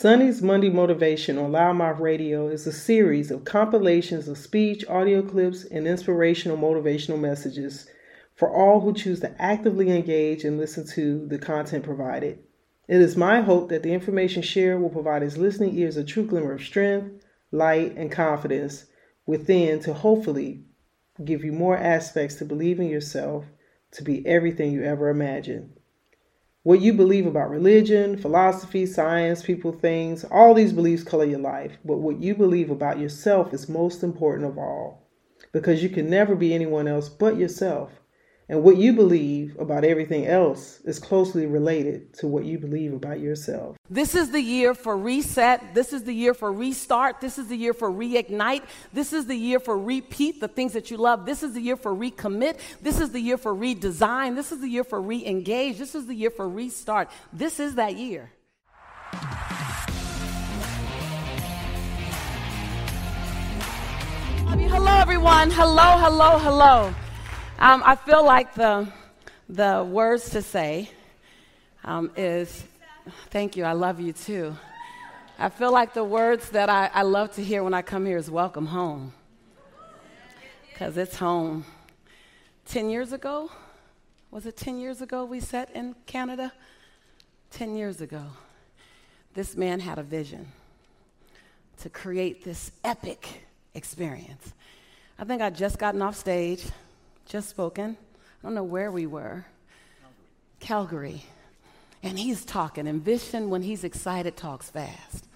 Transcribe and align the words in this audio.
Sonny's 0.00 0.40
Monday 0.40 0.70
Motivation 0.70 1.36
on 1.36 1.52
Loudmouth 1.52 2.00
Radio 2.00 2.48
is 2.48 2.66
a 2.66 2.72
series 2.72 3.30
of 3.30 3.44
compilations 3.44 4.28
of 4.28 4.38
speech, 4.38 4.82
audio 4.88 5.20
clips, 5.20 5.64
and 5.64 5.86
inspirational 5.86 6.56
motivational 6.56 7.20
messages 7.20 7.86
for 8.34 8.48
all 8.48 8.80
who 8.80 8.94
choose 8.94 9.20
to 9.20 9.34
actively 9.38 9.90
engage 9.90 10.42
and 10.42 10.56
listen 10.56 10.86
to 10.86 11.26
the 11.26 11.38
content 11.38 11.84
provided. 11.84 12.38
It 12.88 13.02
is 13.02 13.14
my 13.14 13.42
hope 13.42 13.68
that 13.68 13.82
the 13.82 13.92
information 13.92 14.40
shared 14.40 14.80
will 14.80 14.88
provide 14.88 15.20
his 15.20 15.36
listening 15.36 15.76
ears 15.76 15.98
a 15.98 16.02
true 16.02 16.24
glimmer 16.24 16.54
of 16.54 16.62
strength, 16.62 17.22
light, 17.52 17.94
and 17.94 18.10
confidence 18.10 18.86
within 19.26 19.80
to 19.80 19.92
hopefully 19.92 20.64
give 21.22 21.44
you 21.44 21.52
more 21.52 21.76
aspects 21.76 22.36
to 22.36 22.46
believe 22.46 22.80
in 22.80 22.88
yourself 22.88 23.44
to 23.90 24.02
be 24.02 24.26
everything 24.26 24.72
you 24.72 24.82
ever 24.82 25.10
imagined. 25.10 25.78
What 26.62 26.82
you 26.82 26.92
believe 26.92 27.26
about 27.26 27.48
religion, 27.48 28.18
philosophy, 28.18 28.84
science, 28.84 29.42
people, 29.42 29.72
things, 29.72 30.24
all 30.24 30.52
these 30.52 30.74
beliefs 30.74 31.02
color 31.02 31.24
your 31.24 31.38
life. 31.38 31.78
But 31.84 31.98
what 31.98 32.20
you 32.20 32.34
believe 32.34 32.70
about 32.70 32.98
yourself 32.98 33.54
is 33.54 33.68
most 33.68 34.02
important 34.02 34.46
of 34.46 34.58
all 34.58 35.08
because 35.52 35.82
you 35.82 35.88
can 35.88 36.10
never 36.10 36.36
be 36.36 36.52
anyone 36.52 36.86
else 36.86 37.08
but 37.08 37.38
yourself. 37.38 37.99
And 38.50 38.64
what 38.64 38.78
you 38.78 38.92
believe 38.92 39.56
about 39.60 39.84
everything 39.84 40.26
else 40.26 40.80
is 40.80 40.98
closely 40.98 41.46
related 41.46 42.12
to 42.14 42.26
what 42.26 42.44
you 42.44 42.58
believe 42.58 42.92
about 42.92 43.20
yourself. 43.20 43.76
This 43.88 44.16
is 44.16 44.32
the 44.32 44.40
year 44.40 44.74
for 44.74 44.98
reset. 44.98 45.72
This 45.72 45.92
is 45.92 46.02
the 46.02 46.12
year 46.12 46.34
for 46.34 46.52
restart. 46.52 47.20
This 47.20 47.38
is 47.38 47.46
the 47.46 47.54
year 47.56 47.72
for 47.72 47.92
reignite. 47.92 48.64
This 48.92 49.12
is 49.12 49.26
the 49.26 49.36
year 49.36 49.60
for 49.60 49.78
repeat 49.78 50.40
the 50.40 50.48
things 50.48 50.72
that 50.72 50.90
you 50.90 50.96
love. 50.96 51.26
This 51.26 51.44
is 51.44 51.54
the 51.54 51.60
year 51.60 51.76
for 51.76 51.94
recommit. 51.94 52.58
This 52.82 52.98
is 53.00 53.12
the 53.12 53.20
year 53.20 53.38
for 53.38 53.54
redesign. 53.54 54.34
This 54.34 54.50
is 54.50 54.60
the 54.60 54.68
year 54.68 54.82
for 54.82 55.00
re 55.00 55.24
engage. 55.24 55.78
This 55.78 55.94
is 55.94 56.06
the 56.06 56.14
year 56.14 56.30
for 56.30 56.48
restart. 56.48 57.08
This 57.32 57.60
is 57.60 57.76
that 57.76 57.94
year. 57.94 58.32
Hello, 64.72 64.98
everyone. 64.98 65.52
Hello, 65.52 65.96
hello, 65.98 66.38
hello. 66.38 66.92
Um, 67.62 67.82
I 67.84 67.94
feel 67.94 68.24
like 68.24 68.54
the, 68.54 68.88
the 69.46 69.86
words 69.86 70.30
to 70.30 70.40
say 70.40 70.88
um, 71.84 72.10
is, 72.16 72.64
thank 73.28 73.54
you, 73.54 73.64
I 73.64 73.72
love 73.72 74.00
you 74.00 74.14
too. 74.14 74.56
I 75.38 75.50
feel 75.50 75.70
like 75.70 75.92
the 75.92 76.02
words 76.02 76.48
that 76.52 76.70
I, 76.70 76.90
I 76.94 77.02
love 77.02 77.34
to 77.34 77.44
hear 77.44 77.62
when 77.62 77.74
I 77.74 77.82
come 77.82 78.06
here 78.06 78.16
is 78.16 78.30
welcome 78.30 78.64
home. 78.64 79.12
Because 80.72 80.96
it's 80.96 81.16
home. 81.16 81.66
10 82.64 82.88
years 82.88 83.12
ago, 83.12 83.50
was 84.30 84.46
it 84.46 84.56
10 84.56 84.78
years 84.78 85.02
ago 85.02 85.26
we 85.26 85.38
sat 85.38 85.68
in 85.74 85.94
Canada? 86.06 86.54
10 87.50 87.76
years 87.76 88.00
ago, 88.00 88.24
this 89.34 89.54
man 89.54 89.80
had 89.80 89.98
a 89.98 90.02
vision 90.02 90.50
to 91.82 91.90
create 91.90 92.42
this 92.42 92.72
epic 92.84 93.44
experience. 93.74 94.54
I 95.18 95.24
think 95.24 95.42
I'd 95.42 95.56
just 95.56 95.78
gotten 95.78 96.00
off 96.00 96.16
stage 96.16 96.64
just 97.30 97.48
spoken. 97.48 97.96
I 97.96 98.42
don't 98.42 98.54
know 98.54 98.64
where 98.64 98.90
we 98.90 99.06
were. 99.06 99.46
Calgary. 100.58 101.10
Calgary. 101.10 101.24
And 102.02 102.18
he's 102.18 102.44
talking, 102.44 102.88
and 102.88 103.04
Vishen, 103.04 103.48
when 103.48 103.62
he's 103.62 103.84
excited, 103.84 104.36
talks 104.36 104.68
fast. 104.68 105.26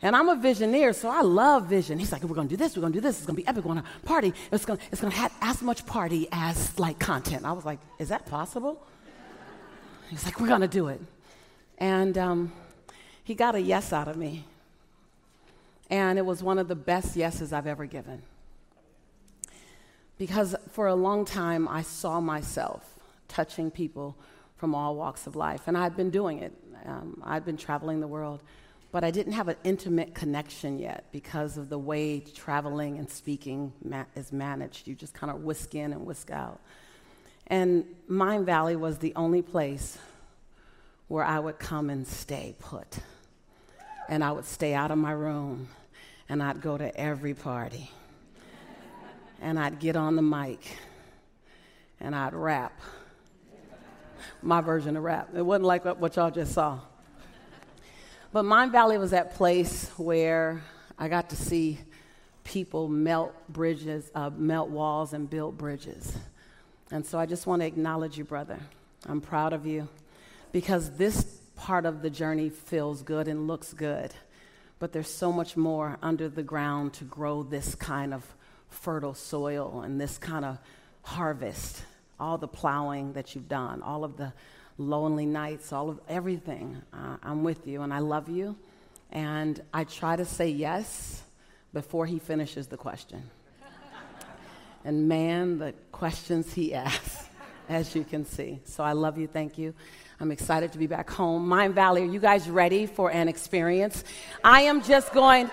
And 0.00 0.14
I'm 0.14 0.28
a 0.28 0.36
visioneer, 0.36 0.94
so 0.94 1.08
I 1.08 1.22
love 1.22 1.66
vision. 1.66 1.98
He's 1.98 2.12
like, 2.12 2.22
we're 2.22 2.36
gonna 2.36 2.48
do 2.48 2.56
this, 2.56 2.76
we're 2.76 2.82
gonna 2.82 2.94
do 2.94 3.00
this, 3.00 3.16
it's 3.16 3.26
gonna 3.26 3.36
be 3.36 3.46
epic, 3.48 3.64
we're 3.64 3.74
gonna 3.74 3.88
party. 4.04 4.32
It's 4.52 4.64
gonna, 4.64 4.78
it's 4.92 5.00
gonna 5.00 5.12
have 5.12 5.34
as 5.40 5.60
much 5.60 5.84
party 5.86 6.28
as 6.30 6.78
like 6.78 7.00
content. 7.00 7.44
I 7.44 7.50
was 7.50 7.64
like, 7.64 7.80
is 7.98 8.10
that 8.10 8.24
possible? 8.24 8.80
He's 10.08 10.24
like, 10.24 10.38
we're 10.38 10.46
gonna 10.46 10.68
do 10.68 10.86
it. 10.86 11.00
And 11.78 12.16
um, 12.16 12.52
he 13.24 13.34
got 13.34 13.56
a 13.56 13.60
yes 13.60 13.92
out 13.92 14.06
of 14.06 14.16
me. 14.16 14.44
And 15.90 16.16
it 16.16 16.24
was 16.24 16.44
one 16.44 16.58
of 16.58 16.68
the 16.68 16.76
best 16.76 17.16
yeses 17.16 17.52
I've 17.52 17.66
ever 17.66 17.84
given 17.84 18.22
because 20.18 20.54
for 20.72 20.88
a 20.88 20.94
long 20.94 21.24
time 21.24 21.68
I 21.68 21.82
saw 21.82 22.20
myself 22.20 22.94
touching 23.28 23.70
people 23.70 24.16
from 24.56 24.74
all 24.74 24.96
walks 24.96 25.26
of 25.26 25.36
life, 25.36 25.62
and 25.68 25.78
I'd 25.78 25.96
been 25.96 26.10
doing 26.10 26.40
it. 26.40 26.52
Um, 26.84 27.22
I'd 27.24 27.44
been 27.44 27.56
traveling 27.56 28.00
the 28.00 28.08
world, 28.08 28.40
but 28.90 29.04
I 29.04 29.10
didn't 29.10 29.34
have 29.34 29.48
an 29.48 29.56
intimate 29.62 30.14
connection 30.14 30.78
yet 30.78 31.04
because 31.12 31.56
of 31.56 31.68
the 31.68 31.78
way 31.78 32.20
traveling 32.20 32.98
and 32.98 33.08
speaking 33.08 33.72
ma- 33.84 34.04
is 34.16 34.32
managed. 34.32 34.88
You 34.88 34.94
just 34.94 35.14
kind 35.14 35.30
of 35.30 35.42
whisk 35.42 35.74
in 35.74 35.92
and 35.92 36.04
whisk 36.04 36.30
out. 36.30 36.60
And 37.46 37.84
Mind 38.08 38.46
Valley 38.46 38.76
was 38.76 38.98
the 38.98 39.14
only 39.14 39.42
place 39.42 39.98
where 41.06 41.24
I 41.24 41.38
would 41.38 41.58
come 41.58 41.88
and 41.88 42.06
stay 42.06 42.54
put. 42.58 42.98
And 44.08 44.24
I 44.24 44.32
would 44.32 44.44
stay 44.44 44.74
out 44.74 44.90
of 44.90 44.98
my 44.98 45.12
room, 45.12 45.68
and 46.28 46.42
I'd 46.42 46.60
go 46.60 46.76
to 46.76 46.94
every 46.98 47.34
party 47.34 47.90
and 49.40 49.58
I'd 49.58 49.78
get 49.78 49.96
on 49.96 50.16
the 50.16 50.22
mic 50.22 50.78
and 52.00 52.14
I'd 52.14 52.34
rap. 52.34 52.80
My 54.42 54.60
version 54.60 54.96
of 54.96 55.02
rap. 55.02 55.30
It 55.34 55.42
wasn't 55.42 55.66
like 55.66 55.84
what 55.84 56.16
y'all 56.16 56.30
just 56.30 56.52
saw. 56.52 56.80
But 58.32 58.44
Mind 58.44 58.72
Valley 58.72 58.98
was 58.98 59.12
that 59.12 59.34
place 59.34 59.88
where 59.96 60.62
I 60.98 61.08
got 61.08 61.30
to 61.30 61.36
see 61.36 61.78
people 62.44 62.88
melt 62.88 63.32
bridges, 63.48 64.10
uh, 64.14 64.30
melt 64.30 64.68
walls, 64.68 65.12
and 65.12 65.28
build 65.28 65.56
bridges. 65.58 66.16
And 66.90 67.04
so 67.04 67.18
I 67.18 67.26
just 67.26 67.46
want 67.46 67.62
to 67.62 67.66
acknowledge 67.66 68.16
you, 68.16 68.24
brother. 68.24 68.58
I'm 69.06 69.20
proud 69.20 69.52
of 69.52 69.66
you 69.66 69.88
because 70.52 70.96
this 70.96 71.24
part 71.56 71.86
of 71.86 72.02
the 72.02 72.10
journey 72.10 72.48
feels 72.48 73.02
good 73.02 73.28
and 73.28 73.46
looks 73.46 73.72
good. 73.72 74.14
But 74.78 74.92
there's 74.92 75.10
so 75.10 75.32
much 75.32 75.56
more 75.56 75.98
under 76.02 76.28
the 76.28 76.42
ground 76.42 76.92
to 76.94 77.04
grow 77.04 77.42
this 77.42 77.74
kind 77.74 78.14
of 78.14 78.24
fertile 78.68 79.14
soil 79.14 79.82
and 79.82 80.00
this 80.00 80.18
kind 80.18 80.44
of 80.44 80.58
harvest, 81.02 81.82
all 82.20 82.38
the 82.38 82.48
plowing 82.48 83.12
that 83.14 83.34
you've 83.34 83.48
done, 83.48 83.82
all 83.82 84.04
of 84.04 84.16
the 84.16 84.32
lonely 84.76 85.26
nights, 85.26 85.72
all 85.72 85.90
of 85.90 86.00
everything. 86.08 86.80
Uh, 86.92 87.16
I'm 87.22 87.42
with 87.42 87.66
you 87.66 87.82
and 87.82 87.92
I 87.92 87.98
love 87.98 88.28
you. 88.28 88.56
And 89.10 89.60
I 89.72 89.84
try 89.84 90.16
to 90.16 90.24
say 90.24 90.48
yes 90.48 91.22
before 91.72 92.06
he 92.06 92.18
finishes 92.18 92.66
the 92.66 92.76
question. 92.76 93.22
and 94.84 95.08
man, 95.08 95.58
the 95.58 95.74
questions 95.92 96.52
he 96.52 96.74
asks, 96.74 97.24
as 97.68 97.94
you 97.94 98.04
can 98.04 98.24
see. 98.24 98.60
So 98.64 98.84
I 98.84 98.92
love 98.92 99.18
you. 99.18 99.26
Thank 99.26 99.58
you. 99.58 99.74
I'm 100.20 100.30
excited 100.30 100.72
to 100.72 100.78
be 100.78 100.86
back 100.86 101.08
home. 101.10 101.48
Mind 101.48 101.74
Valley, 101.74 102.02
are 102.02 102.06
you 102.06 102.18
guys 102.18 102.50
ready 102.50 102.86
for 102.86 103.10
an 103.10 103.28
experience? 103.28 104.02
I 104.42 104.62
am 104.62 104.82
just 104.82 105.12
going. 105.12 105.48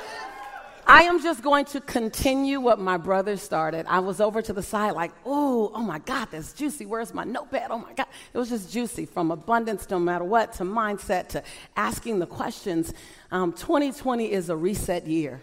I 0.88 1.04
am 1.04 1.22
just 1.22 1.42
going 1.42 1.66
to 1.66 1.82
continue 1.82 2.60
what 2.60 2.80
my 2.80 2.98
brother 2.98 3.38
started. 3.38 3.88
I 3.88 4.00
was 4.00 4.22
over 4.22 4.42
to 4.44 4.54
the 4.54 4.62
side, 4.62 4.92
like, 4.92 5.12
oh, 5.26 5.72
oh 5.74 5.82
my 5.82 5.98
God, 6.00 6.28
that's 6.30 6.54
juicy. 6.54 6.86
Where's 6.86 7.14
my 7.14 7.24
notepad? 7.24 7.72
Oh 7.72 7.80
my 7.80 7.94
God. 7.94 8.06
It 8.34 8.38
was 8.38 8.50
just 8.50 8.72
juicy 8.72 9.06
from 9.06 9.32
abundance, 9.32 9.90
no 9.90 9.98
matter 9.98 10.24
what, 10.24 10.54
to 10.54 10.64
mindset, 10.64 11.30
to 11.30 11.44
asking 11.76 12.20
the 12.20 12.28
questions. 12.28 12.94
Um, 13.32 13.52
2020 13.54 14.32
is 14.32 14.50
a 14.50 14.56
reset 14.56 15.08
year. 15.08 15.42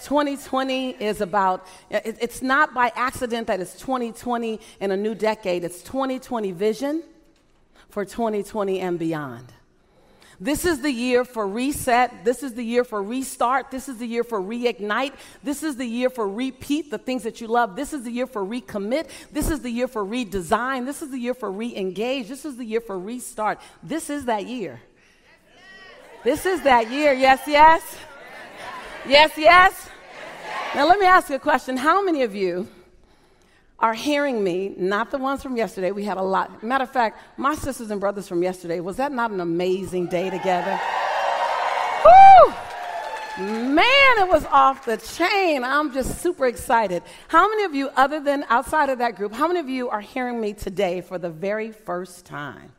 2020 0.00 0.90
is 0.90 1.22
about, 1.22 1.66
it, 1.88 2.18
it's 2.20 2.42
not 2.42 2.74
by 2.74 2.92
accident 2.94 3.46
that 3.46 3.60
it's 3.60 3.78
2020 3.80 4.60
in 4.80 4.90
a 4.90 4.96
new 4.96 5.14
decade, 5.14 5.64
it's 5.64 5.82
2020 5.82 6.52
vision 6.52 7.02
for 7.88 8.04
2020 8.04 8.80
and 8.80 8.98
beyond. 8.98 9.52
This 10.40 10.64
is 10.64 10.80
the 10.80 10.90
year 10.90 11.24
for 11.24 11.46
reset. 11.46 12.24
This 12.24 12.42
is 12.42 12.54
the 12.54 12.64
year 12.64 12.84
for 12.84 13.02
restart. 13.02 13.70
This 13.70 13.88
is 13.88 13.98
the 13.98 14.06
year 14.06 14.24
for 14.24 14.40
reignite. 14.40 15.12
This 15.42 15.62
is 15.62 15.76
the 15.76 15.86
year 15.86 16.10
for 16.10 16.28
repeat 16.28 16.90
the 16.90 16.98
things 16.98 17.22
that 17.22 17.40
you 17.40 17.46
love. 17.46 17.76
This 17.76 17.92
is 17.92 18.02
the 18.02 18.10
year 18.10 18.26
for 18.26 18.44
recommit. 18.44 19.08
This 19.32 19.50
is 19.50 19.60
the 19.60 19.70
year 19.70 19.88
for 19.88 20.04
redesign. 20.04 20.86
This 20.86 21.02
is 21.02 21.10
the 21.10 21.18
year 21.18 21.34
for 21.34 21.50
re-engage. 21.50 22.28
This 22.28 22.44
is 22.44 22.56
the 22.56 22.64
year 22.64 22.80
for 22.80 22.98
restart. 22.98 23.60
This 23.82 24.10
is 24.10 24.24
that 24.24 24.46
year. 24.46 24.80
This 26.24 26.46
is 26.46 26.62
that 26.62 26.90
year. 26.90 27.12
Yes, 27.12 27.42
yes. 27.46 27.82
Yes, 29.06 29.32
yes. 29.36 29.88
Now 30.74 30.88
let 30.88 30.98
me 30.98 31.06
ask 31.06 31.28
you 31.28 31.36
a 31.36 31.38
question. 31.38 31.76
How 31.76 32.02
many 32.02 32.22
of 32.22 32.34
you 32.34 32.66
are 33.78 33.94
hearing 33.94 34.42
me, 34.42 34.74
not 34.76 35.10
the 35.10 35.18
ones 35.18 35.42
from 35.42 35.56
yesterday. 35.56 35.90
We 35.90 36.04
had 36.04 36.16
a 36.16 36.22
lot. 36.22 36.62
Matter 36.62 36.84
of 36.84 36.90
fact, 36.90 37.18
my 37.36 37.54
sisters 37.54 37.90
and 37.90 38.00
brothers 38.00 38.28
from 38.28 38.42
yesterday, 38.42 38.80
was 38.80 38.96
that 38.96 39.12
not 39.12 39.30
an 39.30 39.40
amazing 39.40 40.06
day 40.06 40.30
together? 40.30 40.80
Woo! 42.04 42.54
Man, 43.38 44.18
it 44.18 44.28
was 44.28 44.44
off 44.46 44.84
the 44.84 44.96
chain. 44.96 45.64
I'm 45.64 45.92
just 45.92 46.20
super 46.20 46.46
excited. 46.46 47.02
How 47.26 47.48
many 47.48 47.64
of 47.64 47.74
you, 47.74 47.88
other 47.96 48.20
than 48.20 48.44
outside 48.48 48.90
of 48.90 48.98
that 48.98 49.16
group, 49.16 49.34
how 49.34 49.48
many 49.48 49.58
of 49.58 49.68
you 49.68 49.88
are 49.88 50.00
hearing 50.00 50.40
me 50.40 50.52
today 50.52 51.00
for 51.00 51.18
the 51.18 51.30
very 51.30 51.72
first 51.72 52.24
time? 52.24 52.70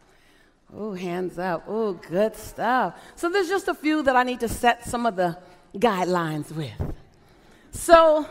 Oh, 0.74 0.94
hands 0.94 1.38
up. 1.38 1.66
Oh, 1.68 1.94
good 1.94 2.36
stuff. 2.36 2.96
So 3.16 3.30
there's 3.30 3.50
just 3.50 3.68
a 3.68 3.74
few 3.74 4.02
that 4.04 4.16
I 4.16 4.24
need 4.24 4.40
to 4.40 4.50
set 4.50 4.86
some 4.86 5.06
of 5.06 5.16
the 5.18 5.38
guidelines 5.76 6.52
with. 6.52 6.94
So, 7.72 8.26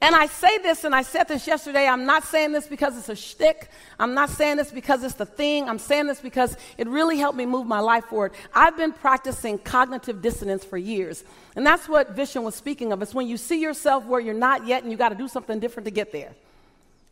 And 0.00 0.14
I 0.14 0.26
say 0.26 0.58
this, 0.58 0.84
and 0.84 0.94
I 0.94 1.02
said 1.02 1.28
this 1.28 1.46
yesterday. 1.46 1.86
I'm 1.86 2.04
not 2.04 2.24
saying 2.24 2.52
this 2.52 2.66
because 2.66 2.98
it's 2.98 3.08
a 3.08 3.16
shtick. 3.16 3.70
I'm 3.98 4.14
not 4.14 4.28
saying 4.30 4.56
this 4.56 4.70
because 4.70 5.02
it's 5.04 5.14
the 5.14 5.26
thing. 5.26 5.68
I'm 5.68 5.78
saying 5.78 6.06
this 6.06 6.20
because 6.20 6.56
it 6.76 6.88
really 6.88 7.18
helped 7.18 7.38
me 7.38 7.46
move 7.46 7.66
my 7.66 7.80
life 7.80 8.06
forward. 8.06 8.32
I've 8.54 8.76
been 8.76 8.92
practicing 8.92 9.58
cognitive 9.58 10.20
dissonance 10.20 10.64
for 10.64 10.76
years. 10.76 11.24
And 11.56 11.66
that's 11.66 11.88
what 11.88 12.16
Vishen 12.16 12.42
was 12.42 12.54
speaking 12.54 12.92
of. 12.92 13.00
It's 13.02 13.14
when 13.14 13.28
you 13.28 13.36
see 13.36 13.60
yourself 13.60 14.04
where 14.04 14.20
you're 14.20 14.34
not 14.34 14.66
yet 14.66 14.82
and 14.82 14.90
you 14.90 14.98
got 14.98 15.10
to 15.10 15.14
do 15.14 15.28
something 15.28 15.60
different 15.60 15.84
to 15.86 15.90
get 15.90 16.12
there. 16.12 16.34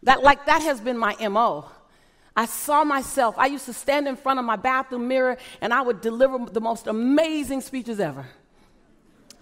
That, 0.02 0.23
like, 0.23 0.46
that 0.46 0.62
has 0.62 0.81
been 0.81 0.99
my 0.99 1.17
MO. 1.28 1.67
I 2.35 2.46
saw 2.46 2.82
myself. 2.82 3.35
I 3.38 3.46
used 3.46 3.67
to 3.67 3.73
stand 3.73 4.08
in 4.08 4.17
front 4.17 4.38
of 4.38 4.44
my 4.44 4.56
bathroom 4.56 5.06
mirror 5.06 5.37
and 5.61 5.73
I 5.73 5.82
would 5.82 6.00
deliver 6.00 6.38
the 6.50 6.61
most 6.61 6.87
amazing 6.87 7.61
speeches 7.61 8.00
ever. 8.00 8.26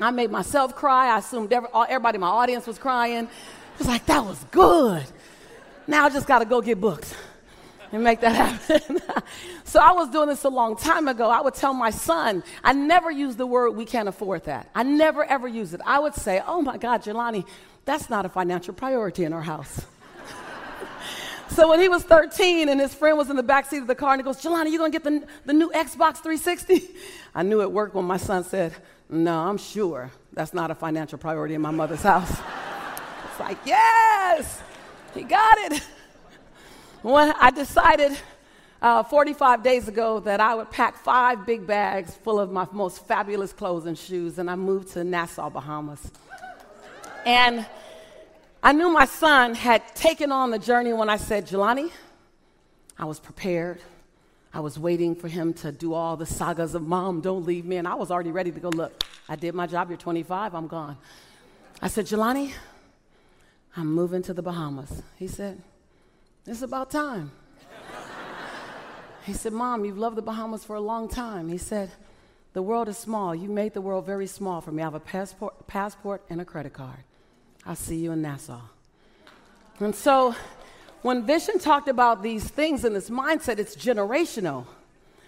I 0.01 0.11
made 0.11 0.31
myself 0.31 0.75
cry. 0.75 1.15
I 1.15 1.19
assumed 1.19 1.53
every, 1.53 1.69
everybody 1.75 2.17
in 2.17 2.21
my 2.21 2.29
audience 2.29 2.67
was 2.67 2.79
crying. 2.79 3.25
It 3.25 3.79
was 3.79 3.89
like, 3.89 4.07
that 4.07 4.25
was 4.25 4.43
good. 4.51 5.05
Now 5.87 6.07
I 6.07 6.11
just 6.11 6.27
got 6.27 6.39
to 6.41 6.45
go 6.45 6.61
get 6.61 6.81
books 6.81 7.15
and 7.93 8.05
make 8.05 8.21
that 8.21 8.35
happen. 8.69 9.01
so 9.65 9.81
I 9.81 9.93
was 9.93 10.09
doing 10.11 10.29
this 10.29 10.45
a 10.45 10.49
long 10.49 10.77
time 10.77 11.09
ago. 11.09 11.29
I 11.29 11.41
would 11.41 11.55
tell 11.55 11.75
my 11.75 11.91
son, 11.91 12.43
I 12.63 12.73
never 12.73 13.11
use 13.11 13.37
the 13.37 13.47
word 13.47 13.71
we 13.71 13.85
can't 13.85 14.09
afford 14.09 14.45
that. 14.45 14.69
I 14.75 14.83
never 14.83 15.25
ever 15.25 15.49
use 15.49 15.75
it. 15.75 15.81
I 15.85 15.99
would 15.99 16.15
say, 16.15 16.43
oh 16.47 16.63
my 16.63 16.79
God, 16.79 17.03
Jelani, 17.03 17.47
that's 17.85 18.09
not 18.09 18.25
a 18.25 18.29
financial 18.29 18.75
priority 18.75 19.25
in 19.25 19.33
our 19.33 19.43
house. 19.43 19.85
so 21.51 21.69
when 21.69 21.81
he 21.81 21.89
was 21.89 22.05
13 22.05 22.69
and 22.69 22.81
his 22.81 22.95
friend 22.95 23.19
was 23.19 23.31
in 23.31 23.37
the 23.37 23.43
back 23.43 23.67
seat 23.67 23.79
of 23.79 23.87
the 23.87 23.95
car 23.95 24.13
and 24.13 24.21
he 24.21 24.25
goes, 24.25 24.43
Jelani, 24.43 24.71
you 24.71 24.79
gonna 24.79 24.91
get 24.91 25.05
the, 25.05 25.27
the 25.45 25.53
new 25.53 25.71
Xbox 25.71 26.19
360? 26.19 26.91
I 27.35 27.43
knew 27.43 27.61
it 27.63 27.71
worked 27.71 27.95
when 27.95 28.05
my 28.05 28.17
son 28.17 28.45
said, 28.45 28.75
no, 29.11 29.41
I'm 29.41 29.59
sure 29.59 30.11
that's 30.33 30.55
not 30.55 30.71
a 30.71 30.75
financial 30.75 31.19
priority 31.19 31.55
in 31.55 31.61
my 31.61 31.73
mother's 31.73 32.03
house. 32.03 32.31
it's 32.31 33.41
like, 33.41 33.59
yes, 33.67 34.63
he 35.15 35.23
got 35.23 35.59
it. 35.59 35.83
When 37.03 37.33
I 37.41 37.51
decided 37.51 38.17
uh, 38.81 39.03
45 39.03 39.63
days 39.63 39.89
ago 39.89 40.21
that 40.21 40.39
I 40.39 40.55
would 40.55 40.71
pack 40.71 40.97
five 40.97 41.45
big 41.45 41.67
bags 41.67 42.15
full 42.15 42.39
of 42.39 42.53
my 42.53 42.67
most 42.73 43.07
fabulous 43.07 43.53
clothes 43.53 43.87
and 43.87 43.99
shoes, 43.99 44.39
and 44.39 44.51
I 44.51 44.55
moved 44.55 44.93
to 44.93 45.03
Nassau, 45.03 45.51
Bahamas. 45.51 46.11
And 47.27 47.67
I 48.63 48.73
knew 48.73 48.91
my 48.91 49.07
son 49.07 49.55
had 49.55 49.83
taken 49.95 50.31
on 50.31 50.51
the 50.51 50.59
journey 50.59 50.93
when 50.93 51.11
I 51.11 51.17
said, 51.17 51.47
Jelani, 51.47 51.91
I 52.99 53.07
was 53.07 53.19
prepared. 53.19 53.81
I 54.53 54.61
was 54.61 54.79
waiting 54.79 55.15
for 55.15 55.29
him 55.29 55.55
to 55.55 55.71
do 55.71 55.95
all 55.95 56.17
the 56.17 56.27
sagas 56.27 56.75
of 56.75 56.83
mom, 56.83 57.21
don't 57.21 57.45
leave 57.45 57.65
me. 57.65 57.77
And 57.77 57.87
I 57.87 57.95
was 57.95 58.11
already 58.11 58.33
ready 58.33 58.51
to 58.51 58.61
go, 58.61 58.69
look, 58.69 59.05
I 59.29 59.37
did 59.37 59.55
my 59.55 59.67
job. 59.67 59.91
You're 59.91 59.97
25. 59.97 60.55
I'm 60.55 60.67
gone. 60.67 60.99
I 61.81 61.89
said, 61.89 62.07
Jelani, 62.07 62.53
I'm 63.77 63.93
moving 63.93 64.23
to 64.23 64.35
the 64.35 64.43
Bahamas. 64.43 65.03
He 65.17 65.29
said, 65.29 65.63
It's 66.47 66.63
about 66.63 66.91
time. 66.91 67.31
he 69.25 69.33
said, 69.33 69.53
Mom, 69.53 69.85
you've 69.85 69.99
loved 69.99 70.17
the 70.17 70.23
Bahamas 70.23 70.65
for 70.65 70.75
a 70.75 70.81
long 70.81 71.09
time. 71.09 71.49
He 71.49 71.59
said, 71.59 71.91
The 72.53 72.63
world 72.63 72.89
is 72.89 72.99
small. 72.99 73.35
You 73.35 73.49
made 73.49 73.73
the 73.73 73.81
world 73.81 74.05
very 74.05 74.27
small 74.27 74.61
for 74.61 74.73
me. 74.73 74.83
I 74.83 74.87
have 74.87 74.95
a 74.95 75.01
passport, 75.01 75.69
passport 75.69 76.23
and 76.29 76.41
a 76.41 76.45
credit 76.45 76.73
card. 76.73 77.05
I'll 77.65 77.77
see 77.77 77.97
you 77.97 78.11
in 78.11 78.23
Nassau. 78.23 78.61
And 79.79 79.95
so 79.95 80.35
when 81.03 81.27
Vishen 81.27 81.63
talked 81.63 81.89
about 81.89 82.23
these 82.23 82.45
things 82.45 82.85
and 82.85 82.95
this 82.95 83.11
mindset, 83.11 83.59
it's 83.59 83.77
generational. 83.77 84.67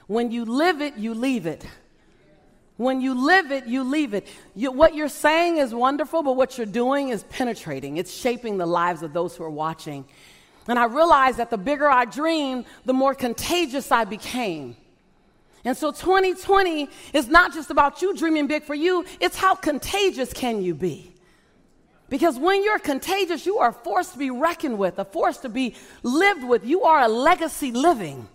When 0.07 0.31
you 0.31 0.45
live 0.45 0.81
it, 0.81 0.97
you 0.97 1.15
leave 1.15 1.47
it. 1.47 1.65
When 2.77 3.01
you 3.01 3.15
live 3.15 3.53
it, 3.53 3.67
you 3.67 3.85
leave 3.85 4.15
it. 4.15 4.27
You, 4.55 4.73
what 4.73 4.95
you're 4.95 5.09
saying 5.09 5.59
is 5.59 5.75
wonderful, 5.75 6.23
but 6.23 6.37
what 6.37 6.59
you're 6.59 6.67
doing 6.67 7.11
is 7.11 7.23
penetrating. 7.25 7.97
It's 7.97 8.13
shaping 8.13 8.59
the 8.59 8.67
lives 8.67 9.03
of 9.03 9.13
those 9.13 9.37
who 9.37 9.45
are 9.45 9.51
watching. 9.51 10.05
And 10.69 10.79
I 10.79 10.85
realized 10.85 11.39
that 11.39 11.51
the 11.51 11.59
bigger 11.59 11.89
I 11.89 12.05
dreamed, 12.05 12.65
the 12.85 12.93
more 12.93 13.15
contagious 13.15 13.93
I 13.93 14.05
became. 14.05 14.77
And 15.65 15.77
so 15.77 15.93
2020 15.93 16.89
is 17.13 17.29
not 17.29 17.53
just 17.53 17.71
about 17.71 18.03
you 18.03 18.17
dreaming 18.17 18.47
big 18.47 18.65
for 18.65 18.75
you, 18.75 19.05
it's 19.21 19.37
how 19.37 19.55
contagious 19.55 20.33
can 20.33 20.63
you 20.63 20.75
be? 20.75 21.12
Because 22.13 22.39
when 22.39 22.63
you're 22.63 22.79
contagious, 22.79 23.47
you 23.47 23.57
are 23.57 23.71
a 23.71 23.73
force 23.73 24.11
to 24.11 24.19
be 24.19 24.29
reckoned 24.29 24.77
with, 24.77 24.99
a 24.99 25.05
force 25.07 25.39
to 25.39 25.49
be 25.49 25.75
lived 26.03 26.45
with. 26.45 26.63
You 26.63 26.83
are 26.83 27.01
a 27.01 27.09
legacy 27.09 27.73
living. 27.73 28.29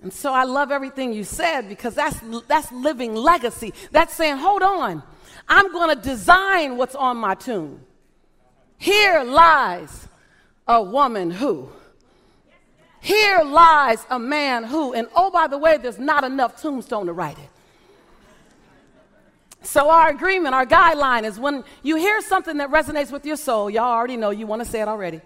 And 0.00 0.10
so 0.10 0.32
I 0.32 0.44
love 0.44 0.70
everything 0.70 1.12
you 1.12 1.22
said 1.22 1.68
because 1.68 1.94
that's, 1.94 2.18
that's 2.48 2.72
living 2.72 3.14
legacy. 3.14 3.74
That's 3.90 4.14
saying, 4.14 4.38
hold 4.38 4.62
on, 4.62 5.02
I'm 5.50 5.70
going 5.70 5.94
to 5.94 6.02
design 6.02 6.78
what's 6.78 6.94
on 6.94 7.18
my 7.18 7.34
tomb. 7.34 7.82
Here 8.78 9.22
lies 9.22 10.08
a 10.66 10.82
woman 10.82 11.30
who. 11.30 11.68
Here 13.02 13.42
lies 13.44 14.06
a 14.08 14.18
man 14.18 14.64
who. 14.64 14.94
And 14.94 15.08
oh, 15.14 15.30
by 15.30 15.46
the 15.46 15.58
way, 15.58 15.76
there's 15.76 15.98
not 15.98 16.24
enough 16.24 16.62
tombstone 16.62 17.04
to 17.04 17.12
write 17.12 17.38
it. 17.38 17.50
So, 19.62 19.90
our 19.90 20.08
agreement, 20.08 20.54
our 20.54 20.64
guideline 20.64 21.24
is 21.24 21.38
when 21.38 21.64
you 21.82 21.96
hear 21.96 22.20
something 22.22 22.56
that 22.56 22.70
resonates 22.70 23.12
with 23.12 23.26
your 23.26 23.36
soul, 23.36 23.68
y'all 23.68 23.84
already 23.84 24.16
know 24.16 24.30
you 24.30 24.46
want 24.46 24.64
to 24.64 24.68
say 24.68 24.80
it 24.80 24.88
already. 24.88 25.20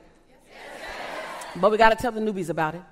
But 1.56 1.70
we 1.70 1.78
got 1.78 1.90
to 1.90 1.96
tell 1.96 2.10
the 2.10 2.20
newbies 2.20 2.48
about 2.48 2.74
it. 2.74 2.82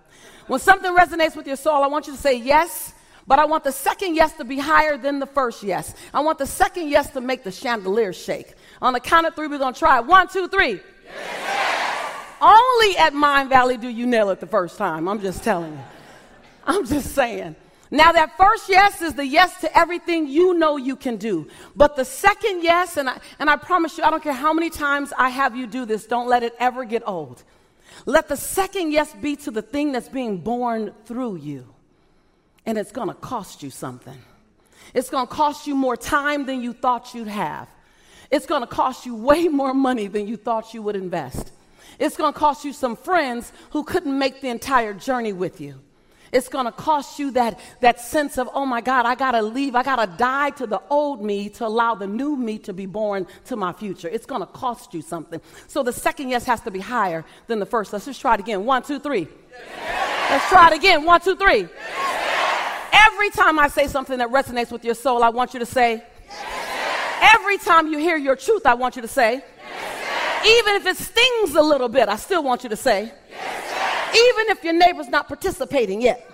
When 0.46 0.60
something 0.60 0.94
resonates 0.94 1.36
with 1.36 1.46
your 1.46 1.56
soul, 1.56 1.82
I 1.82 1.88
want 1.88 2.06
you 2.06 2.12
to 2.12 2.18
say 2.18 2.36
yes, 2.36 2.94
but 3.26 3.38
I 3.38 3.44
want 3.44 3.64
the 3.64 3.72
second 3.72 4.14
yes 4.14 4.32
to 4.34 4.44
be 4.44 4.58
higher 4.58 4.96
than 4.96 5.18
the 5.18 5.26
first 5.26 5.62
yes. 5.62 5.94
I 6.14 6.20
want 6.20 6.38
the 6.38 6.46
second 6.46 6.88
yes 6.88 7.10
to 7.10 7.20
make 7.20 7.42
the 7.42 7.50
chandelier 7.50 8.12
shake. 8.12 8.54
On 8.80 8.92
the 8.92 9.00
count 9.00 9.26
of 9.26 9.34
three, 9.34 9.48
we're 9.48 9.58
going 9.58 9.74
to 9.74 9.78
try. 9.78 10.00
One, 10.00 10.28
two, 10.28 10.48
three. 10.48 10.80
Yes. 11.04 12.02
Only 12.40 12.96
at 12.96 13.14
Mind 13.14 13.48
Valley 13.48 13.76
do 13.76 13.88
you 13.88 14.06
nail 14.06 14.30
it 14.30 14.40
the 14.40 14.46
first 14.46 14.76
time. 14.76 15.08
I'm 15.08 15.20
just 15.20 15.44
telling 15.44 15.72
you. 15.72 15.80
I'm 16.66 16.86
just 16.86 17.14
saying. 17.14 17.54
Now, 17.92 18.10
that 18.10 18.38
first 18.38 18.70
yes 18.70 19.02
is 19.02 19.12
the 19.12 19.26
yes 19.26 19.60
to 19.60 19.78
everything 19.78 20.26
you 20.26 20.54
know 20.54 20.78
you 20.78 20.96
can 20.96 21.18
do. 21.18 21.46
But 21.76 21.94
the 21.94 22.06
second 22.06 22.62
yes, 22.62 22.96
and 22.96 23.06
I, 23.06 23.20
and 23.38 23.50
I 23.50 23.56
promise 23.56 23.98
you, 23.98 24.02
I 24.04 24.10
don't 24.10 24.22
care 24.22 24.32
how 24.32 24.54
many 24.54 24.70
times 24.70 25.12
I 25.18 25.28
have 25.28 25.54
you 25.54 25.66
do 25.66 25.84
this, 25.84 26.06
don't 26.06 26.26
let 26.26 26.42
it 26.42 26.54
ever 26.58 26.86
get 26.86 27.02
old. 27.06 27.44
Let 28.06 28.28
the 28.28 28.36
second 28.36 28.92
yes 28.92 29.14
be 29.20 29.36
to 29.36 29.50
the 29.50 29.60
thing 29.60 29.92
that's 29.92 30.08
being 30.08 30.38
born 30.38 30.94
through 31.04 31.36
you. 31.36 31.66
And 32.64 32.78
it's 32.78 32.92
to 32.92 33.12
cost 33.12 33.62
you 33.62 33.68
something. 33.68 34.18
It's 34.94 35.10
to 35.10 35.26
cost 35.26 35.66
you 35.66 35.74
more 35.74 35.96
time 35.96 36.46
than 36.46 36.62
you 36.62 36.72
thought 36.72 37.12
you'd 37.12 37.28
have. 37.28 37.68
It's 38.30 38.46
to 38.46 38.66
cost 38.66 39.04
you 39.04 39.14
way 39.14 39.48
more 39.48 39.74
money 39.74 40.06
than 40.06 40.26
you 40.26 40.38
thought 40.38 40.72
you 40.72 40.80
would 40.80 40.96
invest. 40.96 41.52
It's 41.98 42.16
to 42.16 42.32
cost 42.32 42.64
you 42.64 42.72
some 42.72 42.96
friends 42.96 43.52
who 43.72 43.84
couldn't 43.84 44.18
make 44.18 44.40
the 44.40 44.48
entire 44.48 44.94
journey 44.94 45.34
with 45.34 45.60
you. 45.60 45.78
It's 46.32 46.48
going 46.48 46.64
to 46.64 46.72
cost 46.72 47.18
you 47.18 47.30
that, 47.32 47.60
that 47.80 48.00
sense 48.00 48.38
of, 48.38 48.48
oh 48.54 48.64
my 48.64 48.80
God, 48.80 49.04
I 49.04 49.14
got 49.14 49.32
to 49.32 49.42
leave. 49.42 49.74
I 49.74 49.82
got 49.82 49.96
to 49.96 50.06
die 50.16 50.50
to 50.50 50.66
the 50.66 50.80
old 50.88 51.22
me 51.22 51.50
to 51.50 51.66
allow 51.66 51.94
the 51.94 52.06
new 52.06 52.36
me 52.36 52.58
to 52.60 52.72
be 52.72 52.86
born 52.86 53.26
to 53.44 53.56
my 53.56 53.74
future. 53.74 54.08
It's 54.08 54.24
going 54.24 54.40
to 54.40 54.46
cost 54.46 54.94
you 54.94 55.02
something. 55.02 55.42
So 55.68 55.82
the 55.82 55.92
second 55.92 56.30
yes 56.30 56.46
has 56.46 56.62
to 56.62 56.70
be 56.70 56.80
higher 56.80 57.26
than 57.48 57.58
the 57.58 57.66
first. 57.66 57.92
Let's 57.92 58.06
just 58.06 58.20
try 58.20 58.34
it 58.34 58.40
again. 58.40 58.64
One, 58.64 58.82
two, 58.82 58.98
three. 58.98 59.28
Yes. 59.50 60.30
Let's 60.30 60.48
try 60.48 60.68
it 60.68 60.76
again. 60.76 61.04
One, 61.04 61.20
two, 61.20 61.36
three. 61.36 61.68
Yes. 61.68 63.08
Every 63.12 63.28
time 63.30 63.58
I 63.58 63.68
say 63.68 63.86
something 63.86 64.16
that 64.16 64.30
resonates 64.30 64.72
with 64.72 64.86
your 64.86 64.94
soul, 64.94 65.22
I 65.22 65.28
want 65.28 65.52
you 65.52 65.60
to 65.60 65.66
say, 65.66 66.02
yes. 66.26 67.34
Every 67.34 67.58
time 67.58 67.88
you 67.88 67.98
hear 67.98 68.16
your 68.16 68.36
truth, 68.36 68.64
I 68.64 68.72
want 68.74 68.96
you 68.96 69.02
to 69.02 69.08
say, 69.08 69.44
Even 70.44 70.74
if 70.74 70.86
it 70.86 70.96
stings 70.96 71.54
a 71.54 71.62
little 71.62 71.88
bit, 71.88 72.08
I 72.08 72.16
still 72.16 72.42
want 72.42 72.64
you 72.64 72.70
to 72.70 72.76
say, 72.76 73.12
even 74.14 74.48
if 74.48 74.62
your 74.62 74.74
neighbor's 74.74 75.08
not 75.08 75.28
participating 75.28 76.00
yet. 76.00 76.30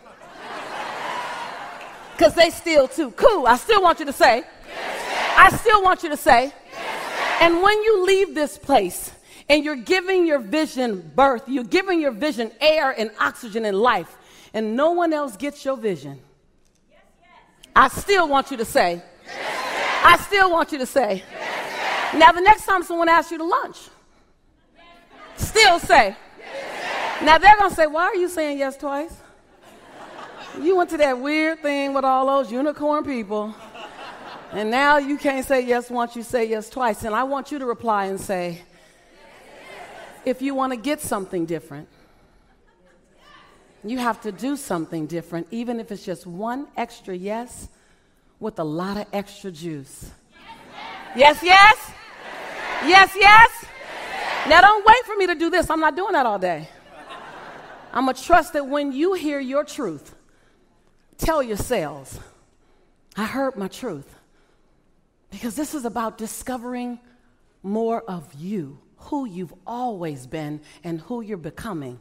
Because 2.16 2.34
they 2.34 2.50
still 2.50 2.88
too. 2.88 3.12
Cool. 3.12 3.46
I 3.46 3.56
still 3.56 3.80
want 3.80 4.00
you 4.00 4.06
to 4.06 4.12
say. 4.12 4.38
Yes, 4.38 5.34
I 5.36 5.56
still 5.56 5.82
want 5.82 6.02
you 6.02 6.08
to 6.08 6.16
say. 6.16 6.46
Yes, 6.46 7.42
and 7.42 7.62
when 7.62 7.80
you 7.82 8.04
leave 8.04 8.34
this 8.34 8.58
place 8.58 9.12
and 9.48 9.64
you're 9.64 9.76
giving 9.76 10.26
your 10.26 10.40
vision 10.40 11.12
birth, 11.14 11.48
you're 11.48 11.62
giving 11.62 12.00
your 12.00 12.10
vision 12.10 12.50
air 12.60 12.90
and 12.90 13.10
oxygen 13.20 13.64
and 13.64 13.76
life, 13.78 14.16
and 14.52 14.76
no 14.76 14.90
one 14.90 15.12
else 15.12 15.36
gets 15.36 15.64
your 15.64 15.76
vision, 15.76 16.18
I 17.74 17.88
still 17.88 18.28
want 18.28 18.50
you 18.50 18.56
to 18.56 18.64
say. 18.64 19.00
I 20.02 20.16
still 20.26 20.50
want 20.50 20.72
you 20.72 20.78
to 20.78 20.86
say. 20.86 21.22
Now, 22.14 22.32
the 22.32 22.40
next 22.40 22.66
time 22.66 22.82
someone 22.82 23.08
asks 23.08 23.30
you 23.30 23.38
to 23.38 23.44
lunch, 23.44 23.78
still 25.36 25.78
say. 25.78 26.16
Now 27.22 27.36
they're 27.38 27.56
going 27.56 27.70
to 27.70 27.76
say, 27.76 27.86
Why 27.86 28.04
are 28.04 28.14
you 28.14 28.28
saying 28.28 28.58
yes 28.58 28.76
twice? 28.76 29.14
You 30.60 30.76
went 30.76 30.90
to 30.90 30.96
that 30.98 31.18
weird 31.18 31.60
thing 31.62 31.92
with 31.92 32.04
all 32.04 32.26
those 32.26 32.50
unicorn 32.50 33.04
people, 33.04 33.54
and 34.52 34.70
now 34.70 34.98
you 34.98 35.18
can't 35.18 35.46
say 35.46 35.60
yes 35.60 35.90
once, 35.90 36.16
you 36.16 36.22
say 36.22 36.48
yes 36.48 36.70
twice. 36.70 37.04
And 37.04 37.14
I 37.14 37.24
want 37.24 37.52
you 37.52 37.58
to 37.58 37.66
reply 37.66 38.06
and 38.06 38.20
say, 38.20 38.62
If 40.24 40.42
you 40.42 40.54
want 40.54 40.72
to 40.72 40.76
get 40.76 41.00
something 41.00 41.44
different, 41.44 41.88
you 43.84 43.98
have 43.98 44.20
to 44.22 44.32
do 44.32 44.56
something 44.56 45.06
different, 45.06 45.48
even 45.50 45.80
if 45.80 45.90
it's 45.92 46.04
just 46.04 46.26
one 46.26 46.66
extra 46.76 47.16
yes 47.16 47.68
with 48.40 48.58
a 48.58 48.64
lot 48.64 48.96
of 48.96 49.06
extra 49.12 49.50
juice. 49.50 50.10
Yes, 51.16 51.40
yes? 51.42 51.92
Yes, 52.86 53.12
yes? 53.16 53.64
Now, 54.48 54.60
don't 54.60 54.86
wait 54.86 55.04
for 55.04 55.16
me 55.16 55.26
to 55.26 55.34
do 55.34 55.50
this. 55.50 55.68
I'm 55.68 55.80
not 55.80 55.96
doing 55.96 56.12
that 56.12 56.26
all 56.26 56.38
day. 56.38 56.68
I'm 57.92 58.04
going 58.04 58.16
to 58.16 58.22
trust 58.22 58.52
that 58.52 58.66
when 58.68 58.92
you 58.92 59.14
hear 59.14 59.40
your 59.40 59.64
truth, 59.64 60.14
tell 61.16 61.42
yourselves, 61.42 62.18
I 63.16 63.24
heard 63.24 63.56
my 63.56 63.68
truth. 63.68 64.14
Because 65.30 65.56
this 65.56 65.74
is 65.74 65.84
about 65.84 66.16
discovering 66.18 67.00
more 67.62 68.02
of 68.02 68.32
you, 68.34 68.78
who 68.96 69.26
you've 69.26 69.54
always 69.66 70.26
been, 70.26 70.60
and 70.84 71.00
who 71.02 71.20
you're 71.20 71.36
becoming. 71.36 72.00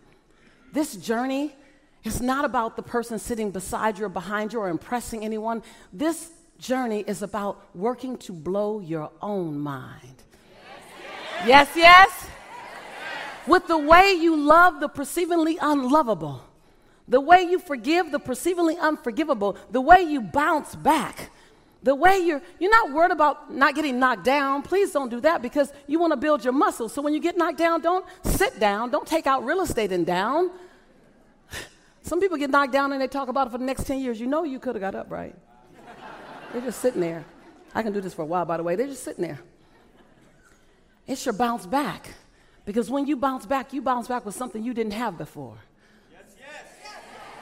This 0.71 0.95
journey 0.95 1.55
is 2.03 2.21
not 2.21 2.45
about 2.45 2.75
the 2.75 2.83
person 2.83 3.19
sitting 3.19 3.51
beside 3.51 3.97
you 3.97 4.05
or 4.05 4.09
behind 4.09 4.53
you 4.53 4.59
or 4.59 4.69
impressing 4.69 5.23
anyone. 5.23 5.61
This 5.91 6.31
journey 6.57 7.03
is 7.05 7.21
about 7.21 7.63
working 7.75 8.17
to 8.17 8.33
blow 8.33 8.79
your 8.79 9.11
own 9.21 9.59
mind. 9.59 10.23
Yes, 11.45 11.69
yes. 11.75 11.75
yes? 11.75 12.16
With 13.47 13.67
the 13.67 13.77
way 13.77 14.13
you 14.13 14.35
love 14.35 14.79
the 14.79 14.89
perceivingly 14.89 15.57
unlovable, 15.61 16.41
the 17.07 17.21
way 17.21 17.43
you 17.43 17.59
forgive 17.59 18.11
the 18.11 18.19
perceivingly 18.19 18.77
unforgivable, 18.77 19.57
the 19.71 19.81
way 19.81 20.01
you 20.01 20.21
bounce 20.21 20.75
back 20.75 21.31
the 21.83 21.95
way 21.95 22.17
you're, 22.19 22.41
you're 22.59 22.71
not 22.71 22.91
worried 22.91 23.11
about 23.11 23.53
not 23.53 23.75
getting 23.75 23.99
knocked 23.99 24.25
down. 24.25 24.61
Please 24.61 24.91
don't 24.91 25.09
do 25.09 25.21
that 25.21 25.41
because 25.41 25.71
you 25.87 25.99
want 25.99 26.11
to 26.11 26.17
build 26.17 26.43
your 26.43 26.53
muscles. 26.53 26.91
So 26.91 27.01
when 27.01 27.13
you 27.13 27.19
get 27.21 27.37
knocked 27.37 27.57
down, 27.57 27.81
don't 27.81 28.05
sit 28.23 28.59
down. 28.59 28.89
Don't 28.89 29.07
take 29.07 29.27
out 29.27 29.45
real 29.45 29.61
estate 29.61 29.91
and 29.91 30.05
down. 30.05 30.51
Some 32.01 32.19
people 32.19 32.37
get 32.37 32.49
knocked 32.49 32.73
down 32.73 32.91
and 32.93 33.01
they 33.01 33.07
talk 33.07 33.29
about 33.29 33.47
it 33.47 33.51
for 33.51 33.57
the 33.57 33.63
next 33.63 33.85
10 33.85 33.99
years. 33.99 34.19
You 34.19 34.27
know 34.27 34.43
you 34.43 34.59
could 34.59 34.75
have 34.75 34.81
got 34.81 34.95
up, 34.95 35.11
right? 35.11 35.35
They're 36.51 36.61
just 36.61 36.81
sitting 36.81 37.01
there. 37.01 37.23
I 37.75 37.83
can 37.83 37.93
do 37.93 38.01
this 38.01 38.13
for 38.13 38.23
a 38.23 38.25
while, 38.25 38.45
by 38.45 38.57
the 38.57 38.63
way. 38.63 38.75
They're 38.75 38.87
just 38.87 39.03
sitting 39.03 39.23
there. 39.23 39.39
It's 41.05 41.25
your 41.25 41.33
bounce 41.33 41.65
back. 41.65 42.15
Because 42.67 42.89
when 42.89 43.07
you 43.07 43.15
bounce 43.15 43.45
back, 43.45 43.71
you 43.71 43.81
bounce 43.81 44.09
back 44.09 44.25
with 44.25 44.35
something 44.35 44.61
you 44.61 44.73
didn't 44.73 44.91
have 44.91 45.17
before. 45.17 45.55
Yes, 46.11 46.35
yes. 46.37 46.91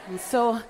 And 0.08 0.22
so 0.22 0.62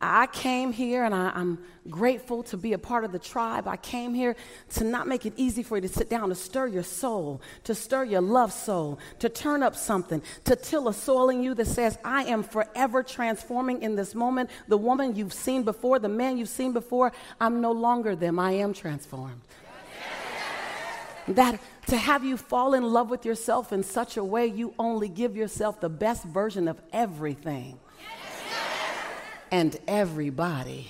I 0.00 0.26
came 0.26 0.72
here 0.72 1.04
and 1.04 1.14
I, 1.14 1.30
am 1.38 1.60
grateful 1.88 2.42
to 2.42 2.56
be 2.56 2.72
a 2.72 2.78
part 2.78 3.04
of 3.04 3.12
the 3.12 3.20
tribe. 3.20 3.68
I 3.68 3.76
came 3.76 4.12
here 4.12 4.34
to 4.70 4.82
not 4.82 5.06
make 5.06 5.26
it 5.26 5.34
easy 5.36 5.62
for 5.62 5.76
you 5.76 5.82
to 5.82 5.88
sit 5.88 6.10
down, 6.10 6.30
to 6.30 6.34
stir 6.34 6.66
your 6.66 6.82
soul, 6.82 7.40
to 7.62 7.72
stir 7.72 8.02
your 8.02 8.20
love 8.20 8.52
soul, 8.52 8.98
to 9.20 9.28
turn 9.28 9.62
up 9.62 9.76
something, 9.76 10.20
to 10.42 10.56
till 10.56 10.88
a 10.88 10.92
soil 10.92 11.28
in 11.28 11.40
you 11.44 11.54
that 11.54 11.68
says, 11.68 11.96
I 12.04 12.24
am 12.24 12.42
forever 12.42 13.04
transforming 13.04 13.80
in 13.80 13.94
this 13.94 14.16
moment. 14.16 14.50
The 14.66 14.76
woman 14.76 15.14
you've 15.14 15.32
seen 15.32 15.62
before, 15.62 16.00
the 16.00 16.08
man 16.08 16.36
you've 16.36 16.48
seen 16.48 16.72
before, 16.72 17.12
I'm 17.40 17.60
no 17.60 17.70
longer 17.70 18.16
them. 18.16 18.40
I 18.40 18.54
am 18.54 18.72
transformed. 18.72 19.40
That 21.28 21.60
to 21.90 21.96
have 21.96 22.24
you 22.24 22.36
fall 22.36 22.74
in 22.74 22.84
love 22.84 23.10
with 23.10 23.26
yourself 23.26 23.72
in 23.72 23.82
such 23.82 24.16
a 24.16 24.22
way 24.22 24.46
you 24.46 24.72
only 24.78 25.08
give 25.08 25.36
yourself 25.36 25.80
the 25.80 25.88
best 25.88 26.22
version 26.22 26.68
of 26.68 26.80
everything 26.92 27.80
and 29.50 29.76
everybody. 29.88 30.86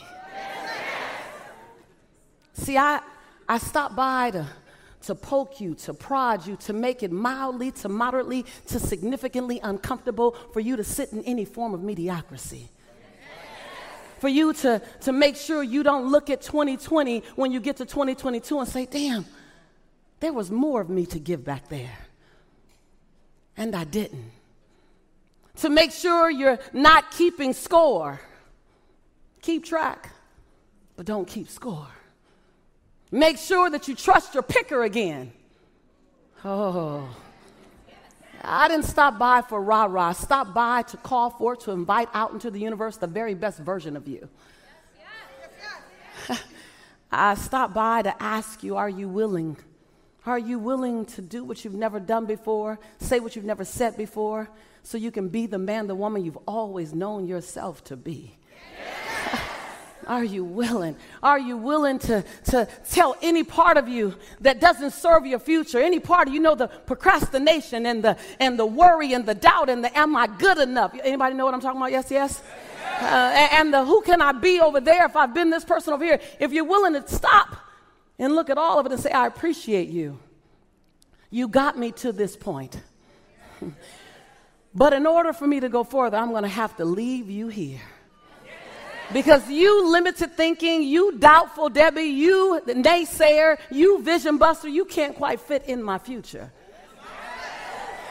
See, 2.52 2.76
I, 2.76 3.00
I 3.48 3.56
stopped 3.56 3.96
by 3.96 4.32
to, 4.32 4.46
to 5.04 5.14
poke 5.14 5.58
you, 5.58 5.74
to 5.76 5.94
prod 5.94 6.46
you, 6.46 6.56
to 6.56 6.74
make 6.74 7.02
it 7.02 7.10
mildly, 7.10 7.70
to 7.70 7.88
moderately, 7.88 8.44
to 8.66 8.78
significantly 8.78 9.58
uncomfortable 9.62 10.36
for 10.52 10.60
you 10.60 10.76
to 10.76 10.84
sit 10.84 11.14
in 11.14 11.22
any 11.22 11.46
form 11.46 11.72
of 11.72 11.82
mediocrity. 11.82 12.68
For 14.18 14.28
you 14.28 14.52
to, 14.52 14.82
to 15.00 15.12
make 15.12 15.36
sure 15.36 15.62
you 15.62 15.82
don't 15.82 16.10
look 16.10 16.28
at 16.28 16.42
2020 16.42 17.20
when 17.36 17.52
you 17.52 17.60
get 17.60 17.78
to 17.78 17.86
2022 17.86 18.58
and 18.58 18.68
say, 18.68 18.84
damn, 18.84 19.24
there 20.20 20.32
was 20.32 20.50
more 20.50 20.80
of 20.80 20.88
me 20.88 21.06
to 21.06 21.18
give 21.18 21.44
back 21.44 21.68
there. 21.68 21.98
And 23.56 23.74
I 23.74 23.84
didn't. 23.84 24.32
To 25.56 25.68
make 25.68 25.92
sure 25.92 26.30
you're 26.30 26.58
not 26.72 27.10
keeping 27.10 27.52
score 27.52 28.20
Keep 29.42 29.64
track, 29.64 30.10
but 30.96 31.06
don't 31.06 31.26
keep 31.26 31.48
score. 31.48 31.88
Make 33.10 33.38
sure 33.38 33.70
that 33.70 33.88
you 33.88 33.94
trust 33.94 34.34
your 34.34 34.42
picker 34.42 34.82
again. 34.84 35.32
Oh. 36.44 37.08
I 38.42 38.68
didn't 38.68 38.84
stop 38.84 39.18
by 39.18 39.42
for 39.42 39.62
rah 39.62 39.84
rah. 39.84 40.08
I 40.08 40.12
stopped 40.12 40.54
by 40.54 40.82
to 40.82 40.96
call 40.98 41.30
for, 41.30 41.56
to 41.56 41.72
invite 41.72 42.08
out 42.14 42.32
into 42.32 42.50
the 42.50 42.58
universe 42.60 42.96
the 42.96 43.06
very 43.06 43.34
best 43.34 43.58
version 43.58 43.96
of 43.96 44.06
you. 44.08 44.28
I 47.12 47.34
stopped 47.34 47.74
by 47.74 48.02
to 48.02 48.22
ask 48.22 48.62
you, 48.62 48.76
are 48.76 48.88
you 48.88 49.08
willing? 49.08 49.56
Are 50.26 50.38
you 50.38 50.58
willing 50.58 51.06
to 51.06 51.22
do 51.22 51.44
what 51.44 51.64
you've 51.64 51.74
never 51.74 51.98
done 51.98 52.26
before, 52.26 52.78
say 52.98 53.20
what 53.20 53.36
you've 53.36 53.44
never 53.44 53.64
said 53.64 53.96
before, 53.96 54.50
so 54.82 54.98
you 54.98 55.10
can 55.10 55.28
be 55.28 55.46
the 55.46 55.58
man, 55.58 55.86
the 55.86 55.94
woman 55.94 56.24
you've 56.24 56.38
always 56.46 56.94
known 56.94 57.26
yourself 57.26 57.82
to 57.84 57.96
be? 57.96 58.36
Are 60.06 60.24
you 60.24 60.44
willing? 60.44 60.96
Are 61.22 61.38
you 61.38 61.56
willing 61.56 61.98
to, 62.00 62.24
to 62.46 62.68
tell 62.90 63.16
any 63.22 63.44
part 63.44 63.76
of 63.76 63.88
you 63.88 64.14
that 64.40 64.60
doesn't 64.60 64.90
serve 64.90 65.24
your 65.24 65.38
future? 65.38 65.78
Any 65.78 66.00
part 66.00 66.28
of 66.28 66.34
you 66.34 66.40
know 66.40 66.54
the 66.54 66.68
procrastination 66.68 67.86
and 67.86 68.02
the 68.02 68.16
and 68.40 68.58
the 68.58 68.66
worry 68.66 69.12
and 69.12 69.24
the 69.24 69.34
doubt 69.34 69.68
and 69.68 69.84
the 69.84 69.96
am 69.96 70.16
I 70.16 70.26
good 70.26 70.58
enough? 70.58 70.94
Anybody 71.02 71.34
know 71.36 71.44
what 71.44 71.54
I'm 71.54 71.60
talking 71.60 71.80
about? 71.80 71.92
Yes, 71.92 72.10
yes. 72.10 72.42
Uh, 73.00 73.04
and, 73.04 73.52
and 73.52 73.74
the 73.74 73.84
who 73.84 74.02
can 74.02 74.20
I 74.20 74.32
be 74.32 74.60
over 74.60 74.80
there 74.80 75.04
if 75.04 75.16
I've 75.16 75.32
been 75.32 75.48
this 75.48 75.64
person 75.64 75.92
over 75.92 76.04
here? 76.04 76.20
If 76.40 76.52
you're 76.52 76.64
willing 76.64 76.94
to 76.94 77.06
stop 77.06 77.69
and 78.20 78.34
look 78.34 78.50
at 78.50 78.58
all 78.58 78.78
of 78.78 78.86
it 78.86 78.92
and 78.92 79.00
say, 79.00 79.10
I 79.10 79.26
appreciate 79.26 79.88
you. 79.88 80.18
You 81.30 81.48
got 81.48 81.78
me 81.78 81.90
to 81.92 82.12
this 82.12 82.36
point. 82.36 82.78
but 84.74 84.92
in 84.92 85.06
order 85.06 85.32
for 85.32 85.46
me 85.46 85.58
to 85.60 85.70
go 85.70 85.84
further, 85.84 86.18
I'm 86.18 86.30
going 86.30 86.42
to 86.42 86.48
have 86.48 86.76
to 86.76 86.84
leave 86.84 87.30
you 87.30 87.48
here. 87.48 87.80
Because 89.12 89.48
you 89.48 89.90
limited 89.90 90.36
thinking, 90.36 90.82
you 90.82 91.18
doubtful 91.18 91.70
Debbie, 91.70 92.02
you 92.02 92.60
naysayer, 92.66 93.58
you 93.70 94.02
vision 94.02 94.36
buster, 94.36 94.68
you 94.68 94.84
can't 94.84 95.16
quite 95.16 95.40
fit 95.40 95.64
in 95.66 95.82
my 95.82 95.98
future. 95.98 96.52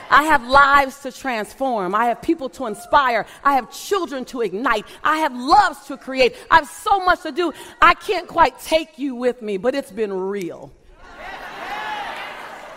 I 0.09 0.23
have 0.23 0.47
lives 0.47 0.99
to 1.01 1.11
transform. 1.11 1.93
I 1.93 2.05
have 2.05 2.21
people 2.21 2.49
to 2.49 2.65
inspire. 2.65 3.25
I 3.43 3.53
have 3.53 3.71
children 3.71 4.25
to 4.25 4.41
ignite. 4.41 4.85
I 5.03 5.17
have 5.19 5.35
loves 5.35 5.85
to 5.87 5.97
create. 5.97 6.35
I 6.49 6.55
have 6.55 6.67
so 6.67 6.99
much 6.99 7.21
to 7.23 7.31
do. 7.31 7.53
I 7.81 7.93
can't 7.93 8.27
quite 8.27 8.59
take 8.59 8.97
you 8.97 9.15
with 9.15 9.41
me, 9.41 9.57
but 9.57 9.75
it's 9.75 9.91
been 9.91 10.13
real. 10.13 10.71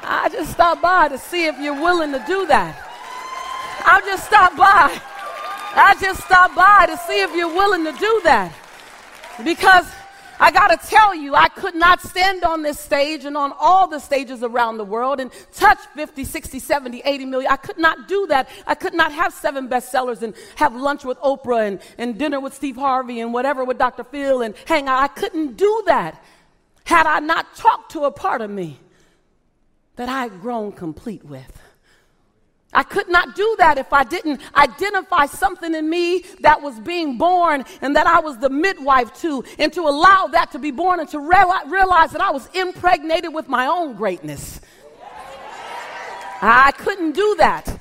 I 0.05 0.29
just 0.29 0.53
stopped 0.53 0.83
by 0.83 1.09
to 1.09 1.19
see 1.19 1.47
if 1.47 1.59
you're 1.61 1.81
willing 1.81 2.13
to 2.13 2.23
do 2.27 2.47
that. 2.47 2.89
I'll 3.85 4.03
just 4.03 4.27
stop 4.27 4.57
by 4.57 5.01
I 5.75 5.95
just 5.99 6.23
stopped 6.25 6.55
by 6.55 6.87
to 6.87 6.97
see 6.99 7.23
if 7.23 7.35
you're 7.35 7.49
willing 7.49 7.85
to 7.85 7.93
do 7.93 8.21
that. 8.25 8.53
Because 9.43 9.87
I 10.43 10.51
got 10.51 10.69
to 10.69 10.89
tell 10.89 11.15
you, 11.15 11.37
I 11.37 11.47
could 11.47 11.77
not 11.77 12.01
stand 12.01 12.43
on 12.43 12.63
this 12.63 12.81
stage 12.81 13.25
and 13.25 13.37
on 13.37 13.53
all 13.61 13.87
the 13.87 14.01
stages 14.01 14.43
around 14.43 14.77
the 14.77 14.85
world 14.85 15.21
and 15.21 15.31
touch 15.55 15.79
50, 15.95 16.25
60, 16.25 16.59
70, 16.59 17.01
80 17.05 17.25
million. 17.27 17.49
I 17.53 17.57
could 17.57 17.79
not 17.79 18.09
do 18.09 18.27
that. 18.27 18.49
I 18.67 18.75
could 18.75 18.93
not 18.93 19.13
have 19.13 19.33
seven 19.33 19.69
bestsellers 19.69 20.21
and 20.21 20.35
have 20.57 20.75
lunch 20.75 21.05
with 21.05 21.17
Oprah 21.19 21.69
and, 21.69 21.81
and 21.97 22.19
dinner 22.19 22.41
with 22.41 22.55
Steve 22.55 22.75
Harvey 22.75 23.21
and 23.21 23.33
whatever 23.33 23.63
with 23.65 23.79
Dr. 23.79 24.03
Phil 24.03 24.43
and 24.43 24.57
hang 24.67 24.89
out. 24.89 25.01
I 25.01 25.07
couldn't 25.07 25.57
do 25.57 25.85
that 25.87 26.21
had 26.83 27.07
I 27.07 27.21
not 27.21 27.55
talked 27.55 27.93
to 27.93 28.01
a 28.01 28.11
part 28.11 28.41
of 28.41 28.51
me 28.51 28.81
that 29.95 30.09
I 30.09 30.23
had 30.23 30.41
grown 30.41 30.73
complete 30.73 31.25
with. 31.25 31.62
I 32.73 32.83
could 32.83 33.09
not 33.09 33.35
do 33.37 33.55
that 33.59 33.77
if 33.77 33.93
I 33.93 34.03
didn't 34.03 34.41
identify 34.55 35.27
something 35.27 35.75
in 35.75 35.91
me 35.91 36.25
that 36.41 36.63
was 36.63 36.81
being 36.81 37.19
born 37.19 37.65
and 37.83 37.95
that 37.97 38.07
I 38.07 38.21
was 38.21 38.39
the 38.39 38.49
midwife 38.49 39.13
to, 39.21 39.45
and 39.59 39.73
to 39.75 39.83
allow 39.83 40.29
that 40.29 40.53
to 40.53 40.59
be 40.59 40.71
born 40.71 40.99
and 41.01 41.09
to 41.11 41.19
realize 41.19 42.13
that 42.13 42.23
I 42.23 42.31
was 42.31 42.49
impregnated 42.55 43.35
with 43.35 43.49
my 43.49 43.67
own 43.67 43.95
greatness. 43.95 44.61
I 46.41 46.73
couldn't 46.73 47.13
do 47.13 47.37
that. 47.39 47.79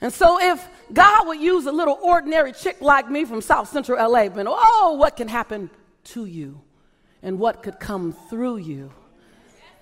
And 0.00 0.12
so 0.12 0.40
if 0.40 0.68
God 0.92 1.26
would 1.26 1.40
use 1.40 1.66
a 1.66 1.72
little 1.72 1.98
ordinary 2.00 2.52
chick 2.52 2.80
like 2.80 3.10
me 3.10 3.24
from 3.24 3.40
South 3.40 3.68
Central 3.68 3.98
LA, 3.98 4.28
but 4.28 4.46
oh, 4.48 4.96
what 4.98 5.16
can 5.16 5.28
happen 5.28 5.68
to 6.04 6.26
you 6.26 6.60
and 7.22 7.38
what 7.38 7.62
could 7.62 7.80
come 7.80 8.12
through 8.30 8.58
you. 8.58 8.92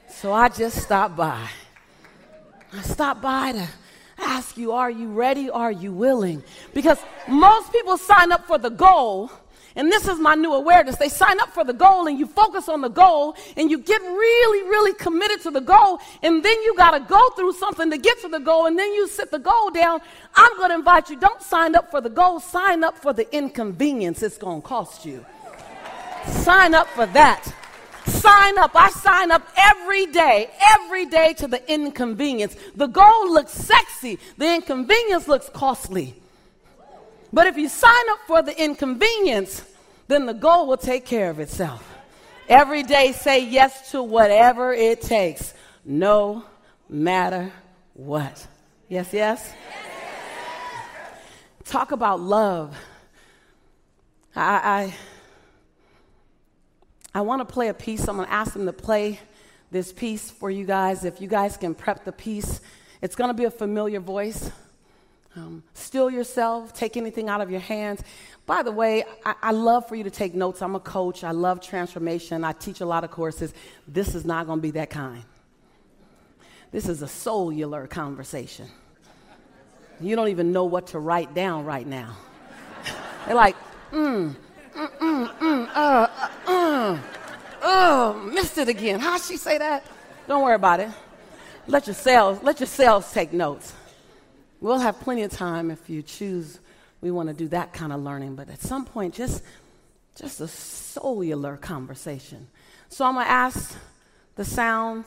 So 0.08 0.32
I 0.32 0.48
just 0.48 0.78
stopped 0.78 1.16
by. 1.16 1.48
I 2.72 2.82
stopped 2.82 3.22
by 3.22 3.52
to 3.52 3.68
ask 4.20 4.56
you, 4.56 4.72
are 4.72 4.90
you 4.90 5.08
ready? 5.08 5.50
Are 5.50 5.72
you 5.72 5.92
willing? 5.92 6.42
Because 6.74 6.98
most 7.28 7.72
people 7.72 7.96
sign 7.96 8.32
up 8.32 8.46
for 8.46 8.58
the 8.58 8.70
goal. 8.70 9.30
And 9.76 9.90
this 9.90 10.08
is 10.08 10.18
my 10.18 10.34
new 10.34 10.52
awareness. 10.52 10.96
They 10.96 11.08
sign 11.08 11.38
up 11.40 11.50
for 11.50 11.64
the 11.64 11.72
goal 11.72 12.08
and 12.08 12.18
you 12.18 12.26
focus 12.26 12.68
on 12.68 12.80
the 12.80 12.88
goal 12.88 13.36
and 13.56 13.70
you 13.70 13.78
get 13.78 14.00
really, 14.02 14.68
really 14.68 14.92
committed 14.94 15.42
to 15.42 15.50
the 15.50 15.60
goal. 15.60 16.00
And 16.22 16.44
then 16.44 16.62
you 16.62 16.76
got 16.76 16.90
to 16.90 17.00
go 17.00 17.30
through 17.30 17.52
something 17.52 17.90
to 17.90 17.98
get 17.98 18.20
to 18.22 18.28
the 18.28 18.40
goal. 18.40 18.66
And 18.66 18.78
then 18.78 18.92
you 18.92 19.06
sit 19.06 19.30
the 19.30 19.38
goal 19.38 19.70
down. 19.70 20.00
I'm 20.34 20.56
going 20.56 20.70
to 20.70 20.74
invite 20.76 21.08
you 21.08 21.16
don't 21.16 21.40
sign 21.40 21.76
up 21.76 21.90
for 21.90 22.00
the 22.00 22.10
goal, 22.10 22.40
sign 22.40 22.82
up 22.82 22.98
for 22.98 23.12
the 23.12 23.32
inconvenience 23.34 24.22
it's 24.22 24.38
going 24.38 24.60
to 24.60 24.66
cost 24.66 25.06
you. 25.06 25.24
Sign 26.26 26.74
up 26.74 26.88
for 26.88 27.06
that. 27.06 27.54
Sign 28.10 28.58
up. 28.58 28.72
I 28.74 28.90
sign 28.90 29.30
up 29.30 29.46
every 29.56 30.06
day, 30.06 30.50
every 30.74 31.06
day 31.06 31.34
to 31.34 31.48
the 31.48 31.72
inconvenience. 31.72 32.56
The 32.74 32.86
goal 32.86 33.32
looks 33.32 33.52
sexy, 33.52 34.18
the 34.36 34.54
inconvenience 34.54 35.28
looks 35.28 35.48
costly. 35.48 36.14
But 37.32 37.46
if 37.46 37.56
you 37.56 37.68
sign 37.68 38.08
up 38.10 38.18
for 38.26 38.42
the 38.42 38.60
inconvenience, 38.60 39.64
then 40.08 40.26
the 40.26 40.34
goal 40.34 40.66
will 40.66 40.76
take 40.76 41.06
care 41.06 41.30
of 41.30 41.38
itself. 41.38 41.86
Every 42.48 42.82
day, 42.82 43.12
say 43.12 43.46
yes 43.46 43.92
to 43.92 44.02
whatever 44.02 44.72
it 44.72 45.00
takes, 45.00 45.54
no 45.84 46.44
matter 46.88 47.52
what. 47.94 48.46
Yes, 48.88 49.12
yes? 49.12 49.52
Talk 51.64 51.92
about 51.92 52.18
love. 52.18 52.76
I, 54.34 54.42
I, 54.42 54.94
I 57.14 57.22
want 57.22 57.46
to 57.46 57.52
play 57.52 57.68
a 57.68 57.74
piece. 57.74 58.06
I'm 58.08 58.16
going 58.16 58.28
to 58.28 58.32
ask 58.32 58.52
them 58.52 58.66
to 58.66 58.72
play 58.72 59.20
this 59.70 59.92
piece 59.92 60.30
for 60.30 60.50
you 60.50 60.64
guys. 60.64 61.04
If 61.04 61.20
you 61.20 61.28
guys 61.28 61.56
can 61.56 61.74
prep 61.74 62.04
the 62.04 62.12
piece, 62.12 62.60
it's 63.02 63.16
going 63.16 63.28
to 63.28 63.34
be 63.34 63.44
a 63.44 63.50
familiar 63.50 64.00
voice. 64.00 64.50
Um, 65.36 65.62
still 65.74 66.10
yourself, 66.10 66.72
take 66.72 66.96
anything 66.96 67.28
out 67.28 67.40
of 67.40 67.50
your 67.50 67.60
hands. 67.60 68.02
By 68.46 68.64
the 68.64 68.72
way, 68.72 69.04
I, 69.24 69.34
I, 69.40 69.50
love 69.52 69.88
for 69.88 69.94
you 69.94 70.02
to 70.02 70.10
take 70.10 70.34
notes. 70.34 70.60
I'm 70.60 70.74
a 70.74 70.80
coach. 70.80 71.22
I 71.22 71.30
love 71.30 71.60
transformation. 71.60 72.42
I 72.42 72.50
teach 72.50 72.80
a 72.80 72.86
lot 72.86 73.04
of 73.04 73.12
courses. 73.12 73.54
This 73.86 74.16
is 74.16 74.24
not 74.24 74.46
going 74.46 74.58
to 74.58 74.62
be 74.62 74.72
that 74.72 74.90
kind. 74.90 75.22
This 76.72 76.88
is 76.88 77.02
a 77.02 77.08
cellular 77.08 77.86
conversation. 77.86 78.66
You 80.00 80.16
don't 80.16 80.28
even 80.28 80.50
know 80.50 80.64
what 80.64 80.88
to 80.88 80.98
write 80.98 81.32
down 81.32 81.64
right 81.64 81.86
now. 81.86 82.16
They're 83.26 83.36
like, 83.36 83.56
mm, 83.92 84.34
mm, 84.74 84.98
mm, 84.98 85.38
mm, 85.38 85.68
uh, 85.74 86.06
uh, 86.46 86.50
uh, 86.50 86.98
oh, 87.62 88.30
missed 88.32 88.58
it 88.58 88.68
again. 88.68 89.00
How'd 89.00 89.20
she 89.20 89.36
say 89.36 89.58
that? 89.58 89.84
Don't 90.28 90.42
worry 90.42 90.54
about 90.54 90.80
it. 90.80 90.90
Let 91.66 91.86
your 91.86 91.94
cells, 91.94 92.42
let 92.42 92.60
your 92.60 92.66
cells 92.66 93.12
take 93.12 93.32
notes. 93.32 93.72
We'll 94.60 94.78
have 94.78 95.00
plenty 95.00 95.22
of 95.22 95.30
time 95.30 95.70
if 95.70 95.88
you 95.88 96.02
choose 96.02 96.60
we 97.00 97.10
want 97.10 97.28
to 97.28 97.34
do 97.34 97.48
that 97.48 97.72
kind 97.72 97.92
of 97.92 98.00
learning, 98.00 98.36
but 98.36 98.50
at 98.50 98.60
some 98.60 98.84
point, 98.84 99.14
just, 99.14 99.42
just 100.16 100.40
a 100.40 100.48
cellular 100.48 101.56
conversation. 101.56 102.46
So 102.88 103.04
I'm 103.04 103.14
going 103.14 103.26
to 103.26 103.30
ask 103.30 103.76
the 104.36 104.44
sound 104.44 105.04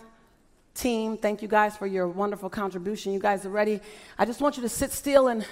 team, 0.74 1.18
thank 1.18 1.42
you 1.42 1.48
guys 1.48 1.78
for 1.78 1.86
your 1.86 2.08
wonderful 2.08 2.50
contribution. 2.50 3.14
You 3.14 3.20
guys 3.20 3.46
are 3.46 3.50
ready. 3.50 3.80
I 4.18 4.26
just 4.26 4.42
want 4.42 4.58
you 4.58 4.64
to 4.64 4.70
sit 4.70 4.92
still 4.92 5.28
and 5.28 5.46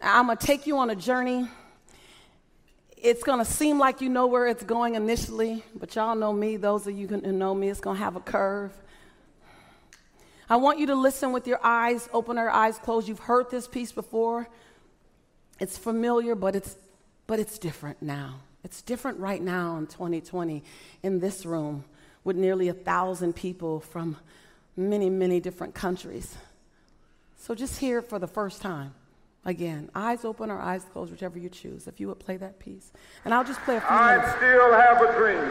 I'm 0.00 0.26
going 0.26 0.38
to 0.38 0.46
take 0.46 0.66
you 0.66 0.78
on 0.78 0.90
a 0.90 0.94
journey. 0.94 1.48
It's 3.06 3.22
going 3.22 3.38
to 3.38 3.44
seem 3.44 3.78
like 3.78 4.00
you 4.00 4.08
know 4.08 4.26
where 4.26 4.48
it's 4.48 4.64
going 4.64 4.96
initially, 4.96 5.62
but 5.76 5.94
y'all 5.94 6.16
know 6.16 6.32
me. 6.32 6.56
Those 6.56 6.88
of 6.88 6.98
you 6.98 7.06
who 7.06 7.20
know 7.20 7.54
me, 7.54 7.68
it's 7.68 7.78
going 7.78 7.98
to 7.98 8.02
have 8.02 8.16
a 8.16 8.20
curve. 8.20 8.72
I 10.50 10.56
want 10.56 10.80
you 10.80 10.86
to 10.86 10.96
listen 10.96 11.30
with 11.30 11.46
your 11.46 11.60
eyes 11.62 12.08
open 12.12 12.36
or 12.36 12.50
eyes 12.50 12.78
closed. 12.78 13.06
You've 13.06 13.20
heard 13.20 13.48
this 13.48 13.68
piece 13.68 13.92
before. 13.92 14.48
It's 15.60 15.78
familiar, 15.78 16.34
but 16.34 16.56
it's, 16.56 16.74
but 17.28 17.38
it's 17.38 17.58
different 17.58 18.02
now. 18.02 18.40
It's 18.64 18.82
different 18.82 19.20
right 19.20 19.40
now 19.40 19.76
in 19.76 19.86
2020 19.86 20.64
in 21.04 21.20
this 21.20 21.46
room 21.46 21.84
with 22.24 22.34
nearly 22.34 22.66
a 22.66 22.74
thousand 22.74 23.36
people 23.36 23.78
from 23.78 24.16
many, 24.76 25.10
many 25.10 25.38
different 25.38 25.76
countries. 25.76 26.34
So 27.36 27.54
just 27.54 27.78
hear 27.78 28.00
it 28.00 28.08
for 28.08 28.18
the 28.18 28.26
first 28.26 28.62
time. 28.62 28.94
Again, 29.46 29.90
eyes 29.94 30.24
open 30.24 30.50
or 30.50 30.58
eyes 30.58 30.84
closed, 30.92 31.12
whichever 31.12 31.38
you 31.38 31.48
choose. 31.48 31.86
If 31.86 32.00
you 32.00 32.08
would 32.08 32.18
play 32.18 32.36
that 32.36 32.58
piece. 32.58 32.90
And 33.24 33.32
I'll 33.32 33.44
just 33.44 33.62
play 33.62 33.76
a 33.76 33.80
few 33.80 33.88
I 33.88 34.16
minutes. 34.16 34.34
still 34.34 34.72
have 34.74 34.98
a 35.00 35.14
dream. 35.14 35.46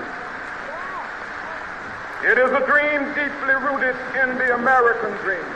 It 2.28 2.36
is 2.36 2.52
a 2.52 2.60
dream 2.68 3.08
deeply 3.16 3.56
rooted 3.56 3.96
in 4.20 4.36
the 4.36 4.56
American 4.60 5.16
dream. 5.24 5.48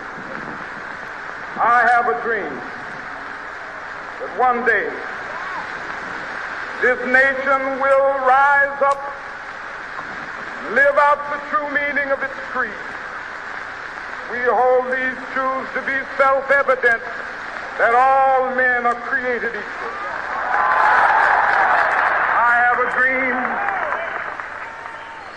I 1.59 1.83
have 1.91 2.07
a 2.07 2.15
dream 2.23 2.55
that 4.23 4.31
one 4.39 4.63
day 4.63 4.87
this 6.79 6.95
nation 7.11 7.59
will 7.83 8.07
rise 8.23 8.79
up, 8.79 9.03
live 10.71 10.95
out 10.95 11.19
the 11.35 11.43
true 11.51 11.67
meaning 11.75 12.07
of 12.15 12.23
its 12.23 12.39
creed. 12.55 12.71
We 14.31 14.39
hold 14.47 14.87
these 14.87 15.19
truths 15.35 15.67
to 15.75 15.83
be 15.83 15.99
self-evident 16.15 17.03
that 17.79 17.95
all 17.95 18.53
men 18.55 18.85
are 18.85 18.99
created 19.07 19.49
equal. 19.49 19.93
I 22.37 22.53
have 22.67 22.79
a 22.83 22.89
dream 22.99 23.35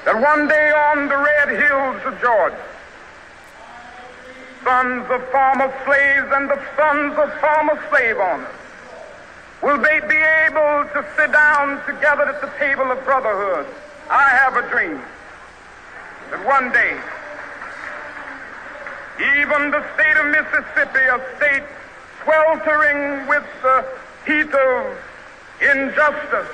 that 0.04 0.20
one 0.20 0.48
day 0.48 0.70
on 0.90 1.08
the 1.08 1.16
red 1.16 1.48
hills 1.54 2.02
of 2.04 2.20
Georgia, 2.20 2.58
sons 4.64 5.06
of 5.08 5.22
former 5.30 5.72
slaves 5.86 6.28
and 6.34 6.50
the 6.50 6.60
sons 6.76 7.14
of 7.16 7.32
former 7.40 7.80
slave 7.88 8.18
owners 8.18 8.62
Will 9.62 9.78
they 9.78 10.00
be 10.00 10.18
able 10.18 10.90
to 10.90 11.06
sit 11.16 11.30
down 11.30 11.78
together 11.86 12.24
at 12.24 12.40
the 12.40 12.50
table 12.58 12.90
of 12.90 13.04
brotherhood? 13.04 13.66
I 14.10 14.28
have 14.30 14.56
a 14.56 14.68
dream 14.68 15.00
that 16.30 16.44
one 16.44 16.72
day, 16.72 16.98
even 19.38 19.70
the 19.70 19.84
state 19.94 20.16
of 20.18 20.26
Mississippi, 20.34 21.06
a 21.06 21.22
state 21.36 21.62
sweltering 22.24 23.26
with 23.28 23.44
the 23.62 23.84
heat 24.26 24.52
of 24.54 24.98
injustice, 25.60 26.48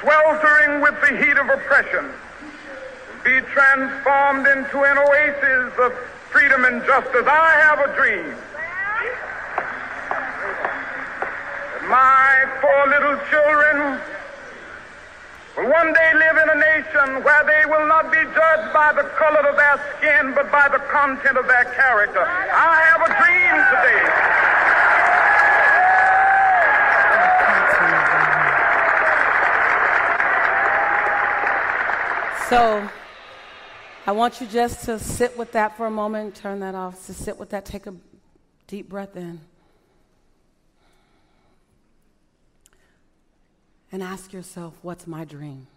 sweltering 0.00 0.80
with 0.80 1.00
the 1.00 1.16
heat 1.16 1.36
of 1.36 1.48
oppression, 1.48 2.10
be 3.24 3.40
transformed 3.52 4.46
into 4.46 4.84
an 4.84 4.98
oasis 4.98 5.72
of 5.78 5.92
freedom 6.30 6.64
and 6.64 6.84
justice. 6.84 7.26
I 7.26 7.50
have 7.62 7.80
a 7.80 7.96
dream. 7.96 8.34
My 11.88 12.46
four 12.60 12.88
little 12.88 13.16
children 13.30 14.00
will 15.56 15.70
one 15.70 15.92
day 15.92 16.12
live 16.14 16.36
in 16.36 16.50
a 16.50 16.54
nation 16.54 17.22
where 17.22 17.44
they 17.44 17.64
will 17.70 17.86
not 17.86 18.10
be 18.10 18.18
judged 18.18 18.72
by 18.72 18.92
the 18.92 19.04
color 19.14 19.48
of 19.48 19.56
their 19.56 19.78
skin, 19.96 20.34
but 20.34 20.50
by 20.50 20.68
the 20.68 20.78
content 20.90 21.38
of 21.38 21.46
their 21.46 21.64
character. 21.64 22.20
I 22.20 22.82
have 22.90 23.02
a 23.02 23.10
dream 23.22 23.54
today. 23.70 24.34
So 32.48 32.88
I 34.06 34.12
want 34.12 34.40
you 34.40 34.46
just 34.46 34.84
to 34.84 34.98
sit 34.98 35.36
with 35.38 35.52
that 35.52 35.76
for 35.76 35.86
a 35.86 35.90
moment, 35.90 36.34
turn 36.34 36.60
that 36.60 36.74
off, 36.74 37.06
to 37.06 37.14
sit 37.14 37.38
with 37.38 37.50
that, 37.50 37.64
take 37.64 37.86
a 37.86 37.94
deep 38.66 38.88
breath 38.88 39.16
in. 39.16 39.40
And 43.94 44.02
ask 44.02 44.32
yourself, 44.32 44.74
what's 44.82 45.06
my 45.06 45.24
dream? 45.24 45.68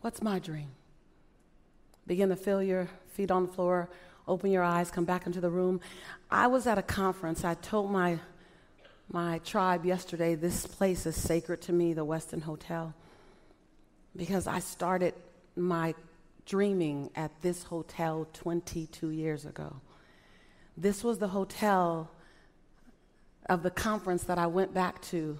What's 0.00 0.22
my 0.22 0.38
dream? 0.38 0.70
Begin 2.06 2.30
to 2.30 2.34
feel 2.34 2.62
your 2.62 2.88
feet 3.08 3.30
on 3.30 3.44
the 3.44 3.52
floor, 3.52 3.90
open 4.26 4.50
your 4.50 4.62
eyes, 4.62 4.90
come 4.90 5.04
back 5.04 5.26
into 5.26 5.38
the 5.38 5.50
room. 5.50 5.82
I 6.30 6.46
was 6.46 6.66
at 6.66 6.78
a 6.78 6.82
conference. 6.82 7.44
I 7.44 7.56
told 7.56 7.90
my, 7.90 8.18
my 9.10 9.36
tribe 9.40 9.84
yesterday 9.84 10.34
this 10.34 10.66
place 10.66 11.04
is 11.04 11.14
sacred 11.14 11.60
to 11.60 11.74
me, 11.74 11.92
the 11.92 12.06
Westin 12.06 12.40
Hotel, 12.40 12.94
because 14.16 14.46
I 14.46 14.60
started 14.60 15.12
my 15.54 15.94
dreaming 16.46 17.10
at 17.14 17.32
this 17.42 17.64
hotel 17.64 18.26
22 18.32 19.10
years 19.10 19.44
ago. 19.44 19.76
This 20.78 21.04
was 21.04 21.18
the 21.18 21.28
hotel 21.28 22.10
of 23.50 23.62
the 23.62 23.70
conference 23.70 24.24
that 24.24 24.38
I 24.38 24.46
went 24.46 24.72
back 24.72 25.02
to 25.02 25.38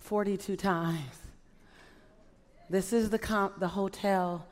42 0.00 0.56
times. 0.56 0.98
This 2.70 2.92
is 2.92 3.10
the, 3.10 3.18
comp, 3.18 3.58
the 3.58 3.68
hotel 3.68 4.46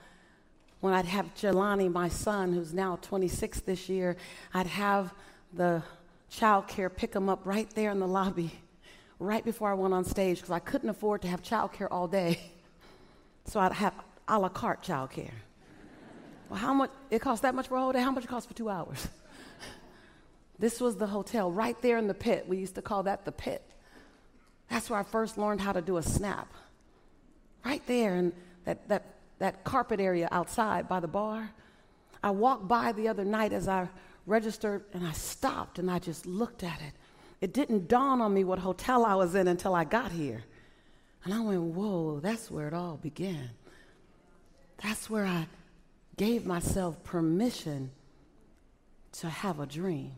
when 0.81 0.95
I'd 0.95 1.07
have 1.07 1.35
Jelani, 1.35 1.91
my 1.91 2.09
son, 2.09 2.53
who's 2.53 2.73
now 2.73 2.99
26 3.03 3.61
this 3.61 3.89
year, 3.89 4.17
I'd 4.53 4.67
have 4.67 5.13
the 5.53 5.83
child 6.29 6.69
care 6.69 6.91
pick 6.91 7.15
him 7.15 7.29
up 7.29 7.41
right 7.45 7.69
there 7.75 7.91
in 7.91 7.99
the 7.99 8.07
lobby, 8.07 8.53
right 9.19 9.45
before 9.45 9.71
I 9.71 9.75
went 9.75 9.95
on 9.95 10.05
stage, 10.05 10.37
because 10.37 10.51
I 10.51 10.59
couldn't 10.59 10.89
afford 10.89 11.23
to 11.23 11.29
have 11.29 11.43
child 11.43 11.73
care 11.73 11.93
all 11.93 12.07
day. 12.07 12.39
So 13.49 13.61
I'd 13.61 13.73
have 13.73 13.95
a 14.27 14.39
la 14.39 14.49
carte 14.49 14.83
child 14.83 15.11
care. 15.11 15.35
Well, 16.49 16.59
how 16.59 16.75
much? 16.75 16.91
It 17.11 17.21
costs 17.21 17.43
that 17.43 17.55
much 17.55 17.69
for 17.69 17.77
a 17.77 17.81
whole 17.81 17.93
day? 17.93 18.01
How 18.01 18.11
much 18.11 18.25
it 18.25 18.29
costs 18.29 18.49
for 18.49 18.55
two 18.55 18.69
hours? 18.69 19.09
this 20.59 20.81
was 20.81 20.97
the 20.97 21.07
hotel 21.07 21.51
right 21.51 21.81
there 21.81 21.97
in 21.97 22.09
the 22.09 22.15
pit. 22.15 22.45
We 22.49 22.59
used 22.59 22.75
to 22.75 22.83
call 22.83 23.05
that 23.05 23.25
the 23.25 23.33
pit. 23.33 23.63
That's 24.71 24.91
where 24.91 24.99
I 24.99 25.03
first 25.03 25.39
learned 25.39 25.61
how 25.61 25.73
to 25.73 25.81
do 25.81 25.97
a 25.97 26.03
snap. 26.03 26.53
Right 27.65 27.83
there 27.87 28.17
in 28.17 28.33
that, 28.65 28.89
that, 28.89 29.15
that 29.39 29.65
carpet 29.65 30.01
area 30.01 30.29
outside 30.33 30.89
by 30.89 31.01
the 31.01 31.09
bar. 31.09 31.51
I 32.23 32.31
walked 32.31 32.69
by 32.69 32.93
the 32.93 33.09
other 33.09 33.25
night 33.25 33.53
as 33.53 33.69
I 33.69 33.89
registered 34.27 34.85
and 34.93 35.07
I 35.07 35.13
stopped 35.13 35.79
and 35.79 35.91
I 35.91 35.99
just 35.99 36.27
looked 36.27 36.63
at 36.63 36.81
it. 36.81 36.93
It 37.41 37.53
didn't 37.53 37.89
dawn 37.89 38.21
on 38.21 38.35
me 38.35 38.45
what 38.45 38.59
hotel 38.59 39.05
I 39.05 39.15
was 39.15 39.35
in 39.35 39.47
until 39.49 39.75
I 39.75 39.85
got 39.85 40.11
here. 40.11 40.43
And 41.25 41.35
I 41.35 41.41
went, 41.41 41.61
whoa, 41.61 42.21
that's 42.21 42.51
where 42.51 42.69
it 42.69 42.75
all 42.75 42.97
began. 42.97 43.51
that's 44.83 45.09
where 45.11 45.25
I 45.25 45.47
gave 46.17 46.47
myself 46.47 47.03
permission 47.05 47.91
to 49.13 49.29
have 49.29 49.61
a 49.61 49.67
dream. 49.67 50.13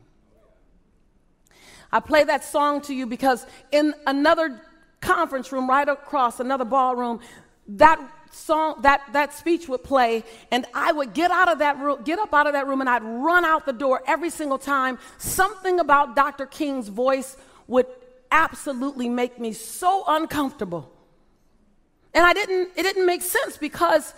I 1.93 2.01
play 2.01 2.25
that 2.25 2.45
song 2.45 2.81
to 2.83 2.95
you 2.95 3.07
because 3.07 3.47
in 3.73 3.95
another 4.07 4.61
conference 5.01 5.53
room 5.53 5.69
right 5.69 5.89
across 5.89 6.41
another 6.41 6.65
ballroom, 6.65 7.21
that 7.69 8.01
song, 8.31 8.81
that, 8.83 9.03
that 9.13 9.33
speech 9.35 9.69
would 9.69 9.83
play, 9.83 10.25
and 10.51 10.67
I 10.75 10.93
would 10.93 11.15
get 11.15 11.31
out 11.31 11.49
of 11.49 11.59
that 11.61 11.79
room, 11.79 12.03
get 12.05 12.19
up 12.19 12.35
out 12.35 12.47
of 12.47 12.53
that 12.53 12.67
room, 12.67 12.81
and 12.81 12.89
I'd 12.89 13.03
run 13.03 13.45
out 13.45 13.67
the 13.67 13.73
door 13.73 14.03
every 14.07 14.31
single 14.31 14.59
time. 14.59 14.99
Something 15.19 15.81
about 15.81 16.17
Dr. 16.17 16.47
King's 16.47 16.89
voice 16.89 17.37
would 17.67 17.87
absolutely 18.31 19.09
make 19.09 19.39
me 19.39 19.53
so 19.53 20.05
uncomfortable. 20.07 20.93
And 22.15 22.25
I 22.25 22.33
didn't, 22.33 22.71
it 22.77 22.83
didn't 22.83 23.07
make 23.07 23.23
sense 23.23 23.57
because 23.57 24.15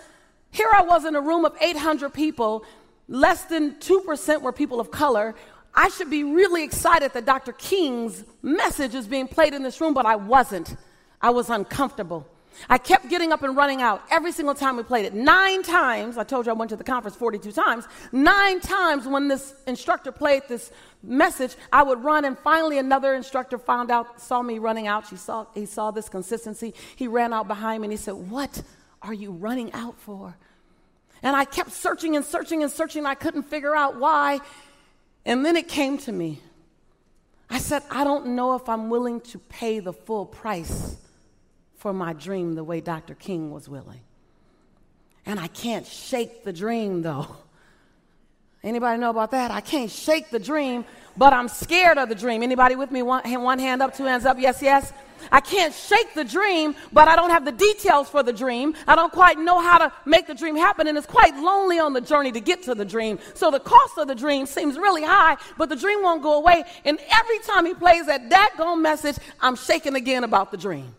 here 0.49 0.69
I 0.73 0.81
was 0.81 1.05
in 1.05 1.15
a 1.15 1.21
room 1.21 1.45
of 1.45 1.55
800 1.59 2.13
people, 2.13 2.65
less 3.07 3.45
than 3.45 3.75
2% 3.75 4.41
were 4.41 4.51
people 4.51 4.79
of 4.79 4.91
color. 4.91 5.35
I 5.73 5.89
should 5.89 6.09
be 6.09 6.23
really 6.23 6.63
excited 6.63 7.13
that 7.13 7.25
Dr. 7.25 7.53
King's 7.53 8.23
message 8.41 8.93
is 8.93 9.07
being 9.07 9.27
played 9.27 9.53
in 9.53 9.63
this 9.63 9.79
room, 9.79 9.93
but 9.93 10.05
I 10.05 10.15
wasn't. 10.15 10.75
I 11.21 11.29
was 11.29 11.49
uncomfortable. 11.49 12.27
I 12.69 12.77
kept 12.77 13.09
getting 13.09 13.31
up 13.31 13.43
and 13.43 13.55
running 13.55 13.81
out 13.81 14.03
every 14.11 14.31
single 14.31 14.53
time 14.53 14.77
we 14.77 14.83
played 14.83 15.05
it. 15.05 15.13
Nine 15.13 15.63
times, 15.63 16.17
I 16.17 16.23
told 16.23 16.45
you 16.45 16.51
I 16.51 16.55
went 16.55 16.69
to 16.69 16.75
the 16.75 16.83
conference 16.83 17.15
42 17.15 17.51
times. 17.51 17.87
Nine 18.11 18.59
times 18.59 19.07
when 19.07 19.27
this 19.27 19.55
instructor 19.67 20.11
played 20.11 20.43
this 20.49 20.71
message, 21.01 21.55
I 21.71 21.83
would 21.83 22.03
run, 22.03 22.25
and 22.25 22.37
finally 22.37 22.77
another 22.77 23.15
instructor 23.15 23.57
found 23.57 23.89
out, 23.89 24.21
saw 24.21 24.41
me 24.41 24.59
running 24.59 24.87
out. 24.87 25.07
She 25.07 25.15
saw, 25.15 25.45
he 25.53 25.65
saw 25.65 25.91
this 25.91 26.09
consistency. 26.09 26.73
He 26.95 27.07
ran 27.07 27.33
out 27.33 27.47
behind 27.47 27.81
me 27.81 27.85
and 27.85 27.93
he 27.93 27.97
said, 27.97 28.13
What 28.15 28.61
are 29.01 29.13
you 29.13 29.31
running 29.31 29.71
out 29.73 29.97
for? 29.99 30.35
And 31.23 31.35
I 31.35 31.45
kept 31.45 31.71
searching 31.71 32.15
and 32.15 32.25
searching 32.25 32.63
and 32.63 32.71
searching. 32.71 33.05
I 33.05 33.15
couldn't 33.15 33.43
figure 33.43 33.75
out 33.75 33.97
why. 33.97 34.39
And 35.25 35.45
then 35.45 35.55
it 35.55 35.67
came 35.67 35.97
to 35.99 36.11
me. 36.11 36.41
I 37.49 37.59
said, 37.59 37.83
I 37.91 38.03
don't 38.03 38.27
know 38.27 38.55
if 38.55 38.67
I'm 38.69 38.89
willing 38.89 39.21
to 39.21 39.39
pay 39.39 39.79
the 39.79 39.93
full 39.93 40.25
price 40.25 40.95
for 41.75 41.93
my 41.93 42.13
dream 42.13 42.53
the 42.53 42.63
way 42.63 42.79
Dr. 42.79 43.13
King 43.13 43.51
was 43.51 43.67
willing. 43.67 44.01
And 45.25 45.39
I 45.39 45.47
can't 45.47 45.85
shake 45.85 46.43
the 46.43 46.53
dream 46.53 47.01
though. 47.01 47.27
Anybody 48.63 48.99
know 48.99 49.09
about 49.09 49.31
that? 49.31 49.49
I 49.49 49.59
can't 49.59 49.89
shake 49.89 50.29
the 50.29 50.39
dream, 50.39 50.85
but 51.17 51.33
I'm 51.33 51.47
scared 51.47 51.97
of 51.97 52.09
the 52.09 52.15
dream. 52.15 52.43
Anybody 52.43 52.75
with 52.75 52.91
me? 52.91 53.01
One, 53.01 53.23
one 53.41 53.57
hand 53.57 53.81
up, 53.81 53.95
two 53.95 54.05
hands 54.05 54.25
up. 54.25 54.37
Yes, 54.39 54.61
yes. 54.61 54.93
I 55.31 55.41
can't 55.41 55.73
shake 55.73 56.13
the 56.13 56.23
dream, 56.23 56.75
but 56.93 57.07
I 57.07 57.15
don't 57.15 57.29
have 57.29 57.45
the 57.45 57.51
details 57.51 58.09
for 58.09 58.23
the 58.23 58.33
dream. 58.33 58.75
I 58.87 58.95
don't 58.95 59.11
quite 59.11 59.37
know 59.37 59.59
how 59.59 59.77
to 59.79 59.91
make 60.05 60.27
the 60.27 60.33
dream 60.33 60.55
happen, 60.55 60.87
and 60.87 60.97
it's 60.97 61.07
quite 61.07 61.35
lonely 61.35 61.79
on 61.79 61.93
the 61.93 62.01
journey 62.01 62.31
to 62.31 62.39
get 62.39 62.63
to 62.63 62.75
the 62.75 62.85
dream. 62.85 63.19
So 63.33 63.51
the 63.51 63.59
cost 63.59 63.97
of 63.97 64.07
the 64.07 64.15
dream 64.15 64.45
seems 64.45 64.77
really 64.77 65.03
high, 65.03 65.37
but 65.57 65.69
the 65.69 65.75
dream 65.75 66.01
won't 66.03 66.23
go 66.23 66.37
away. 66.37 66.63
And 66.85 66.99
every 67.11 67.39
time 67.39 67.65
he 67.65 67.73
plays 67.73 68.05
that 68.05 68.29
daggone 68.29 68.81
message, 68.81 69.17
I'm 69.39 69.55
shaking 69.55 69.95
again 69.95 70.23
about 70.23 70.51
the 70.51 70.57
dream. 70.57 70.95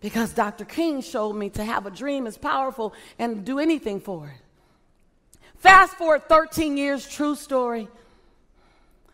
Because 0.00 0.32
Dr. 0.32 0.64
King 0.64 1.02
showed 1.02 1.34
me 1.34 1.50
to 1.50 1.64
have 1.64 1.84
a 1.86 1.90
dream 1.90 2.26
is 2.26 2.38
powerful 2.38 2.94
and 3.18 3.44
do 3.44 3.58
anything 3.58 4.00
for 4.00 4.28
it. 4.28 5.40
Fast 5.56 5.94
forward 5.94 6.26
13 6.26 6.78
years, 6.78 7.06
true 7.06 7.34
story. 7.34 7.86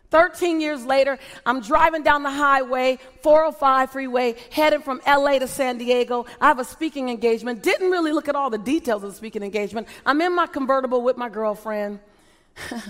13 0.09 0.61
years 0.61 0.85
later, 0.85 1.19
I'm 1.45 1.61
driving 1.61 2.01
down 2.01 2.23
the 2.23 2.31
highway, 2.31 2.97
405 3.23 3.91
freeway, 3.91 4.35
heading 4.51 4.81
from 4.81 5.01
LA 5.05 5.39
to 5.39 5.47
San 5.47 5.77
Diego. 5.77 6.25
I 6.39 6.47
have 6.47 6.59
a 6.59 6.63
speaking 6.63 7.09
engagement. 7.09 7.61
Didn't 7.61 7.91
really 7.91 8.13
look 8.13 8.29
at 8.29 8.35
all 8.35 8.49
the 8.49 8.57
details 8.57 9.03
of 9.03 9.11
the 9.11 9.15
speaking 9.17 9.43
engagement. 9.43 9.87
I'm 10.05 10.21
in 10.21 10.33
my 10.33 10.47
convertible 10.47 11.01
with 11.01 11.17
my 11.17 11.27
girlfriend. 11.27 11.99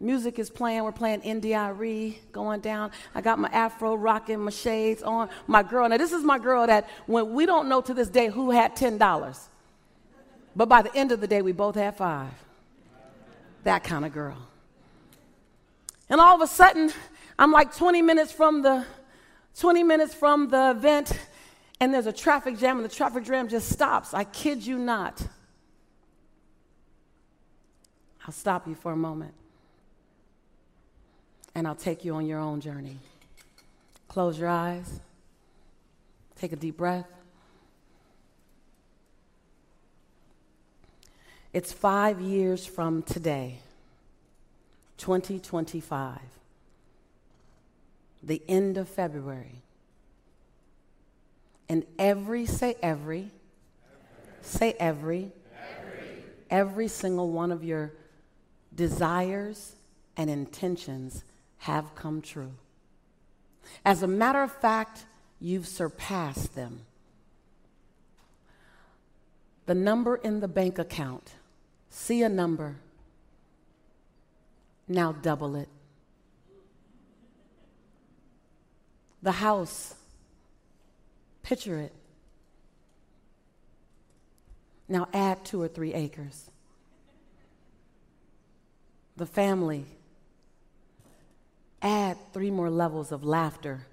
Music 0.00 0.38
is 0.38 0.50
playing. 0.50 0.82
We're 0.82 0.92
playing 0.92 1.20
India.Arie 1.20 2.18
going 2.32 2.60
down. 2.60 2.90
I 3.14 3.20
got 3.20 3.38
my 3.38 3.48
afro 3.48 3.94
rocking, 3.94 4.40
my 4.40 4.50
shades 4.50 5.02
on. 5.02 5.28
My 5.46 5.62
girl. 5.62 5.88
Now, 5.88 5.98
this 5.98 6.12
is 6.12 6.24
my 6.24 6.38
girl 6.38 6.66
that 6.66 6.88
when 7.06 7.32
we 7.34 7.46
don't 7.46 7.68
know 7.68 7.80
to 7.82 7.94
this 7.94 8.08
day 8.08 8.28
who 8.28 8.50
had 8.50 8.76
$10. 8.76 9.38
But 10.56 10.68
by 10.68 10.82
the 10.82 10.94
end 10.96 11.12
of 11.12 11.20
the 11.20 11.26
day, 11.26 11.42
we 11.42 11.52
both 11.52 11.74
had 11.74 11.96
five. 11.96 12.32
That 13.64 13.84
kind 13.84 14.04
of 14.04 14.12
girl. 14.12 14.36
And 16.14 16.20
all 16.20 16.36
of 16.36 16.42
a 16.42 16.46
sudden, 16.46 16.92
I'm 17.36 17.50
like 17.50 17.76
20 17.76 18.00
minutes 18.00 18.30
from 18.30 18.62
the 18.62 18.86
20 19.58 19.82
minutes 19.82 20.14
from 20.14 20.48
the 20.48 20.70
event, 20.70 21.10
and 21.80 21.92
there's 21.92 22.06
a 22.06 22.12
traffic 22.12 22.56
jam, 22.56 22.76
and 22.76 22.84
the 22.84 22.94
traffic 22.94 23.24
jam 23.24 23.48
just 23.48 23.68
stops. 23.68 24.14
I 24.14 24.22
kid 24.22 24.64
you 24.64 24.78
not. 24.78 25.26
I'll 28.24 28.32
stop 28.32 28.68
you 28.68 28.76
for 28.76 28.92
a 28.92 28.96
moment, 28.96 29.34
and 31.52 31.66
I'll 31.66 31.74
take 31.74 32.04
you 32.04 32.14
on 32.14 32.26
your 32.26 32.38
own 32.38 32.60
journey. 32.60 33.00
Close 34.06 34.38
your 34.38 34.50
eyes, 34.50 35.00
take 36.36 36.52
a 36.52 36.56
deep 36.56 36.76
breath. 36.76 37.08
It's 41.52 41.72
five 41.72 42.20
years 42.20 42.64
from 42.64 43.02
today 43.02 43.58
2025, 45.04 46.18
the 48.22 48.40
end 48.48 48.78
of 48.78 48.88
February. 48.88 49.60
And 51.68 51.84
every, 51.98 52.46
say 52.46 52.76
every, 52.82 53.18
every. 53.18 53.30
say 54.40 54.74
every, 54.80 55.32
every, 55.60 56.24
every 56.48 56.88
single 56.88 57.30
one 57.30 57.52
of 57.52 57.62
your 57.62 57.92
desires 58.74 59.76
and 60.16 60.30
intentions 60.30 61.22
have 61.58 61.94
come 61.94 62.22
true. 62.22 62.54
As 63.84 64.02
a 64.02 64.08
matter 64.08 64.42
of 64.42 64.52
fact, 64.52 65.04
you've 65.38 65.68
surpassed 65.68 66.54
them. 66.54 66.80
The 69.66 69.74
number 69.74 70.16
in 70.16 70.40
the 70.40 70.48
bank 70.48 70.78
account, 70.78 71.32
see 71.90 72.22
a 72.22 72.30
number 72.30 72.76
now 74.86 75.12
double 75.12 75.56
it. 75.56 75.68
The 79.22 79.32
house, 79.32 79.94
picture 81.42 81.78
it. 81.78 81.92
Now 84.88 85.08
add 85.14 85.44
two 85.44 85.62
or 85.62 85.68
three 85.68 85.94
acres. 85.94 86.50
The 89.16 89.26
family, 89.26 89.86
add 91.80 92.18
three 92.32 92.50
more 92.50 92.68
levels 92.68 93.12
of 93.12 93.24
laughter 93.24 93.86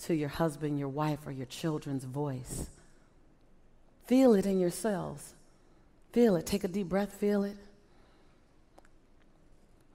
to 0.00 0.14
your 0.14 0.28
husband, 0.28 0.78
your 0.78 0.88
wife, 0.88 1.20
or 1.26 1.32
your 1.32 1.46
children's 1.46 2.04
voice. 2.04 2.68
Feel 4.06 4.34
it 4.34 4.44
in 4.44 4.58
yourselves. 4.58 5.34
Feel 6.12 6.36
it. 6.36 6.44
Take 6.44 6.64
a 6.64 6.68
deep 6.68 6.88
breath, 6.88 7.14
feel 7.14 7.44
it. 7.44 7.56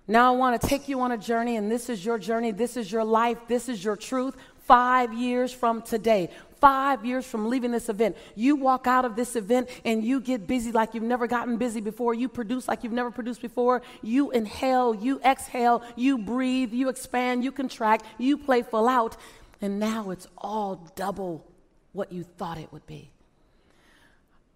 Now 0.07 0.33
I 0.33 0.37
want 0.37 0.61
to 0.61 0.67
take 0.67 0.87
you 0.87 1.01
on 1.01 1.11
a 1.11 1.17
journey, 1.17 1.57
and 1.57 1.69
this 1.69 1.89
is 1.89 2.03
your 2.05 2.17
journey, 2.17 2.51
this 2.51 2.77
is 2.77 2.89
your 2.91 3.03
life, 3.03 3.37
this 3.47 3.67
is 3.67 3.83
your 3.83 3.97
truth. 3.97 4.35
Five 4.59 5.13
years 5.13 5.53
from 5.53 5.81
today, 5.81 6.29
five 6.59 7.05
years 7.05 7.25
from 7.25 7.49
leaving 7.49 7.71
this 7.71 7.89
event, 7.89 8.17
you 8.35 8.55
walk 8.55 8.87
out 8.87 9.05
of 9.05 9.15
this 9.15 9.35
event 9.35 9.69
and 9.85 10.03
you 10.03 10.19
get 10.19 10.47
busy 10.47 10.71
like 10.71 10.93
you've 10.93 11.03
never 11.03 11.27
gotten 11.27 11.57
busy 11.57 11.79
before. 11.79 12.13
You 12.13 12.27
produce 12.27 12.67
like 12.67 12.83
you've 12.83 12.93
never 12.93 13.11
produced 13.11 13.41
before. 13.41 13.81
You 14.01 14.31
inhale, 14.31 14.93
you 14.93 15.21
exhale, 15.21 15.83
you 15.95 16.17
breathe, 16.17 16.73
you 16.73 16.89
expand, 16.89 17.43
you 17.43 17.51
contract, 17.51 18.05
you 18.17 18.37
play 18.37 18.61
full 18.61 18.87
out. 18.87 19.15
And 19.61 19.79
now 19.79 20.09
it's 20.09 20.27
all 20.37 20.91
double 20.95 21.45
what 21.93 22.11
you 22.11 22.23
thought 22.23 22.57
it 22.57 22.71
would 22.71 22.85
be. 22.85 23.09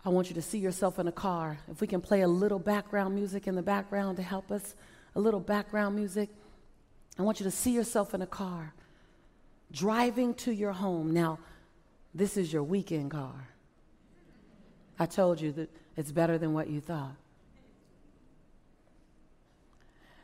I 0.04 0.10
want 0.10 0.30
you 0.30 0.36
to 0.36 0.42
see 0.42 0.58
yourself 0.58 1.00
in 1.00 1.08
a 1.08 1.12
car. 1.12 1.60
If 1.70 1.80
we 1.80 1.88
can 1.88 2.02
play 2.02 2.22
a 2.22 2.28
little 2.28 2.60
background 2.60 3.16
music 3.16 3.48
in 3.48 3.56
the 3.56 3.62
background 3.62 4.18
to 4.18 4.24
help 4.24 4.52
us 4.52 4.76
a 5.15 5.19
little 5.19 5.39
background 5.39 5.95
music. 5.95 6.30
I 7.19 7.24
want 7.24 7.39
you 7.39 7.43
to 7.43 7.52
see 7.52 7.71
yourself 7.71 8.13
in 8.13 8.21
a 8.21 8.28
car 8.28 8.74
driving 9.71 10.34
to 10.36 10.52
your 10.52 10.74
home. 10.74 11.12
Now, 11.12 11.39
this 12.13 12.38
is 12.38 12.52
your 12.52 12.63
weekend 12.63 13.12
car. 13.12 13.47
I 15.00 15.06
told 15.06 15.39
you 15.39 15.52
that 15.54 15.69
it's 15.95 16.12
better 16.12 16.38
than 16.38 16.54
what 16.54 16.69
you 16.69 16.82
thought. 16.82 17.15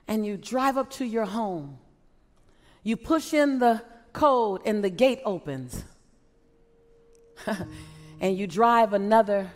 And 0.08 0.26
you 0.26 0.38
drive 0.38 0.78
up 0.78 0.89
to 0.91 1.06
your 1.06 1.26
home. 1.26 1.78
You 2.84 2.95
push 2.95 3.34
in 3.34 3.60
the 3.60 3.84
code, 4.13 4.62
and 4.65 4.84
the 4.84 4.89
gate 4.89 5.19
opens. 5.26 5.84
and 8.19 8.38
you 8.38 8.47
drive 8.47 8.93
another 8.93 9.52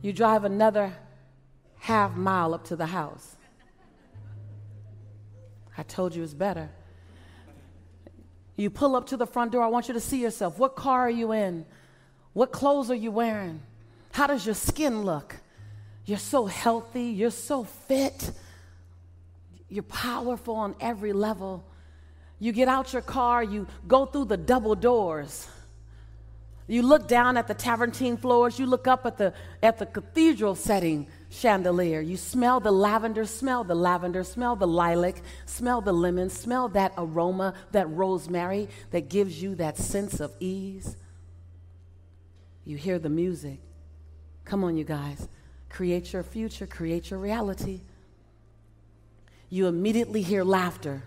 you 0.00 0.12
drive 0.12 0.44
another 0.44 0.92
half 1.78 2.14
mile 2.14 2.54
up 2.54 2.64
to 2.64 2.76
the 2.76 2.86
house 2.86 3.36
I 5.78 5.84
told 5.84 6.14
you 6.14 6.24
it's 6.24 6.34
better. 6.34 6.68
You 8.56 8.68
pull 8.68 8.96
up 8.96 9.06
to 9.06 9.16
the 9.16 9.26
front 9.26 9.52
door. 9.52 9.62
I 9.62 9.68
want 9.68 9.86
you 9.86 9.94
to 9.94 10.00
see 10.00 10.20
yourself. 10.20 10.58
What 10.58 10.74
car 10.74 11.02
are 11.02 11.10
you 11.10 11.32
in? 11.32 11.64
What 12.32 12.50
clothes 12.50 12.90
are 12.90 12.96
you 12.96 13.12
wearing? 13.12 13.62
How 14.10 14.26
does 14.26 14.44
your 14.44 14.56
skin 14.56 15.02
look? 15.02 15.36
You're 16.04 16.18
so 16.18 16.46
healthy, 16.46 17.04
you're 17.04 17.30
so 17.30 17.64
fit, 17.64 18.32
you're 19.68 19.82
powerful 19.82 20.54
on 20.54 20.74
every 20.80 21.12
level. 21.12 21.64
You 22.38 22.52
get 22.52 22.66
out 22.66 22.92
your 22.92 23.02
car, 23.02 23.42
you 23.44 23.66
go 23.86 24.06
through 24.06 24.24
the 24.24 24.36
double 24.36 24.74
doors. 24.74 25.46
You 26.66 26.82
look 26.82 27.08
down 27.08 27.36
at 27.36 27.46
the 27.46 27.54
Travertine 27.54 28.16
floors, 28.16 28.58
you 28.58 28.66
look 28.66 28.86
up 28.86 29.04
at 29.04 29.18
the, 29.18 29.34
at 29.62 29.78
the 29.78 29.86
cathedral 29.86 30.54
setting 30.54 31.08
chandelier. 31.30 32.00
You 32.00 32.16
smell 32.16 32.60
the 32.60 32.70
lavender, 32.70 33.24
smell 33.24 33.64
the 33.64 33.74
lavender, 33.74 34.24
smell 34.24 34.56
the 34.56 34.66
lilac, 34.66 35.20
smell 35.46 35.80
the 35.80 35.92
lemon, 35.92 36.30
smell 36.30 36.68
that 36.70 36.92
aroma, 36.96 37.54
that 37.72 37.88
rosemary 37.90 38.68
that 38.90 39.08
gives 39.08 39.42
you 39.42 39.54
that 39.56 39.76
sense 39.76 40.20
of 40.20 40.32
ease. 40.40 40.96
You 42.64 42.76
hear 42.76 42.98
the 42.98 43.08
music. 43.08 43.60
Come 44.44 44.64
on, 44.64 44.76
you 44.76 44.84
guys. 44.84 45.28
Create 45.68 46.12
your 46.12 46.22
future, 46.22 46.66
create 46.66 47.10
your 47.10 47.20
reality. 47.20 47.80
You 49.50 49.66
immediately 49.66 50.22
hear 50.22 50.44
laughter. 50.44 51.02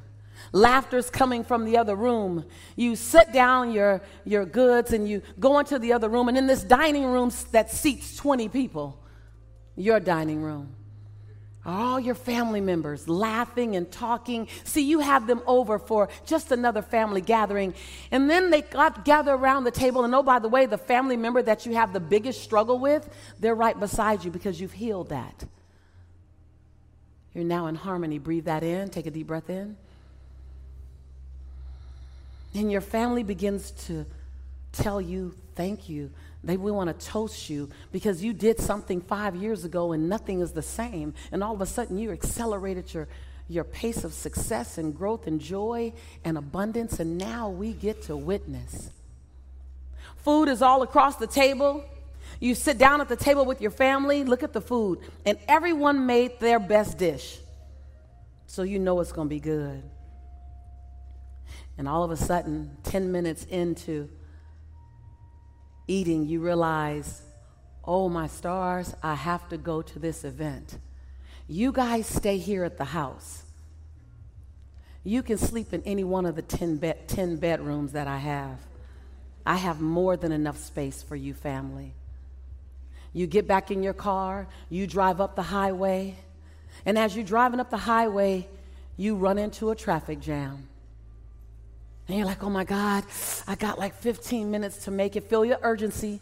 Laughter's 0.51 1.09
coming 1.09 1.43
from 1.43 1.65
the 1.65 1.77
other 1.77 1.95
room. 1.95 2.45
You 2.75 2.95
sit 2.95 3.31
down 3.31 3.71
your, 3.71 4.01
your 4.25 4.45
goods 4.45 4.93
and 4.93 5.07
you 5.07 5.21
go 5.39 5.59
into 5.59 5.79
the 5.79 5.93
other 5.93 6.09
room, 6.09 6.27
and 6.27 6.37
in 6.37 6.47
this 6.47 6.63
dining 6.63 7.05
room 7.05 7.31
that 7.51 7.71
seats 7.71 8.15
20 8.17 8.49
people, 8.49 9.00
your 9.75 9.99
dining 9.99 10.41
room, 10.41 10.75
all 11.65 11.99
your 11.99 12.15
family 12.15 12.61
members 12.61 13.07
laughing 13.07 13.75
and 13.75 13.91
talking. 13.91 14.47
See, 14.63 14.81
you 14.81 14.99
have 14.99 15.27
them 15.27 15.41
over 15.45 15.77
for 15.77 16.09
just 16.25 16.51
another 16.51 16.81
family 16.81 17.21
gathering. 17.21 17.73
And 18.11 18.29
then 18.29 18.49
they 18.49 18.61
got 18.61 19.05
gather 19.05 19.33
around 19.33 19.63
the 19.63 19.71
table, 19.71 20.03
and 20.03 20.13
oh, 20.15 20.23
by 20.23 20.39
the 20.39 20.49
way, 20.49 20.65
the 20.65 20.77
family 20.77 21.17
member 21.17 21.41
that 21.41 21.65
you 21.65 21.73
have 21.75 21.93
the 21.93 21.99
biggest 21.99 22.41
struggle 22.41 22.79
with, 22.79 23.07
they're 23.39 23.55
right 23.55 23.79
beside 23.79 24.23
you 24.23 24.31
because 24.31 24.59
you've 24.59 24.73
healed 24.73 25.09
that. 25.09 25.45
You're 27.33 27.45
now 27.45 27.67
in 27.67 27.75
harmony. 27.75 28.19
Breathe 28.19 28.45
that 28.45 28.63
in, 28.63 28.89
take 28.89 29.05
a 29.05 29.11
deep 29.11 29.27
breath 29.27 29.49
in. 29.49 29.77
And 32.53 32.71
your 32.71 32.81
family 32.81 33.23
begins 33.23 33.71
to 33.87 34.05
tell 34.73 34.99
you 34.99 35.35
thank 35.55 35.87
you. 35.87 36.11
They 36.43 36.57
will 36.57 36.75
want 36.75 36.99
to 36.99 37.05
toast 37.05 37.49
you 37.49 37.69
because 37.91 38.23
you 38.23 38.33
did 38.33 38.59
something 38.59 39.01
five 39.01 39.35
years 39.35 39.63
ago 39.63 39.91
and 39.91 40.09
nothing 40.09 40.41
is 40.41 40.51
the 40.53 40.63
same. 40.63 41.13
And 41.31 41.43
all 41.43 41.53
of 41.53 41.61
a 41.61 41.65
sudden 41.65 41.97
you 41.97 42.11
accelerated 42.11 42.93
your, 42.93 43.07
your 43.47 43.63
pace 43.63 44.03
of 44.03 44.13
success 44.13 44.77
and 44.77 44.95
growth 44.95 45.27
and 45.27 45.39
joy 45.39 45.93
and 46.25 46.37
abundance. 46.37 46.99
And 46.99 47.17
now 47.17 47.49
we 47.49 47.73
get 47.73 48.01
to 48.03 48.17
witness. 48.17 48.89
Food 50.17 50.49
is 50.49 50.61
all 50.63 50.81
across 50.81 51.17
the 51.17 51.27
table. 51.27 51.85
You 52.39 52.55
sit 52.55 52.79
down 52.79 53.01
at 53.01 53.09
the 53.09 53.15
table 53.15 53.45
with 53.45 53.61
your 53.61 53.71
family, 53.71 54.23
look 54.23 54.41
at 54.41 54.53
the 54.53 54.61
food, 54.61 54.99
and 55.25 55.37
everyone 55.47 56.07
made 56.07 56.39
their 56.39 56.59
best 56.59 56.97
dish. 56.97 57.39
So 58.47 58.63
you 58.63 58.79
know 58.79 58.99
it's 58.99 59.11
going 59.11 59.27
to 59.27 59.33
be 59.33 59.39
good. 59.39 59.83
And 61.77 61.87
all 61.87 62.03
of 62.03 62.11
a 62.11 62.17
sudden, 62.17 62.77
10 62.83 63.11
minutes 63.11 63.45
into 63.45 64.09
eating, 65.91 66.25
you 66.25 66.39
realize, 66.39 67.21
oh, 67.83 68.07
my 68.07 68.27
stars, 68.27 68.95
I 69.03 69.15
have 69.15 69.47
to 69.49 69.57
go 69.57 69.81
to 69.81 69.99
this 69.99 70.23
event. 70.23 70.77
You 71.47 71.71
guys 71.71 72.07
stay 72.07 72.37
here 72.37 72.63
at 72.63 72.77
the 72.77 72.85
house. 72.85 73.43
You 75.03 75.21
can 75.21 75.37
sleep 75.37 75.73
in 75.73 75.81
any 75.83 76.03
one 76.03 76.25
of 76.25 76.35
the 76.35 76.41
10, 76.41 76.77
bed, 76.77 77.07
10 77.07 77.37
bedrooms 77.37 77.91
that 77.91 78.07
I 78.07 78.19
have. 78.19 78.57
I 79.45 79.57
have 79.57 79.81
more 79.81 80.15
than 80.15 80.31
enough 80.31 80.57
space 80.57 81.03
for 81.03 81.15
you, 81.15 81.33
family. 81.33 81.93
You 83.11 83.27
get 83.27 83.47
back 83.47 83.71
in 83.71 83.83
your 83.83 83.93
car, 83.93 84.47
you 84.69 84.87
drive 84.87 85.19
up 85.19 85.35
the 85.35 85.41
highway, 85.41 86.15
and 86.85 86.97
as 86.97 87.15
you're 87.15 87.25
driving 87.25 87.59
up 87.59 87.69
the 87.69 87.77
highway, 87.77 88.47
you 88.95 89.15
run 89.15 89.37
into 89.37 89.71
a 89.71 89.75
traffic 89.75 90.21
jam. 90.21 90.67
And 92.07 92.17
you're 92.17 92.25
like, 92.25 92.43
oh 92.43 92.49
my 92.49 92.63
God, 92.63 93.03
I 93.47 93.55
got 93.55 93.79
like 93.79 93.95
15 93.95 94.51
minutes 94.51 94.85
to 94.85 94.91
make 94.91 95.15
it. 95.15 95.29
Feel 95.29 95.45
your 95.45 95.59
urgency, 95.61 96.19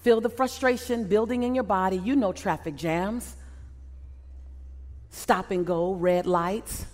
feel 0.00 0.20
the 0.20 0.30
frustration 0.30 1.04
building 1.04 1.42
in 1.42 1.54
your 1.54 1.64
body. 1.64 1.96
You 1.96 2.16
know 2.16 2.32
traffic 2.32 2.76
jams. 2.76 3.36
Stop 5.10 5.50
and 5.50 5.66
go, 5.66 5.92
red 5.92 6.26
lights. 6.26 6.86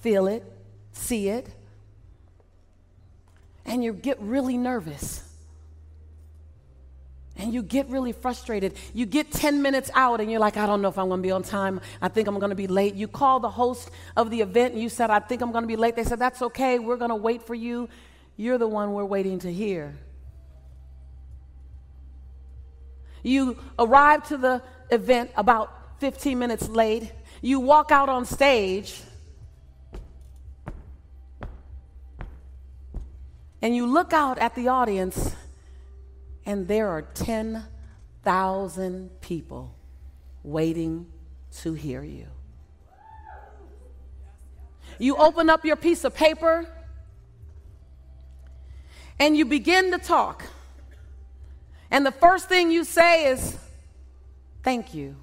Feel 0.00 0.26
it, 0.26 0.44
see 0.92 1.28
it. 1.28 1.48
And 3.64 3.82
you 3.82 3.92
get 3.92 4.20
really 4.20 4.56
nervous 4.56 5.25
and 7.38 7.52
you 7.52 7.62
get 7.62 7.88
really 7.88 8.12
frustrated. 8.12 8.74
You 8.94 9.06
get 9.06 9.30
10 9.30 9.62
minutes 9.62 9.90
out 9.94 10.20
and 10.20 10.30
you're 10.30 10.40
like, 10.40 10.56
I 10.56 10.66
don't 10.66 10.80
know 10.80 10.88
if 10.88 10.98
I'm 10.98 11.08
to 11.20 11.26
be 11.26 11.30
on 11.30 11.42
time. 11.42 11.80
I 12.00 12.08
think 12.08 12.28
I'm 12.28 12.38
to 12.50 12.56
be 12.56 12.66
late. 12.66 12.94
You 12.94 13.08
call 13.08 13.40
the 13.40 13.50
host 13.50 13.90
of 14.16 14.30
the 14.30 14.40
event 14.40 14.74
and 14.74 14.82
you 14.82 14.88
said, 14.88 15.10
I 15.10 15.20
think 15.20 15.42
I'm 15.42 15.52
to 15.52 15.68
be 15.68 15.76
late. 15.76 15.96
They 15.96 16.04
said, 16.04 16.18
That's 16.18 16.42
okay. 16.42 16.78
We're 16.78 16.96
to 17.10 17.16
wait 17.16 17.42
for 17.42 17.54
you. 17.54 17.88
You're 18.36 18.58
the 18.58 18.68
one 18.68 18.92
we're 18.92 19.04
waiting 19.04 19.38
to 19.40 19.52
hear. 19.52 19.94
You 23.22 23.58
arrive 23.78 24.28
to 24.28 24.36
the 24.36 24.62
event 24.90 25.30
about 25.36 26.00
15 26.00 26.38
minutes 26.38 26.68
late. 26.68 27.12
You 27.42 27.60
walk 27.60 27.90
out 27.90 28.08
on 28.08 28.24
stage. 28.24 29.02
And 33.60 33.74
you 33.74 33.86
look 33.86 34.12
out 34.12 34.38
at 34.38 34.54
the 34.54 34.68
audience 34.68 35.34
and 36.46 36.66
there 36.68 36.88
are 36.88 37.02
10,000 37.02 39.20
people 39.20 39.74
waiting 40.44 41.06
to 41.58 41.74
hear 41.74 42.02
you. 42.02 42.28
You 44.98 45.16
open 45.16 45.50
up 45.50 45.62
your 45.64 45.76
piece 45.76 46.04
of 46.04 46.14
paper 46.14 46.66
and 49.18 49.36
you 49.36 49.44
begin 49.44 49.90
to 49.90 49.98
talk. 49.98 50.44
And 51.90 52.06
the 52.06 52.12
first 52.12 52.48
thing 52.48 52.70
you 52.70 52.84
say 52.84 53.26
is, 53.26 53.58
Thank 54.62 54.94
you. 54.94 55.16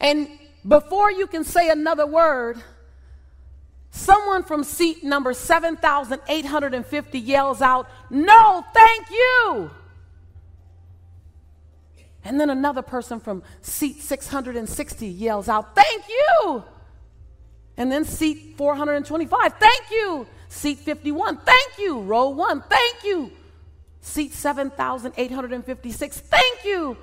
And 0.00 0.28
before 0.66 1.10
you 1.10 1.26
can 1.26 1.42
say 1.42 1.70
another 1.70 2.06
word, 2.06 2.62
Someone 3.98 4.44
from 4.44 4.62
seat 4.62 5.02
number 5.02 5.34
7,850 5.34 7.18
yells 7.18 7.60
out, 7.60 7.90
No, 8.10 8.64
thank 8.72 9.10
you. 9.10 9.72
And 12.22 12.40
then 12.40 12.48
another 12.48 12.82
person 12.82 13.18
from 13.18 13.42
seat 13.60 14.00
660 14.00 15.04
yells 15.08 15.48
out, 15.48 15.74
Thank 15.74 16.04
you. 16.08 16.62
And 17.76 17.90
then 17.90 18.04
seat 18.04 18.54
425, 18.56 19.54
Thank 19.54 19.90
you. 19.90 20.28
Seat 20.48 20.78
51, 20.78 21.38
Thank 21.38 21.78
you. 21.78 21.98
Row 21.98 22.28
one, 22.28 22.62
Thank 22.62 23.02
you. 23.02 23.32
Seat 24.00 24.32
7,856, 24.32 26.20
Thank 26.20 26.64
you. 26.64 26.96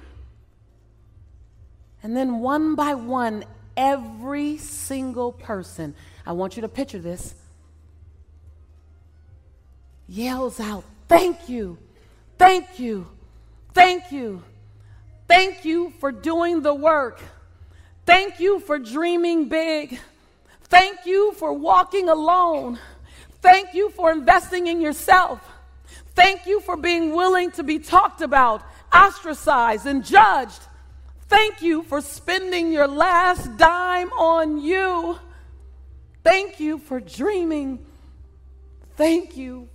And 2.02 2.16
then 2.16 2.40
one 2.40 2.76
by 2.76 2.94
one, 2.94 3.44
every 3.76 4.58
single 4.58 5.34
person 5.34 5.94
I 6.26 6.32
want 6.32 6.56
you 6.56 6.62
to 6.62 6.68
picture 6.68 7.00
this. 7.00 7.36
Yells 10.08 10.60
out, 10.60 10.84
Thank 11.08 11.50
you, 11.50 11.78
thank 12.38 12.80
you, 12.80 13.08
thank 13.74 14.12
you, 14.12 14.44
thank 15.28 15.66
you 15.66 15.94
for 16.00 16.12
doing 16.12 16.62
the 16.62 16.74
work. 16.74 17.22
Thank 18.06 18.40
you 18.40 18.60
for 18.60 18.78
dreaming 18.78 19.50
big. 19.50 20.00
Thank 20.64 21.06
you 21.06 21.34
for 21.34 21.54
walking 21.54 22.08
alone. 22.10 22.80
Thank 23.42 23.74
you 23.74 23.90
for 23.90 24.12
investing 24.12 24.68
in 24.68 24.80
yourself. 24.80 25.40
Thank 26.14 26.46
you 26.46 26.62
for 26.62 26.78
being 26.78 27.16
willing 27.16 27.52
to 27.52 27.64
be 27.64 27.80
talked 27.80 28.22
about, 28.22 28.64
ostracized, 28.94 29.86
and 29.86 30.06
judged. 30.06 30.62
Thank 31.28 31.62
you 31.62 31.84
for 31.84 32.00
spending 32.00 32.72
your 32.72 32.88
last 32.88 33.58
dime 33.58 34.12
on 34.14 34.62
you. 34.62 35.18
Thank 36.26 36.60
you 36.60 36.80
for 36.80 37.00
dreaming. 37.00 37.86
Thank 38.96 39.38
you 39.38 39.70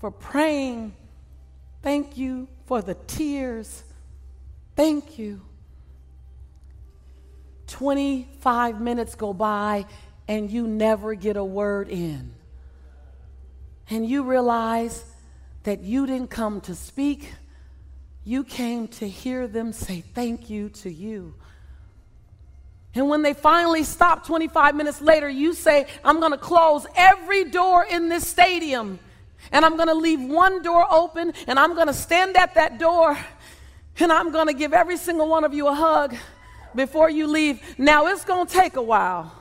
for 0.00 0.10
praying. 0.10 0.94
Thank 1.80 2.18
you 2.18 2.46
for 2.66 2.82
the 2.82 2.92
tears. 3.06 3.82
Thank 4.76 5.18
you. 5.18 5.40
25 7.68 8.82
minutes 8.82 9.14
go 9.14 9.32
by 9.32 9.86
and 10.28 10.50
you 10.50 10.66
never 10.66 11.14
get 11.14 11.38
a 11.38 11.44
word 11.44 11.88
in. 11.88 12.34
And 13.88 14.06
you 14.06 14.24
realize 14.24 15.02
that 15.62 15.80
you 15.80 16.04
didn't 16.04 16.28
come 16.28 16.60
to 16.62 16.74
speak, 16.74 17.32
you 18.24 18.44
came 18.44 18.88
to 18.88 19.08
hear 19.08 19.46
them 19.46 19.72
say 19.72 20.02
thank 20.02 20.50
you 20.50 20.68
to 20.68 20.92
you. 20.92 21.34
And 22.94 23.08
when 23.08 23.22
they 23.22 23.32
finally 23.32 23.84
stop 23.84 24.26
25 24.26 24.74
minutes 24.74 25.00
later, 25.00 25.28
you 25.28 25.54
say, 25.54 25.86
I'm 26.04 26.20
going 26.20 26.32
to 26.32 26.38
close 26.38 26.86
every 26.94 27.44
door 27.44 27.84
in 27.84 28.08
this 28.08 28.26
stadium. 28.26 28.98
And 29.50 29.64
I'm 29.64 29.76
going 29.76 29.88
to 29.88 29.94
leave 29.94 30.20
one 30.20 30.62
door 30.62 30.86
open 30.90 31.32
and 31.46 31.58
I'm 31.58 31.74
going 31.74 31.88
to 31.88 31.94
stand 31.94 32.36
at 32.36 32.54
that 32.54 32.78
door 32.78 33.18
And 33.98 34.12
I'm 34.12 34.32
going 34.32 34.46
to 34.46 34.54
give 34.54 34.72
every 34.72 34.96
single 34.96 35.28
one 35.28 35.44
of 35.44 35.54
you 35.54 35.68
a 35.68 35.74
hug 35.74 36.16
before 36.74 37.10
you 37.10 37.26
leave. 37.26 37.60
Now, 37.78 38.06
it's 38.06 38.24
going 38.24 38.46
to 38.46 38.52
take 38.52 38.76
a 38.76 38.82
while. 38.82 39.32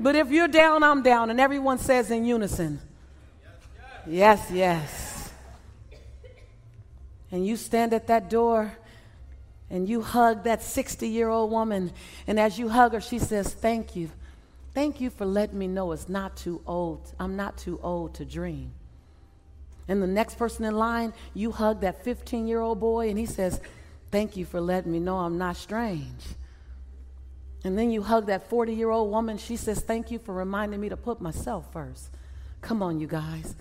But 0.00 0.16
if 0.16 0.30
you're 0.30 0.48
down, 0.48 0.82
I'm 0.82 1.02
down. 1.02 1.30
And 1.30 1.40
everyone 1.40 1.78
says 1.78 2.10
in 2.10 2.24
unison, 2.24 2.80
Yes, 4.06 4.50
yes. 4.50 5.30
And 7.30 7.46
you 7.46 7.56
stand 7.56 7.92
at 7.92 8.08
that 8.08 8.28
door 8.28 8.76
and 9.72 9.88
you 9.88 10.02
hug 10.02 10.44
that 10.44 10.62
60 10.62 11.08
year 11.08 11.30
old 11.30 11.50
woman. 11.50 11.90
And 12.26 12.38
as 12.38 12.58
you 12.58 12.68
hug 12.68 12.92
her, 12.92 13.00
she 13.00 13.18
says, 13.18 13.52
Thank 13.52 13.96
you. 13.96 14.10
Thank 14.74 15.00
you 15.00 15.10
for 15.10 15.24
letting 15.24 15.58
me 15.58 15.66
know 15.66 15.92
it's 15.92 16.08
not 16.08 16.36
too 16.36 16.60
old. 16.66 17.12
I'm 17.18 17.36
not 17.36 17.56
too 17.56 17.80
old 17.82 18.14
to 18.14 18.24
dream. 18.24 18.72
And 19.88 20.02
the 20.02 20.06
next 20.06 20.38
person 20.38 20.64
in 20.64 20.76
line, 20.76 21.12
you 21.34 21.50
hug 21.50 21.80
that 21.80 22.04
15 22.04 22.46
year 22.46 22.60
old 22.60 22.78
boy, 22.80 23.08
and 23.08 23.18
he 23.18 23.26
says, 23.26 23.60
Thank 24.10 24.36
you 24.36 24.44
for 24.44 24.60
letting 24.60 24.92
me 24.92 25.00
know 25.00 25.16
I'm 25.16 25.38
not 25.38 25.56
strange. 25.56 26.22
And 27.64 27.78
then 27.78 27.90
you 27.90 28.02
hug 28.02 28.26
that 28.26 28.50
40 28.50 28.74
year 28.74 28.90
old 28.90 29.10
woman. 29.10 29.38
She 29.38 29.56
says, 29.56 29.80
Thank 29.80 30.10
you 30.10 30.18
for 30.18 30.34
reminding 30.34 30.80
me 30.80 30.90
to 30.90 30.98
put 30.98 31.22
myself 31.22 31.72
first. 31.72 32.10
Come 32.60 32.82
on, 32.82 33.00
you 33.00 33.06
guys. 33.06 33.56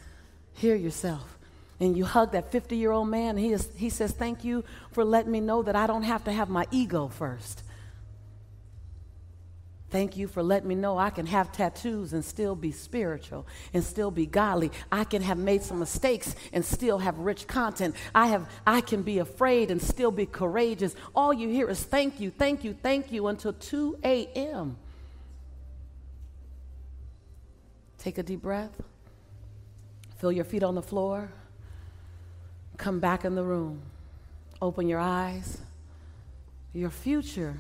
Hear 0.54 0.76
yourself. 0.76 1.40
And 1.82 1.98
you 1.98 2.06
hug 2.06 2.34
that 2.34 2.52
50 2.52 2.78
year 2.78 2.92
old 2.92 3.10
man. 3.10 3.36
he, 3.38 3.52
is, 3.52 3.68
he 3.76 3.90
says, 3.90 4.12
Thank 4.12 4.44
you 4.44 4.64
for 4.92 5.04
letting 5.04 5.32
me 5.32 5.42
know 5.42 5.64
that 5.64 5.76
I 5.76 5.88
don't 5.88 6.04
have 6.04 6.24
to 6.26 6.32
have 6.32 6.48
my 6.48 6.68
ego 6.70 7.08
first. 7.08 7.64
Thank 9.90 10.16
you 10.16 10.28
for 10.28 10.44
letting 10.44 10.70
me 10.70 10.76
know 10.76 10.98
I 10.98 11.10
can 11.10 11.26
have 11.26 11.52
tattoos 11.52 12.14
and 12.14 12.24
still 12.24 12.56
be 12.56 12.72
spiritual 12.72 13.46
and 13.74 13.84
still 13.84 14.12
be 14.12 14.26
godly. 14.28 14.72
I 14.90 15.04
can 15.04 15.24
have 15.24 15.40
made 15.40 15.64
some 15.64 15.80
mistakes 15.80 16.34
and 16.54 16.64
still 16.64 17.00
have 17.00 17.18
rich 17.18 17.48
content. 17.48 17.96
I 18.14 18.28
have 18.28 18.50
I 18.66 18.82
can 18.82 19.02
be 19.02 19.18
afraid 19.18 19.72
and 19.72 19.82
still 19.82 20.12
be 20.12 20.28
courageous. 20.28 20.96
All 21.16 21.34
you 21.34 21.50
hear 21.50 21.68
is 21.68 21.84
thank 21.84 22.20
you, 22.20 22.30
thank 22.30 22.64
you, 22.64 22.74
thank 22.82 23.12
you 23.12 23.26
until 23.28 23.54
2 23.54 24.00
a.m. 24.04 24.78
Take 27.98 28.20
a 28.20 28.24
deep 28.24 28.44
breath. 28.44 28.82
Feel 30.20 30.32
your 30.32 30.46
feet 30.46 30.64
on 30.64 30.76
the 30.76 30.84
floor. 30.84 31.32
Come 32.78 33.00
back 33.00 33.26
in 33.26 33.36
the 33.36 33.44
room. 33.44 33.82
Open 34.62 34.88
your 34.88 35.00
eyes. 35.00 35.60
Your 36.74 36.90
future 36.90 37.60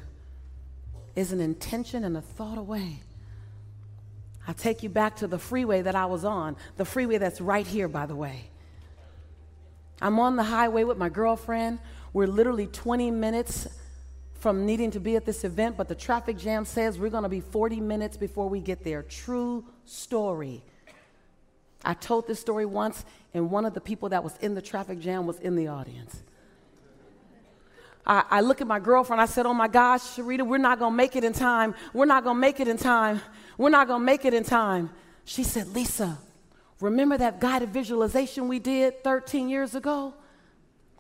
is 1.15 1.31
an 1.31 1.41
intention 1.41 2.03
and 2.03 2.15
a 2.15 2.21
thought 2.21 2.57
away. 2.57 3.01
I 4.47 4.53
take 4.53 4.83
you 4.83 4.89
back 4.89 5.17
to 5.17 5.27
the 5.27 5.37
freeway 5.37 5.81
that 5.83 5.95
I 5.95 6.05
was 6.05 6.25
on, 6.25 6.55
the 6.77 6.85
freeway 6.85 7.17
that's 7.17 7.41
right 7.41 7.67
here, 7.67 7.87
by 7.87 8.05
the 8.05 8.15
way. 8.15 8.49
I'm 10.01 10.19
on 10.19 10.35
the 10.35 10.43
highway 10.43 10.83
with 10.83 10.97
my 10.97 11.09
girlfriend. 11.09 11.79
We're 12.11 12.27
literally 12.27 12.67
20 12.67 13.11
minutes 13.11 13.67
from 14.33 14.65
needing 14.65 14.89
to 14.91 14.99
be 14.99 15.15
at 15.15 15.25
this 15.25 15.43
event, 15.43 15.77
but 15.77 15.87
the 15.87 15.95
traffic 15.95 16.37
jam 16.37 16.65
says 16.65 16.97
we're 16.97 17.11
going 17.11 17.23
to 17.23 17.29
be 17.29 17.41
40 17.41 17.79
minutes 17.79 18.17
before 18.17 18.49
we 18.49 18.59
get 18.59 18.83
there. 18.83 19.03
True 19.03 19.63
story. 19.85 20.63
I 21.83 21.93
told 21.93 22.27
this 22.27 22.39
story 22.39 22.65
once, 22.65 23.05
and 23.33 23.49
one 23.49 23.65
of 23.65 23.73
the 23.73 23.81
people 23.81 24.09
that 24.09 24.23
was 24.23 24.37
in 24.37 24.53
the 24.53 24.61
traffic 24.61 24.99
jam 24.99 25.25
was 25.25 25.39
in 25.39 25.55
the 25.55 25.67
audience. 25.67 26.21
I, 28.05 28.23
I 28.29 28.41
look 28.41 28.61
at 28.61 28.67
my 28.67 28.79
girlfriend. 28.79 29.21
I 29.21 29.25
said, 29.25 29.45
Oh 29.45 29.53
my 29.53 29.67
gosh, 29.67 30.01
Sharita, 30.01 30.45
we're 30.45 30.57
not 30.57 30.79
to 30.79 30.89
make 30.91 31.15
it 31.15 31.23
in 31.23 31.33
time. 31.33 31.75
We're 31.93 32.05
not 32.05 32.23
to 32.23 32.33
make 32.33 32.59
it 32.59 32.67
in 32.67 32.77
time. 32.77 33.21
We're 33.57 33.69
not 33.69 33.87
to 33.87 33.99
make 33.99 34.25
it 34.25 34.33
in 34.33 34.43
time. 34.43 34.89
She 35.23 35.43
said, 35.43 35.67
Lisa, 35.69 36.17
remember 36.79 37.17
that 37.17 37.39
guided 37.39 37.69
visualization 37.69 38.47
we 38.47 38.59
did 38.59 39.03
13 39.03 39.49
years 39.49 39.75
ago? 39.75 40.13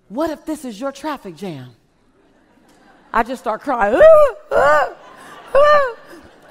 What 0.09 0.29
if 0.29 0.45
this 0.45 0.65
is 0.65 0.79
your 0.79 0.91
traffic 0.91 1.35
jam? 1.35 1.71
I 3.13 3.23
just 3.23 3.41
start 3.41 3.61
crying. 3.61 3.95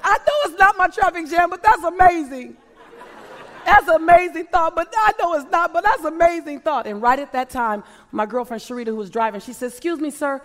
I 0.03 0.17
know 0.17 0.33
it's 0.45 0.59
not 0.59 0.77
my 0.77 0.87
traffic 0.87 1.29
jam, 1.29 1.49
but 1.49 1.63
that's 1.63 1.83
amazing. 1.83 2.57
That's 3.65 3.87
an 3.87 3.95
amazing 3.95 4.45
thought, 4.47 4.75
but 4.75 4.93
I 4.95 5.13
know 5.19 5.33
it's 5.35 5.49
not, 5.51 5.73
but 5.73 5.83
that's 5.83 6.03
an 6.03 6.13
amazing 6.13 6.61
thought. 6.61 6.87
And 6.87 7.01
right 7.01 7.19
at 7.19 7.31
that 7.33 7.49
time, 7.49 7.83
my 8.11 8.25
girlfriend 8.25 8.61
Sharita, 8.61 8.87
who 8.87 8.95
was 8.95 9.09
driving, 9.09 9.41
she 9.41 9.53
said, 9.53 9.69
Excuse 9.69 9.99
me, 9.99 10.11
sir, 10.11 10.41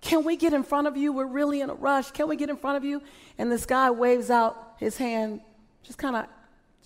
can 0.00 0.24
we 0.24 0.36
get 0.36 0.52
in 0.52 0.62
front 0.62 0.86
of 0.86 0.96
you? 0.96 1.12
We're 1.12 1.26
really 1.26 1.60
in 1.60 1.70
a 1.70 1.74
rush. 1.74 2.10
Can 2.10 2.28
we 2.28 2.36
get 2.36 2.50
in 2.50 2.56
front 2.56 2.76
of 2.76 2.84
you? 2.84 3.02
And 3.38 3.50
this 3.50 3.66
guy 3.66 3.90
waves 3.90 4.30
out 4.30 4.74
his 4.78 4.96
hand, 4.96 5.40
just 5.82 5.98
kind 5.98 6.16
of 6.16 6.26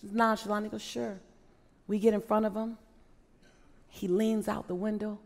nonchalant. 0.02 0.66
He 0.66 0.70
goes, 0.70 0.82
Sure. 0.82 1.18
We 1.86 1.98
get 1.98 2.14
in 2.14 2.20
front 2.20 2.46
of 2.46 2.54
him. 2.54 2.78
He 3.88 4.08
leans 4.08 4.48
out 4.48 4.66
the 4.66 4.74
window. 4.74 5.18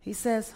He 0.00 0.12
says, 0.12 0.52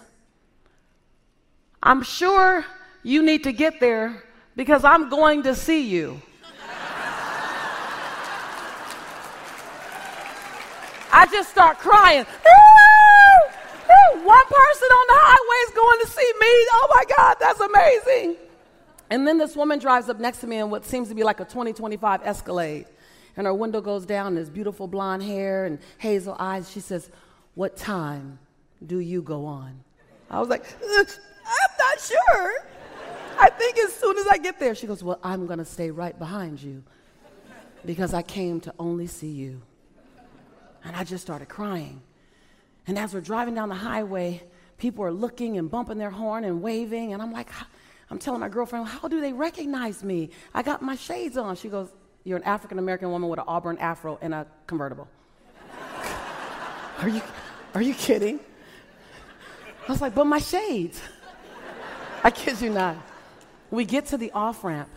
I'm 1.82 2.02
sure 2.02 2.64
you 3.02 3.22
need 3.22 3.44
to 3.44 3.52
get 3.52 3.80
there 3.80 4.22
because 4.56 4.84
I'm 4.84 5.08
going 5.08 5.42
to 5.44 5.54
see 5.54 5.88
you. 5.88 6.20
I 11.24 11.26
just 11.26 11.48
start 11.48 11.78
crying. 11.78 12.26
One 14.24 14.44
person 14.44 14.88
on 14.88 15.06
the 15.08 15.20
highway 15.22 15.60
is 15.66 15.74
going 15.74 16.00
to 16.00 16.06
see 16.06 16.32
me. 16.38 16.46
Oh 16.72 16.88
my 16.94 17.04
God, 17.16 17.36
that's 17.40 17.60
amazing. 17.60 18.36
And 19.08 19.26
then 19.26 19.38
this 19.38 19.56
woman 19.56 19.78
drives 19.78 20.10
up 20.10 20.20
next 20.20 20.40
to 20.40 20.46
me 20.46 20.58
in 20.58 20.68
what 20.68 20.84
seems 20.84 21.08
to 21.08 21.14
be 21.14 21.24
like 21.24 21.40
a 21.40 21.46
2025 21.46 22.20
Escalade. 22.24 22.84
And 23.38 23.46
her 23.46 23.54
window 23.54 23.80
goes 23.80 24.04
down, 24.04 24.26
and 24.28 24.36
this 24.36 24.50
beautiful 24.50 24.86
blonde 24.86 25.22
hair 25.22 25.64
and 25.64 25.78
hazel 25.96 26.36
eyes. 26.38 26.70
She 26.70 26.80
says, 26.80 27.10
What 27.54 27.74
time 27.74 28.38
do 28.86 28.98
you 28.98 29.22
go 29.22 29.46
on? 29.46 29.82
I 30.30 30.40
was 30.40 30.50
like, 30.50 30.66
I'm 30.82 31.06
not 31.78 32.00
sure. 32.00 32.66
I 33.38 33.48
think 33.48 33.78
as 33.78 33.94
soon 33.94 34.18
as 34.18 34.26
I 34.26 34.36
get 34.36 34.60
there. 34.60 34.74
She 34.74 34.86
goes, 34.86 35.02
Well, 35.02 35.20
I'm 35.22 35.46
going 35.46 35.58
to 35.58 35.64
stay 35.64 35.90
right 35.90 36.18
behind 36.18 36.60
you 36.62 36.82
because 37.86 38.12
I 38.12 38.20
came 38.20 38.60
to 38.60 38.74
only 38.78 39.06
see 39.06 39.30
you. 39.30 39.62
And 40.84 40.94
I 40.94 41.04
just 41.04 41.24
started 41.24 41.48
crying. 41.48 42.02
And 42.86 42.98
as 42.98 43.14
we're 43.14 43.20
driving 43.20 43.54
down 43.54 43.70
the 43.70 43.74
highway, 43.74 44.42
people 44.76 45.04
are 45.04 45.12
looking 45.12 45.56
and 45.56 45.70
bumping 45.70 45.98
their 45.98 46.10
horn 46.10 46.44
and 46.44 46.60
waving. 46.60 47.14
And 47.14 47.22
I'm 47.22 47.32
like, 47.32 47.48
I'm 48.10 48.18
telling 48.18 48.40
my 48.40 48.48
girlfriend, 48.48 48.86
how 48.86 49.08
do 49.08 49.20
they 49.20 49.32
recognize 49.32 50.04
me? 50.04 50.30
I 50.52 50.62
got 50.62 50.82
my 50.82 50.96
shades 50.96 51.36
on. 51.36 51.56
She 51.56 51.68
goes, 51.68 51.88
You're 52.24 52.36
an 52.36 52.44
African 52.44 52.78
American 52.78 53.10
woman 53.10 53.28
with 53.28 53.38
an 53.38 53.46
auburn 53.48 53.78
afro 53.78 54.18
and 54.20 54.34
a 54.34 54.46
convertible. 54.66 55.08
are, 57.00 57.08
you, 57.08 57.22
are 57.74 57.82
you 57.82 57.94
kidding? 57.94 58.40
I 59.88 59.92
was 59.92 60.00
like, 60.02 60.14
But 60.14 60.26
my 60.26 60.38
shades. 60.38 61.00
I 62.22 62.30
kid 62.30 62.60
you 62.60 62.70
not. 62.70 62.96
We 63.70 63.84
get 63.84 64.06
to 64.06 64.16
the 64.16 64.30
off 64.32 64.64
ramp, 64.64 64.88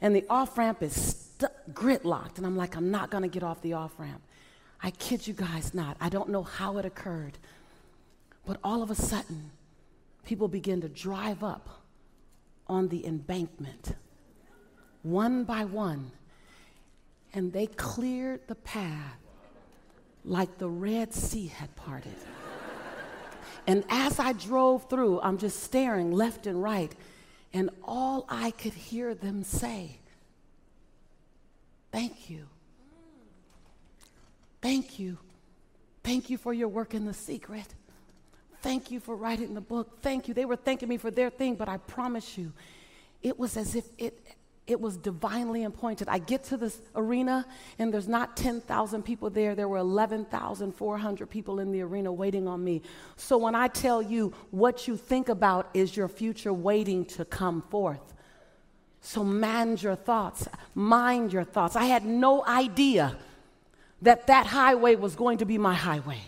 and 0.00 0.14
the 0.14 0.24
off 0.28 0.56
ramp 0.58 0.82
is 0.82 1.26
st- 1.38 1.52
grit 1.72 2.04
locked. 2.04 2.38
And 2.38 2.46
I'm 2.46 2.56
like, 2.56 2.76
I'm 2.76 2.90
not 2.90 3.10
going 3.10 3.22
to 3.22 3.28
get 3.28 3.42
off 3.42 3.60
the 3.62 3.74
off 3.74 3.92
ramp. 3.98 4.22
I 4.82 4.90
kid 4.92 5.26
you 5.26 5.34
guys 5.34 5.74
not. 5.74 5.96
I 6.00 6.08
don't 6.08 6.28
know 6.28 6.42
how 6.42 6.78
it 6.78 6.84
occurred. 6.84 7.38
But 8.46 8.58
all 8.62 8.82
of 8.82 8.90
a 8.90 8.94
sudden, 8.94 9.50
people 10.24 10.48
begin 10.48 10.80
to 10.80 10.88
drive 10.88 11.42
up 11.42 11.68
on 12.66 12.88
the 12.88 13.06
embankment, 13.06 13.94
one 15.02 15.44
by 15.44 15.64
one, 15.64 16.12
and 17.34 17.52
they 17.52 17.66
cleared 17.66 18.46
the 18.46 18.54
path 18.54 19.16
like 20.24 20.58
the 20.58 20.68
Red 20.68 21.12
Sea 21.12 21.46
had 21.46 21.74
parted. 21.76 22.14
and 23.66 23.84
as 23.88 24.18
I 24.18 24.32
drove 24.32 24.88
through, 24.88 25.20
I'm 25.20 25.38
just 25.38 25.62
staring 25.62 26.12
left 26.12 26.46
and 26.46 26.62
right, 26.62 26.94
and 27.52 27.70
all 27.84 28.26
I 28.28 28.50
could 28.52 28.74
hear 28.74 29.14
them 29.14 29.42
say, 29.42 29.98
Thank 31.90 32.28
you. 32.28 32.46
Thank 34.60 34.98
you. 34.98 35.18
Thank 36.02 36.30
you 36.30 36.38
for 36.38 36.52
your 36.52 36.68
work 36.68 36.94
in 36.94 37.04
the 37.04 37.14
secret. 37.14 37.66
Thank 38.60 38.90
you 38.90 38.98
for 38.98 39.14
writing 39.14 39.54
the 39.54 39.60
book. 39.60 40.02
Thank 40.02 40.26
you. 40.26 40.34
They 40.34 40.44
were 40.44 40.56
thanking 40.56 40.88
me 40.88 40.96
for 40.96 41.10
their 41.10 41.30
thing, 41.30 41.54
but 41.54 41.68
I 41.68 41.76
promise 41.76 42.36
you, 42.36 42.52
it 43.22 43.38
was 43.38 43.56
as 43.56 43.74
if 43.74 43.84
it, 43.98 44.36
it 44.66 44.80
was 44.80 44.96
divinely 44.96 45.64
appointed. 45.64 46.08
I 46.08 46.18
get 46.18 46.44
to 46.44 46.56
this 46.56 46.80
arena, 46.94 47.46
and 47.78 47.92
there's 47.92 48.08
not 48.08 48.36
10,000 48.36 49.02
people 49.02 49.30
there. 49.30 49.54
There 49.54 49.68
were 49.68 49.78
11,400 49.78 51.30
people 51.30 51.60
in 51.60 51.72
the 51.72 51.82
arena 51.82 52.12
waiting 52.12 52.48
on 52.48 52.62
me. 52.64 52.82
So 53.16 53.38
when 53.38 53.54
I 53.54 53.68
tell 53.68 54.02
you 54.02 54.34
what 54.50 54.88
you 54.88 54.96
think 54.96 55.28
about 55.28 55.70
is 55.72 55.96
your 55.96 56.08
future 56.08 56.52
waiting 56.52 57.04
to 57.06 57.24
come 57.24 57.62
forth. 57.70 58.14
So 59.00 59.22
mind 59.22 59.82
your 59.82 59.94
thoughts, 59.94 60.48
mind 60.74 61.32
your 61.32 61.44
thoughts. 61.44 61.76
I 61.76 61.84
had 61.84 62.04
no 62.04 62.44
idea 62.44 63.16
that 64.02 64.26
that 64.28 64.46
highway 64.46 64.96
was 64.96 65.16
going 65.16 65.38
to 65.38 65.44
be 65.44 65.58
my 65.58 65.74
highway. 65.74 66.20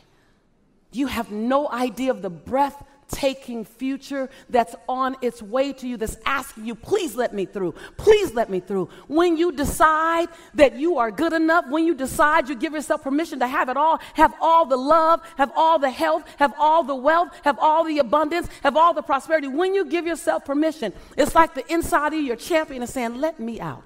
You 0.93 1.07
have 1.07 1.31
no 1.31 1.71
idea 1.71 2.11
of 2.11 2.23
the 2.23 2.31
breath 2.31 2.83
taking 3.11 3.65
future 3.65 4.31
that's 4.49 4.75
on 4.89 5.17
its 5.21 5.43
way 5.43 5.73
to 5.73 5.87
you, 5.87 5.97
that's 5.97 6.17
asking 6.25 6.67
you, 6.67 6.75
please 6.75 7.15
let 7.17 7.35
me 7.35 7.45
through, 7.45 7.75
please 7.97 8.33
let 8.35 8.51
me 8.51 8.61
through. 8.61 8.89
When 9.09 9.37
you 9.37 9.53
decide 9.53 10.29
that 10.55 10.77
you 10.77 10.99
are 10.99 11.11
good 11.11 11.33
enough, 11.33 11.69
when 11.69 11.87
you 11.87 11.95
decide 11.95 12.49
you 12.49 12.55
give 12.55 12.73
yourself 12.73 13.03
permission 13.03 13.41
to 13.41 13.47
have 13.47 13.69
it 13.69 13.77
all, 13.77 13.99
have 14.15 14.35
all 14.41 14.65
the 14.65 14.77
love, 14.77 15.21
have 15.37 15.53
all 15.57 15.79
the 15.79 15.91
health, 15.91 16.25
have 16.37 16.55
all 16.59 16.83
the 16.85 16.95
wealth, 16.95 17.29
have 17.43 17.59
all 17.59 17.85
the 17.85 17.99
abundance, 17.99 18.49
have 18.63 18.77
all 18.77 18.95
the 18.95 19.03
prosperity, 19.03 19.49
when 19.49 19.75
you 19.75 19.85
give 19.85 20.07
yourself 20.07 20.45
permission, 20.45 20.93
it's 21.17 21.35
like 21.35 21.55
the 21.55 21.73
inside 21.73 22.09
of 22.09 22.15
you, 22.15 22.21
your 22.21 22.37
champion 22.37 22.83
is 22.83 22.91
saying, 22.91 23.17
let 23.17 23.41
me 23.41 23.61
out. 23.61 23.83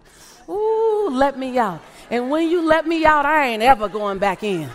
Ooh, 0.49 1.09
let 1.11 1.39
me 1.39 1.59
out. 1.59 1.81
And 2.11 2.31
when 2.31 2.49
you 2.49 2.67
let 2.67 2.87
me 2.87 3.05
out, 3.05 3.25
I 3.25 3.49
ain't 3.49 3.63
ever 3.63 3.89
going 3.89 4.19
back 4.19 4.43
in. 4.43 4.69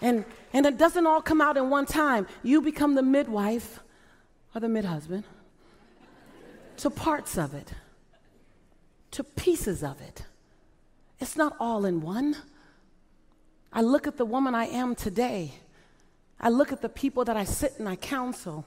And, 0.00 0.24
and 0.52 0.66
it 0.66 0.76
doesn't 0.76 1.06
all 1.06 1.22
come 1.22 1.40
out 1.40 1.56
in 1.56 1.70
one 1.70 1.86
time. 1.86 2.26
You 2.42 2.60
become 2.60 2.94
the 2.94 3.02
midwife 3.02 3.80
or 4.54 4.60
the 4.60 4.68
mid 4.68 4.84
husband 4.84 5.24
to 6.78 6.90
parts 6.90 7.38
of 7.38 7.54
it, 7.54 7.72
to 9.12 9.22
pieces 9.22 9.84
of 9.84 10.00
it. 10.00 10.24
It's 11.20 11.36
not 11.36 11.54
all 11.60 11.84
in 11.84 12.00
one. 12.00 12.36
I 13.72 13.82
look 13.82 14.08
at 14.08 14.16
the 14.16 14.24
woman 14.24 14.54
I 14.54 14.66
am 14.66 14.96
today. 14.96 15.52
I 16.40 16.48
look 16.48 16.72
at 16.72 16.82
the 16.82 16.88
people 16.88 17.24
that 17.24 17.36
I 17.36 17.44
sit 17.44 17.74
and 17.78 17.88
I 17.88 17.94
counsel. 17.94 18.64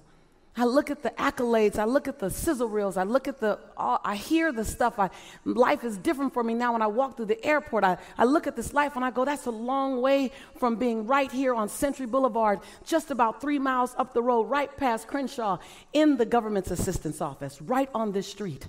I 0.57 0.63
look 0.63 0.89
at 0.89 1.03
the 1.03 1.09
accolades, 1.11 1.77
I 1.77 1.83
look 1.83 2.07
at 2.07 2.19
the 2.19 2.29
sizzle 2.29 2.69
reels, 2.69 2.95
I 2.95 3.03
look 3.03 3.27
at 3.27 3.41
the, 3.41 3.59
all, 3.75 3.99
I 4.05 4.15
hear 4.15 4.53
the 4.53 4.63
stuff. 4.63 4.97
I, 4.97 5.09
life 5.43 5.83
is 5.83 5.97
different 5.97 6.33
for 6.33 6.43
me 6.43 6.53
now 6.53 6.71
when 6.71 6.81
I 6.81 6.87
walk 6.87 7.17
through 7.17 7.25
the 7.25 7.45
airport. 7.45 7.83
I, 7.83 7.97
I 8.17 8.23
look 8.23 8.47
at 8.47 8.55
this 8.55 8.73
life 8.73 8.95
and 8.95 9.03
I 9.03 9.11
go, 9.11 9.25
that's 9.25 9.47
a 9.47 9.51
long 9.51 10.01
way 10.01 10.31
from 10.57 10.77
being 10.77 11.07
right 11.07 11.29
here 11.29 11.53
on 11.53 11.67
Century 11.67 12.05
Boulevard, 12.05 12.61
just 12.85 13.11
about 13.11 13.41
three 13.41 13.59
miles 13.59 13.93
up 13.97 14.13
the 14.13 14.23
road, 14.23 14.43
right 14.43 14.75
past 14.77 15.07
Crenshaw, 15.07 15.57
in 15.91 16.15
the 16.15 16.25
government's 16.25 16.71
assistance 16.71 17.19
office, 17.19 17.61
right 17.61 17.89
on 17.93 18.13
this 18.13 18.27
street. 18.27 18.65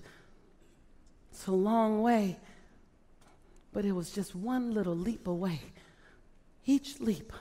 It's 1.30 1.46
a 1.46 1.52
long 1.52 2.02
way, 2.02 2.36
but 3.72 3.84
it 3.84 3.92
was 3.92 4.10
just 4.10 4.34
one 4.34 4.74
little 4.74 4.96
leap 4.96 5.28
away, 5.28 5.60
each 6.64 6.98
leap. 6.98 7.32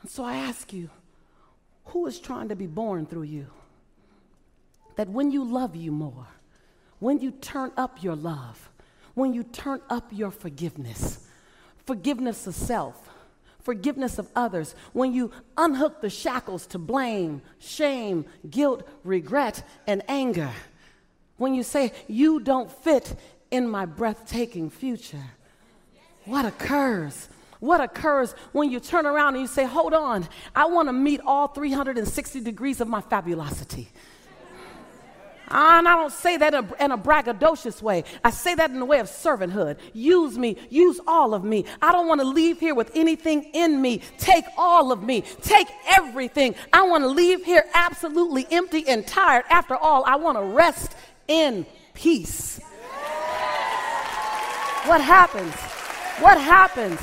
And 0.00 0.10
so 0.10 0.24
I 0.24 0.36
ask 0.36 0.72
you, 0.72 0.88
who 1.90 2.06
is 2.06 2.18
trying 2.20 2.48
to 2.48 2.56
be 2.56 2.66
born 2.66 3.06
through 3.06 3.22
you? 3.22 3.46
That 4.96 5.08
when 5.08 5.30
you 5.30 5.44
love 5.44 5.74
you 5.74 5.92
more, 5.92 6.26
when 6.98 7.20
you 7.20 7.30
turn 7.30 7.72
up 7.76 8.02
your 8.02 8.16
love, 8.16 8.70
when 9.14 9.34
you 9.34 9.42
turn 9.42 9.80
up 9.88 10.08
your 10.12 10.30
forgiveness, 10.30 11.26
forgiveness 11.86 12.46
of 12.46 12.54
self, 12.54 13.08
forgiveness 13.62 14.18
of 14.18 14.28
others, 14.36 14.74
when 14.92 15.12
you 15.12 15.32
unhook 15.56 16.00
the 16.00 16.10
shackles 16.10 16.66
to 16.68 16.78
blame, 16.78 17.42
shame, 17.58 18.24
guilt, 18.48 18.86
regret, 19.02 19.66
and 19.86 20.02
anger, 20.08 20.50
when 21.38 21.54
you 21.54 21.62
say, 21.62 21.92
You 22.06 22.40
don't 22.40 22.70
fit 22.70 23.14
in 23.50 23.68
my 23.68 23.84
breathtaking 23.84 24.70
future, 24.70 25.24
what 26.24 26.44
occurs 26.44 27.28
what 27.60 27.80
occurs 27.80 28.34
when 28.52 28.70
you 28.70 28.80
turn 28.80 29.06
around 29.06 29.34
and 29.34 29.42
you 29.42 29.46
say, 29.46 29.64
Hold 29.64 29.94
on, 29.94 30.26
I 30.54 30.66
want 30.66 30.88
to 30.88 30.92
meet 30.92 31.20
all 31.24 31.48
360 31.48 32.40
degrees 32.40 32.80
of 32.80 32.88
my 32.88 33.00
fabulosity. 33.00 33.88
And 35.52 35.88
I 35.88 35.96
don't 35.96 36.12
say 36.12 36.36
that 36.36 36.54
in 36.54 36.92
a 36.92 36.98
braggadocious 36.98 37.82
way. 37.82 38.04
I 38.22 38.30
say 38.30 38.54
that 38.54 38.70
in 38.70 38.78
the 38.78 38.84
way 38.84 39.00
of 39.00 39.08
servanthood. 39.08 39.78
Use 39.92 40.38
me, 40.38 40.56
use 40.68 41.00
all 41.08 41.34
of 41.34 41.42
me. 41.42 41.64
I 41.82 41.90
don't 41.90 42.06
want 42.06 42.20
to 42.20 42.26
leave 42.26 42.60
here 42.60 42.74
with 42.74 42.92
anything 42.94 43.50
in 43.52 43.82
me. 43.82 44.00
Take 44.18 44.44
all 44.56 44.92
of 44.92 45.02
me, 45.02 45.22
take 45.42 45.66
everything. 45.88 46.54
I 46.72 46.82
want 46.82 47.02
to 47.02 47.08
leave 47.08 47.44
here 47.44 47.64
absolutely 47.74 48.46
empty 48.52 48.86
and 48.86 49.04
tired. 49.04 49.44
After 49.50 49.74
all, 49.74 50.04
I 50.04 50.14
want 50.16 50.38
to 50.38 50.44
rest 50.44 50.92
in 51.26 51.66
peace. 51.94 52.60
What 54.86 55.00
happens? 55.00 55.54
What 56.22 56.40
happens? 56.40 57.00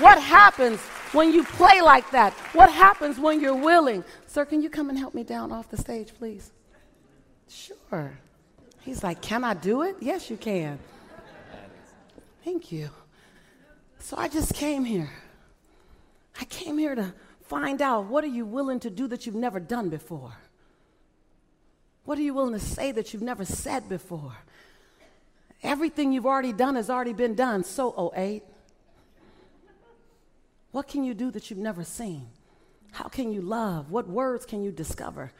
What 0.00 0.20
happens 0.20 0.80
when 1.12 1.32
you 1.32 1.44
play 1.44 1.82
like 1.82 2.10
that? 2.12 2.32
What 2.54 2.72
happens 2.72 3.18
when 3.18 3.40
you're 3.40 3.54
willing? 3.54 4.02
Sir, 4.26 4.46
can 4.46 4.62
you 4.62 4.70
come 4.70 4.88
and 4.88 4.98
help 4.98 5.14
me 5.14 5.24
down 5.24 5.52
off 5.52 5.68
the 5.68 5.76
stage, 5.76 6.14
please? 6.18 6.52
Sure. 7.48 8.12
He's 8.80 9.02
like, 9.04 9.20
Can 9.20 9.44
I 9.44 9.54
do 9.54 9.82
it? 9.82 9.96
Yes, 10.00 10.30
you 10.30 10.38
can. 10.38 10.78
Thank 12.44 12.72
you. 12.72 12.88
So 13.98 14.16
I 14.16 14.28
just 14.28 14.54
came 14.54 14.84
here. 14.84 15.10
I 16.40 16.44
came 16.46 16.78
here 16.78 16.94
to 16.94 17.12
find 17.42 17.82
out 17.82 18.06
what 18.06 18.24
are 18.24 18.28
you 18.28 18.46
willing 18.46 18.80
to 18.80 18.90
do 18.90 19.06
that 19.08 19.26
you've 19.26 19.34
never 19.34 19.60
done 19.60 19.90
before? 19.90 20.32
What 22.04 22.18
are 22.18 22.22
you 22.22 22.32
willing 22.32 22.54
to 22.54 22.64
say 22.64 22.92
that 22.92 23.12
you've 23.12 23.22
never 23.22 23.44
said 23.44 23.88
before? 23.88 24.38
Everything 25.62 26.12
you've 26.12 26.26
already 26.26 26.54
done 26.54 26.76
has 26.76 26.88
already 26.88 27.12
been 27.12 27.34
done. 27.34 27.64
So, 27.64 28.12
08. 28.16 28.42
What 30.72 30.88
can 30.88 31.04
you 31.04 31.14
do 31.14 31.30
that 31.32 31.50
you've 31.50 31.58
never 31.58 31.84
seen? 31.84 32.28
How 32.92 33.08
can 33.08 33.32
you 33.32 33.40
love? 33.40 33.90
What 33.90 34.08
words 34.08 34.46
can 34.46 34.62
you 34.62 34.70
discover? 34.70 35.32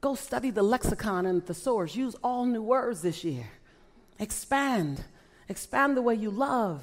Go 0.00 0.14
study 0.14 0.50
the 0.50 0.62
lexicon 0.62 1.26
and 1.26 1.44
thesaurus. 1.44 1.94
Use 1.94 2.16
all 2.22 2.46
new 2.46 2.62
words 2.62 3.02
this 3.02 3.22
year. 3.22 3.48
Expand. 4.18 5.04
Expand 5.48 5.96
the 5.96 6.02
way 6.02 6.14
you 6.14 6.30
love. 6.30 6.82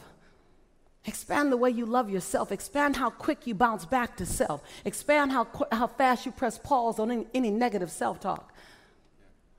Expand 1.06 1.52
the 1.52 1.58
way 1.58 1.70
you 1.70 1.86
love 1.86 2.10
yourself. 2.10 2.52
Expand 2.52 2.98
how 2.98 3.10
quick 3.10 3.48
you 3.48 3.56
bounce 3.56 3.86
back 3.86 4.18
to 4.18 4.26
self. 4.26 4.62
Expand 4.84 5.32
how, 5.32 5.46
qu- 5.46 5.66
how 5.72 5.88
fast 5.88 6.26
you 6.26 6.32
press 6.32 6.60
pause 6.60 7.00
on 7.00 7.10
any, 7.10 7.28
any 7.34 7.50
negative 7.50 7.90
self 7.90 8.20
talk. 8.20 8.54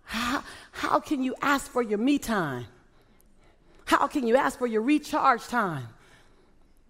How, 0.05 0.45
how 0.73 1.01
can 1.01 1.23
you 1.23 1.35
ask 1.41 1.71
for 1.71 1.83
your 1.83 1.99
me 1.99 2.19
time? 2.19 2.67
How 3.87 4.07
can 4.07 4.27
you 4.27 4.37
ask 4.37 4.59
for 4.59 4.67
your 4.67 4.83
recharge 4.83 5.47
time? 5.47 5.89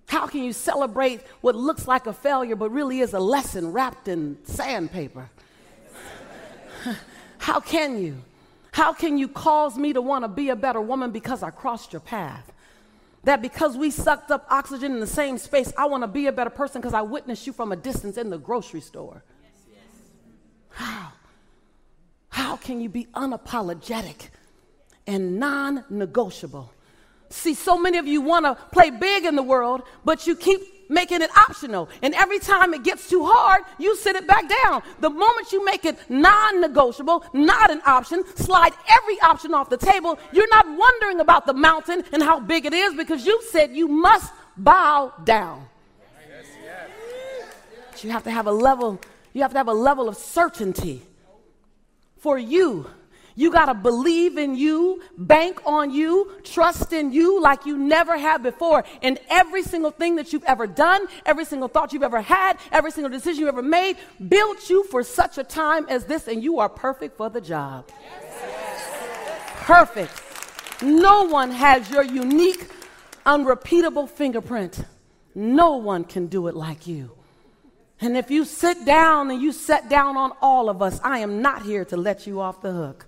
How 0.09 0.27
can 0.27 0.43
you 0.43 0.55
celebrate 0.55 1.21
what 1.43 1.55
looks 1.55 1.87
like 1.87 2.07
a 2.07 2.15
failure 2.15 2.57
but 2.57 2.71
really 2.71 3.01
is 3.01 3.13
a 3.13 3.21
lesson 3.21 3.73
wrapped 3.73 4.09
in 4.09 4.39
sandpaper? 4.45 5.29
How 7.39 7.61
can 7.61 8.03
you? 8.03 8.17
How 8.73 8.95
can 8.95 9.19
you 9.19 9.29
cause 9.29 9.77
me 9.77 9.93
to 9.93 10.01
want 10.01 10.25
to 10.25 10.29
be 10.29 10.49
a 10.49 10.57
better 10.57 10.81
woman 10.81 11.11
because 11.11 11.43
I 11.43 11.51
crossed 11.51 11.93
your 11.93 12.01
path? 12.01 12.51
That 13.25 13.43
because 13.43 13.77
we 13.77 13.91
sucked 13.91 14.31
up 14.31 14.47
oxygen 14.49 14.93
in 14.93 15.01
the 15.01 15.07
same 15.07 15.37
space, 15.37 15.75
I 15.77 15.85
want 15.85 16.05
to 16.05 16.09
be 16.09 16.27
a 16.27 16.33
better 16.33 16.51
person 16.51 16.81
because 16.81 16.95
I 16.95 17.03
witnessed 17.03 17.47
you 17.47 17.53
from 17.53 17.71
a 17.71 17.77
distance 17.77 18.17
in 18.17 18.31
the 18.31 18.39
grocery 18.39 18.81
store. 18.81 19.23
How? 20.71 21.13
How 22.31 22.57
can 22.57 22.81
you 22.81 22.89
be 22.89 23.09
unapologetic 23.15 24.29
and 25.07 25.39
non 25.39 25.85
negotiable 25.91 26.73
See, 27.31 27.55
so 27.55 27.79
many 27.79 27.99
of 27.99 28.07
you 28.07 28.21
want 28.21 28.47
to 28.47 28.55
play 28.73 28.91
big 28.91 29.25
in 29.25 29.37
the 29.37 29.43
world, 29.43 29.83
but 30.05 30.27
you 30.27 30.35
keep 30.35 30.61
making 30.89 31.21
it 31.21 31.31
optional. 31.37 31.89
And 32.03 32.15
every 32.15 32.39
time 32.39 32.73
it 32.73 32.83
gets 32.83 33.09
too 33.09 33.25
hard, 33.25 33.63
you 33.79 33.95
sit 33.97 34.17
it 34.17 34.27
back 34.27 34.51
down. 34.65 34.83
The 35.01 35.11
moment 35.11 35.53
you 35.53 35.65
make 35.65 35.85
it 35.85 35.99
non 36.09 36.61
negotiable, 36.61 37.25
not 37.35 37.71
an 37.71 37.83
option, 37.85 38.25
slide 38.37 38.73
every 38.89 39.21
option 39.21 39.53
off 39.53 39.69
the 39.69 39.77
table, 39.77 40.19
you're 40.33 40.49
not 40.49 40.67
wondering 40.69 41.21
about 41.21 41.47
the 41.47 41.55
mountain 41.55 42.03
and 42.13 42.23
how 42.23 42.41
big 42.41 42.65
it 42.65 42.73
is 42.73 42.95
because 42.95 43.27
you 43.27 43.41
said 43.51 43.77
you 43.77 43.89
must 43.89 44.33
bow 44.57 45.13
down. 45.25 45.67
You 48.03 48.11
have 48.11 48.23
to 48.25 48.31
have 48.31 48.47
a 48.47 48.53
level, 48.53 49.01
you 49.35 49.43
have 49.43 49.51
to 49.51 49.59
have 49.59 49.69
a 49.69 49.75
level 49.75 50.09
of 50.09 50.17
certainty 50.17 51.03
for 52.19 52.39
you 52.39 52.87
you 53.39 53.53
got 53.53 53.67
to 53.67 53.75
believe 53.75 54.37
in 54.37 54.57
you, 54.57 55.01
bank 55.17 55.61
on 55.65 55.93
you, 55.93 56.33
trust 56.43 56.93
in 56.93 57.13
you 57.13 57.41
like 57.41 57.67
you 57.67 57.79
never 57.79 58.19
have 58.19 58.43
before. 58.43 58.83
And 59.01 59.21
every 59.31 59.63
single 59.63 59.93
thing 59.93 60.17
that 60.17 60.33
you've 60.33 60.43
ever 60.43 60.67
done, 60.67 61.07
every 61.25 61.45
single 61.45 61.69
thought 61.69 61.93
you've 61.93 62.03
ever 62.03 62.21
had, 62.21 62.59
every 62.73 62.91
single 62.91 63.13
decision 63.13 63.43
you've 63.43 63.49
ever 63.49 63.63
made 63.63 63.97
built 64.29 64.69
you 64.69 64.83
for 64.91 65.05
such 65.05 65.39
a 65.39 65.45
time 65.45 65.87
as 65.89 66.05
this, 66.07 66.27
and 66.27 66.43
you 66.43 66.59
are 66.59 66.69
perfect 66.69 67.17
for 67.17 67.31
the 67.31 67.41
job. 67.41 67.89
Perfect. 69.59 70.21
No 70.83 71.23
one 71.23 71.53
has 71.53 71.89
your 71.93 72.03
unique, 72.03 72.69
unrepeatable 73.25 74.09
fingerprint. 74.09 74.85
No 75.37 75.77
one 75.77 76.03
can 76.03 76.27
do 76.27 76.49
it 76.49 76.57
like 76.57 76.89
you. 76.89 77.13
And 78.01 78.17
if 78.17 78.33
you 78.33 78.45
sit 78.45 78.85
down 78.85 79.31
and 79.31 79.41
you 79.41 79.53
set 79.53 79.89
down 79.89 80.17
on 80.17 80.33
all 80.41 80.69
of 80.69 80.83
us, 80.83 81.01
I 81.05 81.19
am 81.19 81.41
not 81.41 81.63
here 81.63 81.85
to 81.87 81.97
let 81.97 82.27
you 82.27 82.41
off 82.41 82.63
the 82.63 82.73
hook. 82.73 83.07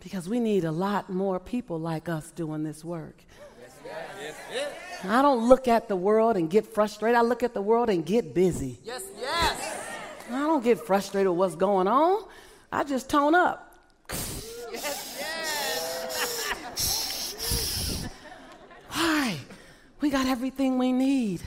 Because 0.00 0.28
we 0.28 0.40
need 0.40 0.64
a 0.64 0.72
lot 0.72 1.10
more 1.10 1.38
people 1.38 1.78
like 1.78 2.08
us 2.08 2.30
doing 2.30 2.62
this 2.62 2.84
work. 2.84 3.22
Yes, 3.84 4.36
yes. 4.52 4.72
I 5.04 5.22
don't 5.22 5.48
look 5.48 5.66
at 5.68 5.88
the 5.88 5.96
world 5.96 6.36
and 6.36 6.50
get 6.50 6.66
frustrated. 6.66 7.16
I 7.16 7.22
look 7.22 7.42
at 7.42 7.54
the 7.54 7.62
world 7.62 7.88
and 7.88 8.04
get 8.04 8.34
busy. 8.34 8.78
Yes, 8.84 9.02
yes. 9.18 9.78
I 10.30 10.38
don't 10.38 10.62
get 10.62 10.78
frustrated 10.78 11.30
with 11.30 11.38
what's 11.38 11.54
going 11.56 11.88
on. 11.88 12.24
I 12.70 12.84
just 12.84 13.08
tone 13.08 13.34
up. 13.34 13.78
Yes, 14.72 15.16
yes. 16.72 18.08
Why? 18.90 19.38
We 20.00 20.10
got 20.10 20.26
everything 20.26 20.78
we 20.78 20.92
need. 20.92 21.42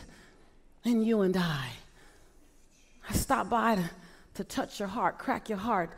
And 0.84 1.06
you 1.06 1.22
and 1.22 1.38
I. 1.38 1.70
I 3.10 3.14
stop 3.14 3.50
by 3.50 3.76
to, 3.76 3.90
to 4.36 4.44
touch 4.44 4.80
your 4.80 4.90
heart, 4.90 5.18
crack 5.18 5.48
your 5.50 5.58
heart, 5.60 5.92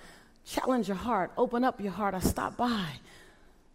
challenge 0.46 0.88
your 0.88 0.98
heart, 0.98 1.32
open 1.38 1.64
up 1.64 1.82
your 1.82 1.92
heart. 1.92 2.14
I 2.14 2.20
stop 2.20 2.56
by. 2.56 2.86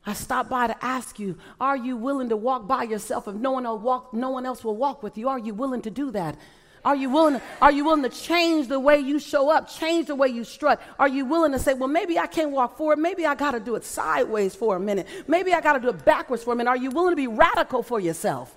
I 0.06 0.14
stop 0.14 0.48
by 0.48 0.68
to 0.68 0.84
ask 0.84 1.18
you, 1.18 1.36
are 1.60 1.76
you 1.76 1.96
willing 1.96 2.30
to 2.30 2.36
walk 2.36 2.66
by 2.66 2.84
yourself 2.84 3.28
if 3.28 3.34
no 3.34 3.52
one, 3.52 3.64
will 3.64 3.78
walk, 3.78 4.14
no 4.14 4.30
one 4.30 4.46
else 4.46 4.64
will 4.64 4.76
walk 4.76 5.02
with 5.02 5.18
you? 5.18 5.28
Are 5.28 5.38
you 5.38 5.52
willing 5.52 5.82
to 5.82 5.90
do 5.90 6.10
that? 6.12 6.36
Are 6.82 6.96
you 6.96 7.10
willing 7.10 7.34
to, 7.34 7.42
are 7.60 7.70
you 7.70 7.84
willing 7.84 8.02
to 8.04 8.08
change 8.08 8.68
the 8.68 8.80
way 8.80 8.98
you 8.98 9.18
show 9.18 9.50
up, 9.50 9.68
change 9.68 10.06
the 10.06 10.14
way 10.14 10.28
you 10.28 10.44
strut? 10.44 10.80
Are 10.98 11.08
you 11.08 11.26
willing 11.26 11.52
to 11.52 11.58
say, 11.58 11.74
well, 11.74 11.90
maybe 11.90 12.18
I 12.18 12.26
can't 12.26 12.52
walk 12.52 12.78
forward, 12.78 12.98
maybe 12.98 13.26
I 13.26 13.34
got 13.34 13.50
to 13.50 13.60
do 13.60 13.74
it 13.74 13.84
sideways 13.84 14.54
for 14.54 14.76
a 14.76 14.80
minute, 14.80 15.06
maybe 15.28 15.52
I 15.52 15.60
got 15.60 15.74
to 15.74 15.80
do 15.80 15.90
it 15.90 16.02
backwards 16.06 16.42
for 16.42 16.54
a 16.54 16.56
minute? 16.56 16.70
Are 16.70 16.78
you 16.78 16.90
willing 16.90 17.12
to 17.12 17.16
be 17.16 17.26
radical 17.26 17.82
for 17.82 18.00
yourself? 18.00 18.54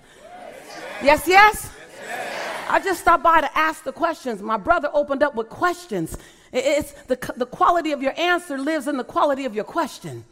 Yes, 1.02 1.28
yes? 1.28 1.70
I 2.66 2.80
just 2.80 3.02
stopped 3.02 3.22
by 3.22 3.42
to 3.42 3.58
ask 3.58 3.84
the 3.84 3.92
questions. 3.92 4.40
My 4.40 4.56
brother 4.56 4.88
opened 4.94 5.22
up 5.22 5.34
with 5.34 5.50
questions. 5.50 6.16
It's 6.54 6.92
the, 7.08 7.18
the 7.36 7.46
quality 7.46 7.90
of 7.90 8.00
your 8.00 8.14
answer 8.16 8.56
lives 8.56 8.86
in 8.86 8.96
the 8.96 9.04
quality 9.04 9.44
of 9.44 9.56
your 9.56 9.64
question. 9.64 10.24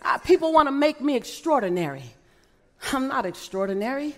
Uh, 0.00 0.16
people 0.18 0.52
want 0.52 0.66
to 0.66 0.72
make 0.72 1.02
me 1.02 1.14
extraordinary. 1.14 2.04
I'm 2.92 3.06
not 3.06 3.26
extraordinary. 3.26 4.16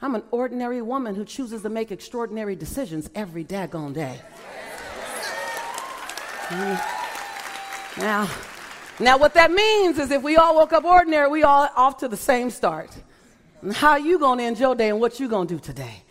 I'm 0.00 0.14
an 0.14 0.22
ordinary 0.30 0.80
woman 0.80 1.16
who 1.16 1.24
chooses 1.24 1.62
to 1.62 1.68
make 1.68 1.90
extraordinary 1.90 2.54
decisions 2.54 3.10
every 3.16 3.44
daggone 3.44 3.94
day. 3.94 4.20
Now, 7.98 8.30
now 9.00 9.18
what 9.18 9.34
that 9.34 9.50
means 9.50 9.98
is 9.98 10.12
if 10.12 10.22
we 10.22 10.36
all 10.36 10.54
woke 10.54 10.72
up 10.72 10.84
ordinary, 10.84 11.28
we 11.28 11.42
all 11.42 11.68
off 11.74 11.98
to 11.98 12.08
the 12.08 12.16
same 12.16 12.50
start. 12.50 12.90
And 13.60 13.72
how 13.72 13.96
you 13.96 14.20
gonna 14.20 14.44
end 14.44 14.60
your 14.60 14.76
day 14.76 14.90
and 14.90 15.00
what 15.00 15.18
you 15.18 15.28
gonna 15.28 15.48
do 15.48 15.58
today? 15.58 16.02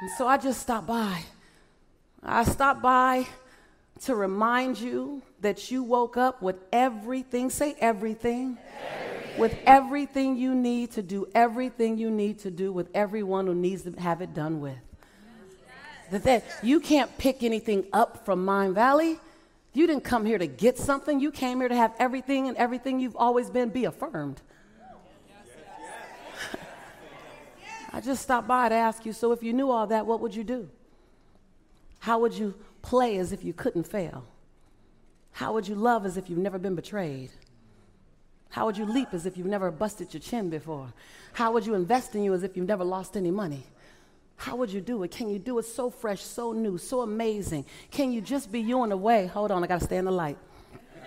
And 0.00 0.10
so 0.16 0.28
I 0.28 0.36
just 0.36 0.60
stopped 0.60 0.86
by. 0.86 1.24
I 2.26 2.44
stopped 2.44 2.82
by 2.82 3.26
to 4.02 4.14
remind 4.14 4.78
you 4.78 5.22
that 5.40 5.70
you 5.70 5.82
woke 5.82 6.16
up 6.16 6.42
with 6.42 6.56
everything. 6.72 7.48
Say 7.50 7.74
everything. 7.80 8.58
everything 8.58 9.16
with 9.38 9.56
everything 9.66 10.36
you 10.36 10.54
need 10.54 10.92
to 10.92 11.02
do 11.02 11.26
everything 11.34 11.98
you 11.98 12.10
need 12.10 12.38
to 12.40 12.50
do 12.50 12.72
with 12.72 12.88
everyone 12.94 13.46
who 13.46 13.54
needs 13.54 13.82
to 13.82 13.92
have 13.92 14.20
it 14.22 14.34
done 14.34 14.60
with. 14.60 14.76
That, 16.10 16.24
that 16.24 16.44
you 16.62 16.80
can't 16.80 17.16
pick 17.18 17.42
anything 17.42 17.86
up 17.92 18.24
from 18.24 18.44
Mind 18.44 18.74
Valley. 18.74 19.18
You 19.72 19.86
didn't 19.86 20.04
come 20.04 20.24
here 20.24 20.38
to 20.38 20.46
get 20.46 20.78
something. 20.78 21.20
You 21.20 21.30
came 21.30 21.58
here 21.60 21.68
to 21.68 21.76
have 21.76 21.94
everything 21.98 22.48
and 22.48 22.56
everything 22.56 23.00
you've 23.00 23.16
always 23.16 23.50
been 23.50 23.68
be 23.68 23.84
affirmed. 23.84 24.40
I 27.92 28.00
just 28.00 28.22
stopped 28.22 28.48
by 28.48 28.68
to 28.68 28.74
ask 28.74 29.04
you 29.04 29.12
so 29.12 29.32
if 29.32 29.42
you 29.42 29.52
knew 29.52 29.70
all 29.70 29.88
that, 29.88 30.06
what 30.06 30.20
would 30.20 30.34
you 30.34 30.44
do? 30.44 30.68
How 32.06 32.20
would 32.20 32.34
you 32.34 32.54
play 32.82 33.18
as 33.18 33.32
if 33.32 33.42
you 33.42 33.52
couldn't 33.52 33.82
fail? 33.82 34.24
How 35.32 35.52
would 35.54 35.66
you 35.66 35.74
love 35.74 36.06
as 36.06 36.16
if 36.16 36.30
you've 36.30 36.38
never 36.38 36.56
been 36.56 36.76
betrayed? 36.76 37.30
How 38.48 38.64
would 38.64 38.78
you 38.78 38.84
leap 38.84 39.08
as 39.10 39.26
if 39.26 39.36
you've 39.36 39.48
never 39.48 39.72
busted 39.72 40.14
your 40.14 40.20
chin 40.20 40.48
before? 40.48 40.92
How 41.32 41.50
would 41.50 41.66
you 41.66 41.74
invest 41.74 42.14
in 42.14 42.22
you 42.22 42.32
as 42.32 42.44
if 42.44 42.56
you've 42.56 42.68
never 42.68 42.84
lost 42.84 43.16
any 43.16 43.32
money? 43.32 43.64
How 44.36 44.54
would 44.54 44.70
you 44.70 44.80
do 44.80 45.02
it? 45.02 45.10
Can 45.10 45.28
you 45.28 45.40
do 45.40 45.58
it 45.58 45.64
so 45.64 45.90
fresh, 45.90 46.22
so 46.22 46.52
new, 46.52 46.78
so 46.78 47.00
amazing? 47.00 47.66
Can 47.90 48.12
you 48.12 48.20
just 48.20 48.52
be 48.52 48.60
you 48.60 48.84
in 48.84 48.92
a 48.92 48.96
way? 48.96 49.26
Hold 49.26 49.50
on, 49.50 49.64
I 49.64 49.66
gotta 49.66 49.84
stay 49.84 49.96
in 49.96 50.04
the 50.04 50.12
light. 50.12 50.38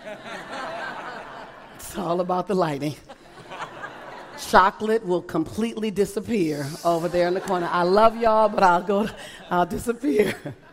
it's 1.75 1.97
all 1.97 2.19
about 2.19 2.45
the 2.45 2.55
lighting. 2.55 2.95
Chocolate 4.49 5.05
will 5.05 5.21
completely 5.21 5.91
disappear 5.91 6.67
over 6.83 7.07
there 7.07 7.29
in 7.29 7.35
the 7.35 7.39
corner. 7.39 7.69
I 7.71 7.83
love 7.83 8.17
y'all, 8.17 8.49
but 8.49 8.63
I'll 8.63 8.83
go, 8.83 9.07
I'll 9.49 9.65
disappear. 9.65 10.35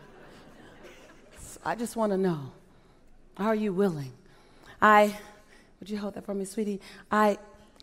I 1.66 1.74
just 1.74 1.96
wanna 1.96 2.16
know 2.16 2.52
are 3.36 3.54
you 3.54 3.72
willing? 3.72 4.12
I 4.80 5.18
would 5.80 5.90
you 5.90 5.98
hold 5.98 6.14
that 6.14 6.24
for 6.24 6.32
me, 6.32 6.44
sweetie? 6.44 6.80
I, 7.10 7.38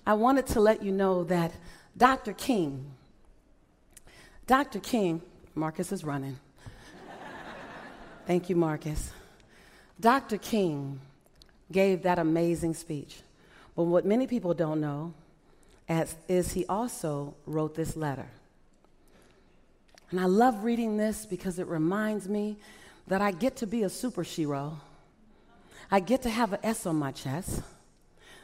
I 0.08 0.14
wanted 0.14 0.48
to 0.48 0.62
let 0.62 0.82
you 0.82 0.92
know 0.92 1.26
that 1.26 1.52
Dr. 1.96 2.34
King, 2.34 2.86
Dr. 4.48 4.80
King, 4.80 5.22
Marcus 5.54 5.92
is 5.92 6.04
running. 6.04 6.40
Thank 8.26 8.50
you, 8.50 8.56
Marcus. 8.56 9.12
Dr. 10.00 10.38
King 10.38 11.00
gave 11.72 12.04
that 12.04 12.20
amazing 12.20 12.74
speech. 12.74 13.20
But 13.76 13.84
what 13.84 14.06
many 14.06 14.28
people 14.28 14.54
don't 14.54 14.80
know 14.80 15.14
as, 15.90 16.16
is 16.28 16.54
he 16.54 16.66
also 16.68 17.36
wrote 17.46 17.76
this 17.76 17.96
letter. 17.96 18.28
And 20.10 20.20
I 20.20 20.26
love 20.26 20.64
reading 20.64 20.96
this 20.98 21.26
because 21.26 21.60
it 21.60 21.68
reminds 21.68 22.30
me 22.30 22.58
that 23.08 23.22
I 23.22 23.32
get 23.32 23.58
to 23.58 23.68
be 23.68 23.84
a 23.84 23.90
super 23.90 24.24
shero. 24.24 24.76
I 25.92 26.00
get 26.00 26.22
to 26.24 26.30
have 26.30 26.54
an 26.54 26.60
S 26.64 26.86
on 26.86 26.96
my 26.96 27.12
chest. 27.12 27.62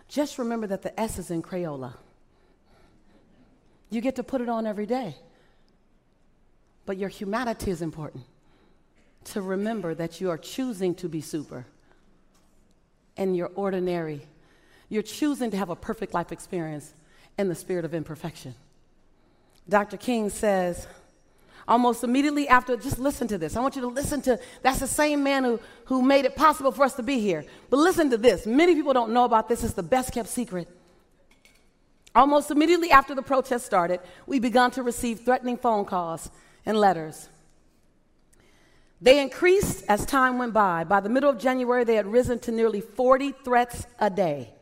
Just 0.07 0.37
remember 0.37 0.67
that 0.67 0.81
the 0.81 0.97
S 0.99 1.17
is 1.17 1.31
in 1.31 1.41
Crayola. 1.41 1.93
You 3.89 4.01
get 4.01 4.15
to 4.17 4.23
put 4.23 4.41
it 4.41 4.49
on 4.49 4.67
every 4.67 4.85
day. 4.85 5.15
But 6.85 6.97
your 6.97 7.09
humanity 7.09 7.71
is 7.71 7.81
important. 7.81 8.23
To 9.25 9.41
remember 9.41 9.93
that 9.95 10.21
you 10.21 10.29
are 10.29 10.37
choosing 10.37 10.95
to 10.95 11.09
be 11.09 11.21
super 11.21 11.65
and 13.17 13.35
you're 13.35 13.51
ordinary. 13.55 14.21
You're 14.87 15.03
choosing 15.03 15.51
to 15.51 15.57
have 15.57 15.69
a 15.69 15.75
perfect 15.75 16.13
life 16.13 16.31
experience 16.31 16.93
in 17.37 17.47
the 17.47 17.55
spirit 17.55 17.85
of 17.85 17.93
imperfection. 17.93 18.55
Dr. 19.67 19.97
King 19.97 20.29
says, 20.29 20.87
almost 21.69 22.03
immediately 22.03 22.47
after, 22.47 22.75
just 22.75 22.99
listen 22.99 23.27
to 23.27 23.37
this. 23.37 23.55
I 23.55 23.61
want 23.61 23.75
you 23.75 23.81
to 23.83 23.87
listen 23.87 24.21
to, 24.23 24.39
that's 24.63 24.79
the 24.79 24.87
same 24.87 25.23
man 25.23 25.43
who, 25.43 25.59
who 25.85 26.01
made 26.01 26.25
it 26.25 26.35
possible 26.35 26.71
for 26.71 26.83
us 26.83 26.95
to 26.95 27.03
be 27.03 27.19
here. 27.19 27.45
But 27.69 27.77
listen 27.77 28.09
to 28.09 28.17
this. 28.17 28.45
Many 28.45 28.73
people 28.73 28.91
don't 28.91 29.13
know 29.13 29.23
about 29.23 29.47
this. 29.47 29.63
It's 29.63 29.73
the 29.73 29.83
best 29.83 30.11
kept 30.11 30.27
secret. 30.27 30.67
Almost 32.15 32.49
immediately 32.49 32.89
after 32.89 33.13
the 33.13 33.21
protest 33.21 33.65
started, 33.67 33.99
we 34.25 34.39
began 34.39 34.71
to 34.71 34.83
receive 34.83 35.21
threatening 35.21 35.57
phone 35.57 35.85
calls 35.85 36.31
and 36.65 36.75
letters. 36.75 37.29
They 38.99 39.21
increased 39.21 39.85
as 39.87 40.05
time 40.05 40.39
went 40.39 40.53
by. 40.53 40.83
By 40.83 40.99
the 40.99 41.07
middle 41.07 41.29
of 41.29 41.37
January, 41.37 41.83
they 41.83 41.95
had 41.95 42.07
risen 42.07 42.39
to 42.39 42.51
nearly 42.51 42.81
40 42.81 43.31
threats 43.45 43.85
a 43.99 44.09
day. 44.09 44.53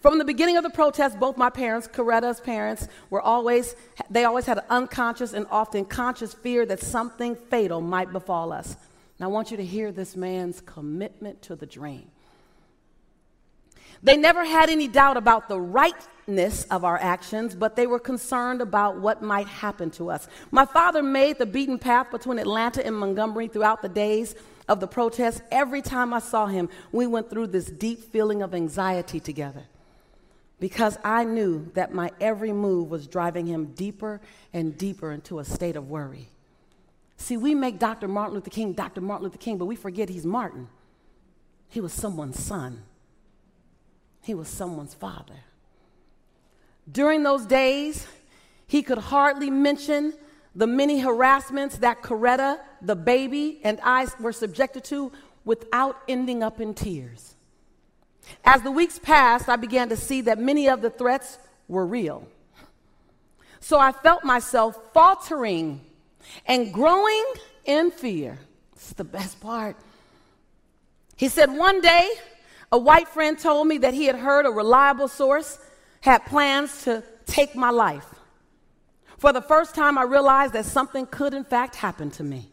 From 0.00 0.16
the 0.16 0.24
beginning 0.24 0.56
of 0.56 0.62
the 0.62 0.70
protest, 0.70 1.20
both 1.20 1.36
my 1.36 1.50
parents, 1.50 1.86
Coretta's 1.86 2.40
parents, 2.40 2.88
were 3.10 3.20
always, 3.20 3.76
they 4.08 4.24
always 4.24 4.46
had 4.46 4.58
an 4.58 4.64
unconscious 4.70 5.34
and 5.34 5.46
often 5.50 5.84
conscious 5.84 6.32
fear 6.32 6.64
that 6.66 6.80
something 6.80 7.36
fatal 7.36 7.82
might 7.82 8.10
befall 8.10 8.50
us. 8.50 8.76
And 9.18 9.24
I 9.24 9.26
want 9.26 9.50
you 9.50 9.58
to 9.58 9.64
hear 9.64 9.92
this 9.92 10.16
man's 10.16 10.62
commitment 10.62 11.42
to 11.42 11.56
the 11.56 11.66
dream. 11.66 12.10
They 14.02 14.16
never 14.16 14.46
had 14.46 14.70
any 14.70 14.88
doubt 14.88 15.18
about 15.18 15.50
the 15.50 15.60
rightness 15.60 16.64
of 16.70 16.86
our 16.86 16.96
actions, 16.96 17.54
but 17.54 17.76
they 17.76 17.86
were 17.86 17.98
concerned 17.98 18.62
about 18.62 18.98
what 18.98 19.20
might 19.20 19.46
happen 19.46 19.90
to 19.92 20.10
us. 20.10 20.26
My 20.50 20.64
father 20.64 21.02
made 21.02 21.36
the 21.36 21.44
beaten 21.44 21.78
path 21.78 22.10
between 22.10 22.38
Atlanta 22.38 22.84
and 22.86 22.96
Montgomery 22.96 23.48
throughout 23.48 23.82
the 23.82 23.90
days 23.90 24.34
of 24.66 24.80
the 24.80 24.86
protest. 24.86 25.42
Every 25.50 25.82
time 25.82 26.14
I 26.14 26.20
saw 26.20 26.46
him, 26.46 26.70
we 26.90 27.06
went 27.06 27.28
through 27.28 27.48
this 27.48 27.66
deep 27.66 28.10
feeling 28.10 28.40
of 28.40 28.54
anxiety 28.54 29.20
together 29.20 29.64
because 30.60 30.98
I 31.02 31.24
knew 31.24 31.70
that 31.74 31.92
my 31.92 32.12
every 32.20 32.52
move 32.52 32.90
was 32.90 33.06
driving 33.06 33.46
him 33.46 33.72
deeper 33.72 34.20
and 34.52 34.76
deeper 34.76 35.10
into 35.10 35.38
a 35.38 35.44
state 35.44 35.74
of 35.74 35.88
worry. 35.88 36.28
See, 37.16 37.36
we 37.36 37.54
make 37.54 37.78
Dr. 37.78 38.06
Martin 38.06 38.34
Luther 38.34 38.50
King 38.50 38.74
Dr. 38.74 39.00
Martin 39.00 39.24
Luther 39.24 39.38
King, 39.38 39.58
but 39.58 39.64
we 39.64 39.76
forget 39.76 40.08
he's 40.08 40.26
Martin. 40.26 40.68
He 41.68 41.80
was 41.80 41.92
someone's 41.92 42.38
son, 42.38 42.82
he 44.22 44.34
was 44.34 44.48
someone's 44.48 44.94
father. 44.94 45.44
During 46.90 47.22
those 47.22 47.46
days, 47.46 48.06
he 48.66 48.82
could 48.82 48.98
hardly 48.98 49.50
mention 49.50 50.14
the 50.54 50.66
many 50.66 50.98
harassments 51.00 51.78
that 51.78 52.02
Coretta, 52.02 52.58
the 52.82 52.96
baby, 52.96 53.60
and 53.62 53.78
I 53.82 54.08
were 54.18 54.32
subjected 54.32 54.84
to 54.84 55.12
without 55.44 55.98
ending 56.08 56.42
up 56.42 56.60
in 56.60 56.74
tears. 56.74 57.36
As 58.44 58.62
the 58.62 58.70
weeks 58.70 58.98
passed, 58.98 59.48
I 59.48 59.56
began 59.56 59.88
to 59.90 59.96
see 59.96 60.22
that 60.22 60.38
many 60.38 60.68
of 60.68 60.80
the 60.82 60.90
threats 60.90 61.38
were 61.68 61.86
real. 61.86 62.26
So 63.60 63.78
I 63.78 63.92
felt 63.92 64.24
myself 64.24 64.78
faltering 64.92 65.80
and 66.46 66.72
growing 66.72 67.24
in 67.64 67.90
fear. 67.90 68.38
Is 68.76 68.94
the 68.94 69.04
best 69.04 69.40
part. 69.40 69.76
He 71.16 71.28
said, 71.28 71.54
One 71.54 71.80
day, 71.80 72.08
a 72.72 72.78
white 72.78 73.08
friend 73.08 73.38
told 73.38 73.66
me 73.66 73.78
that 73.78 73.94
he 73.94 74.06
had 74.06 74.16
heard 74.16 74.46
a 74.46 74.50
reliable 74.50 75.08
source 75.08 75.58
had 76.00 76.24
plans 76.24 76.84
to 76.84 77.04
take 77.26 77.54
my 77.54 77.70
life. 77.70 78.06
For 79.18 79.32
the 79.32 79.42
first 79.42 79.74
time, 79.74 79.98
I 79.98 80.04
realized 80.04 80.54
that 80.54 80.64
something 80.64 81.06
could, 81.06 81.34
in 81.34 81.44
fact, 81.44 81.76
happen 81.76 82.10
to 82.12 82.24
me. 82.24 82.48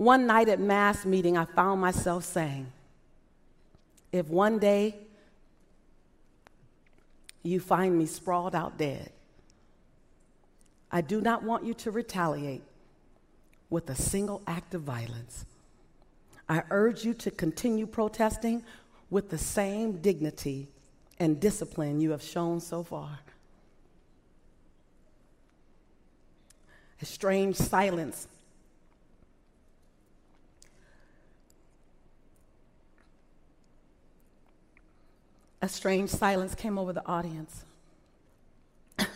One 0.00 0.26
night 0.26 0.48
at 0.48 0.58
Mass 0.58 1.04
meeting, 1.04 1.36
I 1.36 1.44
found 1.44 1.78
myself 1.78 2.24
saying, 2.24 2.72
If 4.10 4.28
one 4.28 4.58
day 4.58 4.94
you 7.42 7.60
find 7.60 7.98
me 7.98 8.06
sprawled 8.06 8.54
out 8.54 8.78
dead, 8.78 9.12
I 10.90 11.02
do 11.02 11.20
not 11.20 11.42
want 11.42 11.66
you 11.66 11.74
to 11.74 11.90
retaliate 11.90 12.62
with 13.68 13.90
a 13.90 13.94
single 13.94 14.40
act 14.46 14.72
of 14.72 14.80
violence. 14.80 15.44
I 16.48 16.62
urge 16.70 17.04
you 17.04 17.12
to 17.12 17.30
continue 17.30 17.86
protesting 17.86 18.62
with 19.10 19.28
the 19.28 19.36
same 19.36 19.98
dignity 19.98 20.68
and 21.18 21.38
discipline 21.38 22.00
you 22.00 22.12
have 22.12 22.22
shown 22.22 22.60
so 22.60 22.82
far. 22.82 23.18
A 27.02 27.04
strange 27.04 27.56
silence. 27.56 28.28
A 35.62 35.68
strange 35.68 36.10
silence 36.10 36.54
came 36.54 36.78
over 36.78 36.92
the 36.92 37.06
audience. 37.06 37.64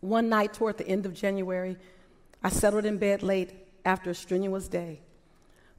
One 0.00 0.28
night 0.28 0.54
toward 0.54 0.78
the 0.78 0.88
end 0.88 1.06
of 1.06 1.14
January, 1.14 1.76
I 2.42 2.48
settled 2.48 2.84
in 2.84 2.98
bed 2.98 3.22
late 3.22 3.52
after 3.84 4.10
a 4.10 4.14
strenuous 4.14 4.68
day. 4.68 5.00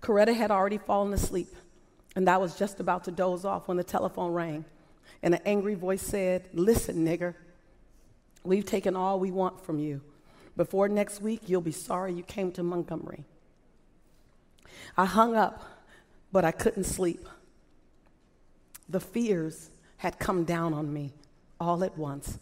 Coretta 0.01 0.33
had 0.33 0.51
already 0.51 0.77
fallen 0.77 1.11
asleep, 1.13 1.53
and 2.15 2.29
I 2.29 2.37
was 2.37 2.55
just 2.55 2.79
about 2.79 3.03
to 3.05 3.11
doze 3.11 3.43
off 3.43 3.67
when 3.67 3.77
the 3.77 3.83
telephone 3.83 4.31
rang, 4.31 4.63
and 5.21 5.33
an 5.33 5.41
angry 5.45 5.75
voice 5.75 6.01
said, 6.01 6.47
Listen, 6.53 7.05
nigger, 7.05 7.35
we've 8.43 8.65
taken 8.65 8.95
all 8.95 9.19
we 9.19 9.31
want 9.31 9.65
from 9.65 9.79
you. 9.79 10.01
Before 10.55 10.87
next 10.87 11.21
week, 11.21 11.41
you'll 11.47 11.61
be 11.61 11.71
sorry 11.71 12.13
you 12.13 12.23
came 12.23 12.51
to 12.53 12.63
Montgomery. 12.63 13.25
I 14.95 15.05
hung 15.05 15.35
up, 15.35 15.63
but 16.31 16.45
I 16.45 16.51
couldn't 16.51 16.85
sleep. 16.85 17.27
The 18.89 18.99
fears 18.99 19.69
had 19.97 20.19
come 20.19 20.43
down 20.43 20.73
on 20.73 20.91
me 20.91 21.13
all 21.59 21.83
at 21.83 21.97
once. 21.97 22.39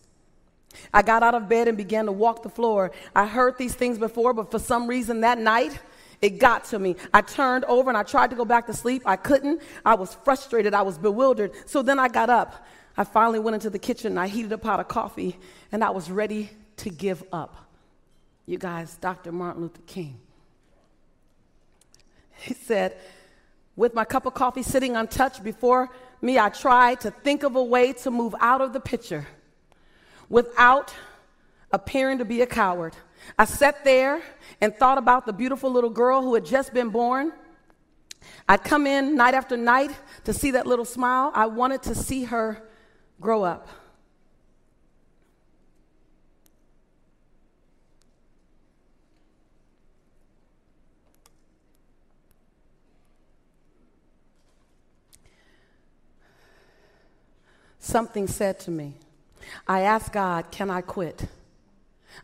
I 0.93 1.01
got 1.01 1.23
out 1.23 1.35
of 1.35 1.47
bed 1.47 1.67
and 1.67 1.77
began 1.77 2.05
to 2.05 2.11
walk 2.11 2.43
the 2.43 2.49
floor. 2.49 2.91
I 3.15 3.25
heard 3.25 3.57
these 3.57 3.73
things 3.73 3.97
before, 3.97 4.33
but 4.33 4.51
for 4.51 4.59
some 4.59 4.87
reason 4.87 5.21
that 5.21 5.37
night, 5.37 5.79
it 6.21 6.39
got 6.39 6.65
to 6.65 6.79
me. 6.79 6.95
I 7.13 7.21
turned 7.21 7.65
over 7.65 7.89
and 7.89 7.97
I 7.97 8.03
tried 8.03 8.29
to 8.31 8.35
go 8.35 8.45
back 8.45 8.67
to 8.67 8.73
sleep. 8.73 9.03
I 9.05 9.15
couldn't. 9.15 9.61
I 9.85 9.95
was 9.95 10.15
frustrated. 10.23 10.73
I 10.73 10.81
was 10.81 10.97
bewildered. 10.97 11.51
So 11.65 11.81
then 11.81 11.99
I 11.99 12.07
got 12.07 12.29
up. 12.29 12.65
I 12.97 13.03
finally 13.03 13.39
went 13.39 13.55
into 13.55 13.69
the 13.69 13.79
kitchen 13.79 14.17
I 14.17 14.27
heated 14.27 14.51
a 14.51 14.57
pot 14.57 14.79
of 14.79 14.87
coffee 14.87 15.37
and 15.71 15.83
I 15.83 15.89
was 15.89 16.09
ready 16.09 16.49
to 16.77 16.89
give 16.89 17.23
up. 17.33 17.55
You 18.45 18.57
guys, 18.57 18.95
Dr. 18.97 19.31
Martin 19.31 19.63
Luther 19.63 19.81
King. 19.85 20.19
He 22.37 22.53
said, 22.53 22.97
with 23.75 23.93
my 23.93 24.05
cup 24.05 24.25
of 24.25 24.33
coffee 24.33 24.63
sitting 24.63 24.95
untouched 24.95 25.43
before 25.43 25.89
me, 26.25 26.39
I 26.39 26.49
tried 26.49 27.01
to 27.01 27.11
think 27.11 27.43
of 27.43 27.55
a 27.55 27.63
way 27.63 27.93
to 27.93 28.11
move 28.11 28.35
out 28.39 28.61
of 28.61 28.73
the 28.73 28.79
picture 28.79 29.27
without 30.27 30.93
appearing 31.71 32.17
to 32.17 32.25
be 32.25 32.41
a 32.41 32.47
coward. 32.47 32.95
I 33.37 33.45
sat 33.45 33.83
there 33.83 34.21
and 34.59 34.75
thought 34.75 34.97
about 34.97 35.25
the 35.25 35.33
beautiful 35.33 35.71
little 35.71 35.89
girl 35.89 36.21
who 36.21 36.33
had 36.33 36.45
just 36.45 36.73
been 36.73 36.89
born. 36.89 37.31
I'd 38.49 38.63
come 38.63 38.87
in 38.87 39.15
night 39.15 39.33
after 39.33 39.55
night 39.55 39.91
to 40.23 40.33
see 40.33 40.51
that 40.51 40.65
little 40.65 40.85
smile. 40.85 41.31
I 41.35 41.45
wanted 41.45 41.83
to 41.83 41.95
see 41.95 42.23
her 42.25 42.67
grow 43.21 43.43
up. 43.43 43.67
Something 57.85 58.25
said 58.25 58.59
to 58.61 58.71
me, 58.71 58.95
I 59.67 59.81
asked 59.81 60.11
God, 60.11 60.49
Can 60.49 60.71
I 60.71 60.81
quit? 60.81 61.27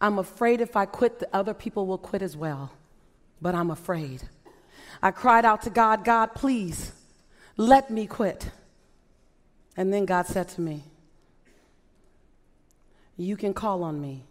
I'm 0.01 0.17
afraid 0.17 0.59
if 0.59 0.75
I 0.75 0.87
quit, 0.87 1.19
the 1.19 1.29
other 1.31 1.53
people 1.53 1.85
will 1.85 1.99
quit 1.99 2.23
as 2.23 2.35
well. 2.35 2.71
But 3.39 3.53
I'm 3.53 3.69
afraid. 3.69 4.23
I 5.03 5.11
cried 5.11 5.45
out 5.45 5.61
to 5.61 5.69
God, 5.69 6.03
God, 6.03 6.33
please 6.33 6.93
let 7.57 7.91
me 7.91 8.07
quit. 8.07 8.49
And 9.77 9.93
then 9.93 10.05
God 10.05 10.25
said 10.25 10.49
to 10.49 10.61
me, 10.61 10.81
You 13.15 13.37
can 13.37 13.53
call 13.53 13.83
on 13.83 14.01
me, 14.01 14.23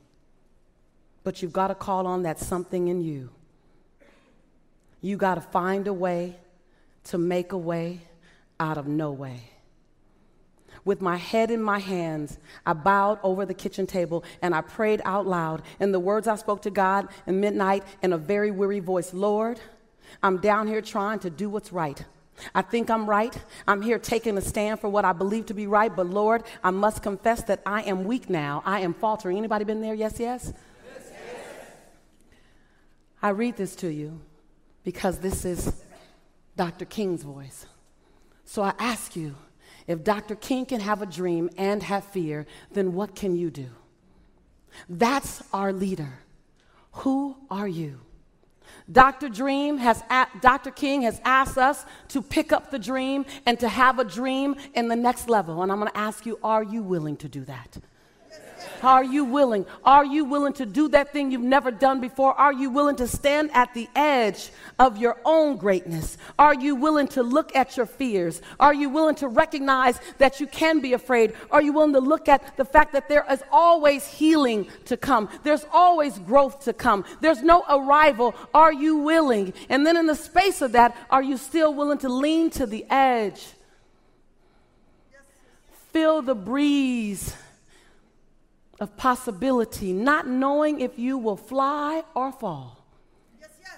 but 1.22 1.42
you've 1.42 1.52
got 1.52 1.68
to 1.68 1.76
call 1.76 2.08
on 2.08 2.24
that 2.24 2.40
something 2.40 2.88
in 2.88 3.02
you. 3.02 3.30
You 5.00 5.16
got 5.16 5.36
to 5.36 5.42
find 5.42 5.86
a 5.86 5.92
way 5.92 6.34
to 7.04 7.18
make 7.18 7.52
a 7.52 7.58
way 7.58 8.00
out 8.58 8.78
of 8.78 8.88
no 8.88 9.12
way. 9.12 9.50
With 10.84 11.00
my 11.00 11.16
head 11.16 11.50
in 11.50 11.62
my 11.62 11.78
hands, 11.78 12.38
I 12.64 12.72
bowed 12.72 13.18
over 13.22 13.44
the 13.44 13.54
kitchen 13.54 13.86
table 13.86 14.24
and 14.42 14.54
I 14.54 14.62
prayed 14.62 15.02
out 15.04 15.26
loud. 15.26 15.62
And 15.78 15.92
the 15.92 16.00
words 16.00 16.26
I 16.26 16.36
spoke 16.36 16.62
to 16.62 16.70
God 16.70 17.08
in 17.26 17.40
midnight 17.40 17.84
in 18.02 18.12
a 18.12 18.18
very 18.18 18.50
weary 18.50 18.80
voice 18.80 19.12
Lord, 19.12 19.60
I'm 20.22 20.38
down 20.38 20.66
here 20.66 20.80
trying 20.80 21.18
to 21.20 21.30
do 21.30 21.48
what's 21.48 21.72
right. 21.72 22.02
I 22.54 22.62
think 22.62 22.90
I'm 22.90 23.08
right. 23.08 23.36
I'm 23.68 23.82
here 23.82 23.98
taking 23.98 24.36
a 24.38 24.40
stand 24.40 24.80
for 24.80 24.88
what 24.88 25.04
I 25.04 25.12
believe 25.12 25.46
to 25.46 25.54
be 25.54 25.66
right, 25.66 25.94
but 25.94 26.06
Lord, 26.06 26.44
I 26.64 26.70
must 26.70 27.02
confess 27.02 27.42
that 27.44 27.60
I 27.66 27.82
am 27.82 28.04
weak 28.04 28.30
now. 28.30 28.62
I 28.64 28.80
am 28.80 28.94
faltering. 28.94 29.36
Anybody 29.36 29.64
been 29.64 29.80
there? 29.82 29.94
Yes, 29.94 30.18
yes? 30.18 30.52
yes, 30.86 31.10
yes. 31.10 31.66
I 33.22 33.30
read 33.30 33.56
this 33.56 33.76
to 33.76 33.92
you 33.92 34.20
because 34.84 35.18
this 35.18 35.44
is 35.44 35.82
Dr. 36.56 36.84
King's 36.84 37.22
voice. 37.22 37.66
So 38.44 38.62
I 38.62 38.72
ask 38.78 39.16
you, 39.16 39.34
if 39.91 40.05
Dr. 40.05 40.36
King 40.36 40.66
can 40.66 40.80
have 40.80 41.03
a 41.03 41.07
dream 41.07 41.51
and 41.57 41.82
have 41.82 42.05
fear, 42.05 42.47
then 42.70 42.93
what 42.93 43.16
can 43.16 43.34
you 43.34 43.51
do? 43.51 43.66
That's 44.88 45.43
our 45.53 45.72
leader. 45.72 46.20
Who 46.93 47.36
are 47.51 47.66
you? 47.66 48.01
Dr. 48.91 49.28
Dream 49.28 49.78
has 49.78 50.03
Dr. 50.41 50.70
King 50.70 51.03
has 51.03 51.20
asked 51.24 51.59
us 51.59 51.84
to 52.09 52.22
pick 52.22 52.53
up 52.53 52.70
the 52.70 52.78
dream 52.78 53.26
and 53.47 53.59
to 53.59 53.68
have 53.68 53.99
a 53.99 54.05
dream 54.05 54.55
in 54.74 54.86
the 54.86 54.95
next 54.95 55.28
level. 55.28 55.61
And 55.61 55.72
I'm 55.72 55.80
going 55.80 55.91
to 55.91 55.99
ask 55.99 56.24
you, 56.24 56.38
are 56.43 56.62
you 56.62 56.82
willing 56.82 57.16
to 57.16 57.28
do 57.28 57.45
that? 57.47 57.78
Are 58.82 59.04
you 59.04 59.24
willing? 59.24 59.66
Are 59.84 60.04
you 60.04 60.24
willing 60.24 60.52
to 60.54 60.66
do 60.66 60.88
that 60.88 61.12
thing 61.12 61.30
you've 61.30 61.40
never 61.40 61.70
done 61.70 62.00
before? 62.00 62.34
Are 62.34 62.52
you 62.52 62.70
willing 62.70 62.96
to 62.96 63.06
stand 63.06 63.50
at 63.52 63.74
the 63.74 63.88
edge 63.94 64.50
of 64.78 64.96
your 64.96 65.18
own 65.24 65.56
greatness? 65.56 66.16
Are 66.38 66.54
you 66.54 66.74
willing 66.74 67.08
to 67.08 67.22
look 67.22 67.54
at 67.54 67.76
your 67.76 67.86
fears? 67.86 68.40
Are 68.58 68.74
you 68.74 68.88
willing 68.88 69.14
to 69.16 69.28
recognize 69.28 70.00
that 70.18 70.40
you 70.40 70.46
can 70.46 70.80
be 70.80 70.92
afraid? 70.92 71.34
Are 71.50 71.62
you 71.62 71.72
willing 71.72 71.92
to 71.92 72.00
look 72.00 72.28
at 72.28 72.56
the 72.56 72.64
fact 72.64 72.92
that 72.92 73.08
there 73.08 73.24
is 73.30 73.42
always 73.52 74.06
healing 74.06 74.68
to 74.86 74.96
come? 74.96 75.28
There's 75.42 75.66
always 75.72 76.18
growth 76.18 76.64
to 76.64 76.72
come. 76.72 77.04
There's 77.20 77.42
no 77.42 77.64
arrival. 77.68 78.34
Are 78.54 78.72
you 78.72 78.98
willing? 78.98 79.52
And 79.68 79.86
then 79.86 79.96
in 79.96 80.06
the 80.06 80.14
space 80.14 80.62
of 80.62 80.72
that, 80.72 80.96
are 81.10 81.22
you 81.22 81.36
still 81.36 81.74
willing 81.74 81.98
to 81.98 82.08
lean 82.08 82.50
to 82.50 82.66
the 82.66 82.84
edge? 82.90 83.46
Feel 85.92 86.22
the 86.22 86.34
breeze 86.36 87.34
of 88.80 88.96
possibility, 88.96 89.92
not 89.92 90.26
knowing 90.26 90.80
if 90.80 90.98
you 90.98 91.18
will 91.18 91.36
fly 91.36 92.02
or 92.14 92.32
fall. 92.32 92.84
Yes, 93.38 93.50
yes. 93.60 93.76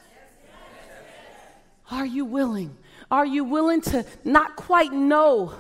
Are 1.91 2.07
you 2.07 2.25
willing? 2.25 2.77
Are 3.11 3.27
you 3.27 3.45
willing 3.45 3.81
to 3.83 4.07
not 4.25 4.57
quite 4.57 4.93
know 4.93 5.53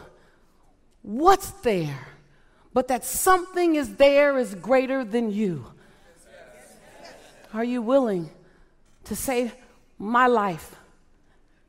what's 1.03 1.51
there, 1.62 2.09
but 2.72 2.88
that 2.88 3.05
something 3.05 3.74
is 3.74 3.97
there 3.97 4.38
is 4.38 4.55
greater 4.55 5.05
than 5.05 5.30
you? 5.30 5.66
Are 7.53 7.64
you 7.64 7.82
willing 7.82 8.30
to 9.05 9.16
say, 9.16 9.53
My 9.99 10.28
life 10.28 10.74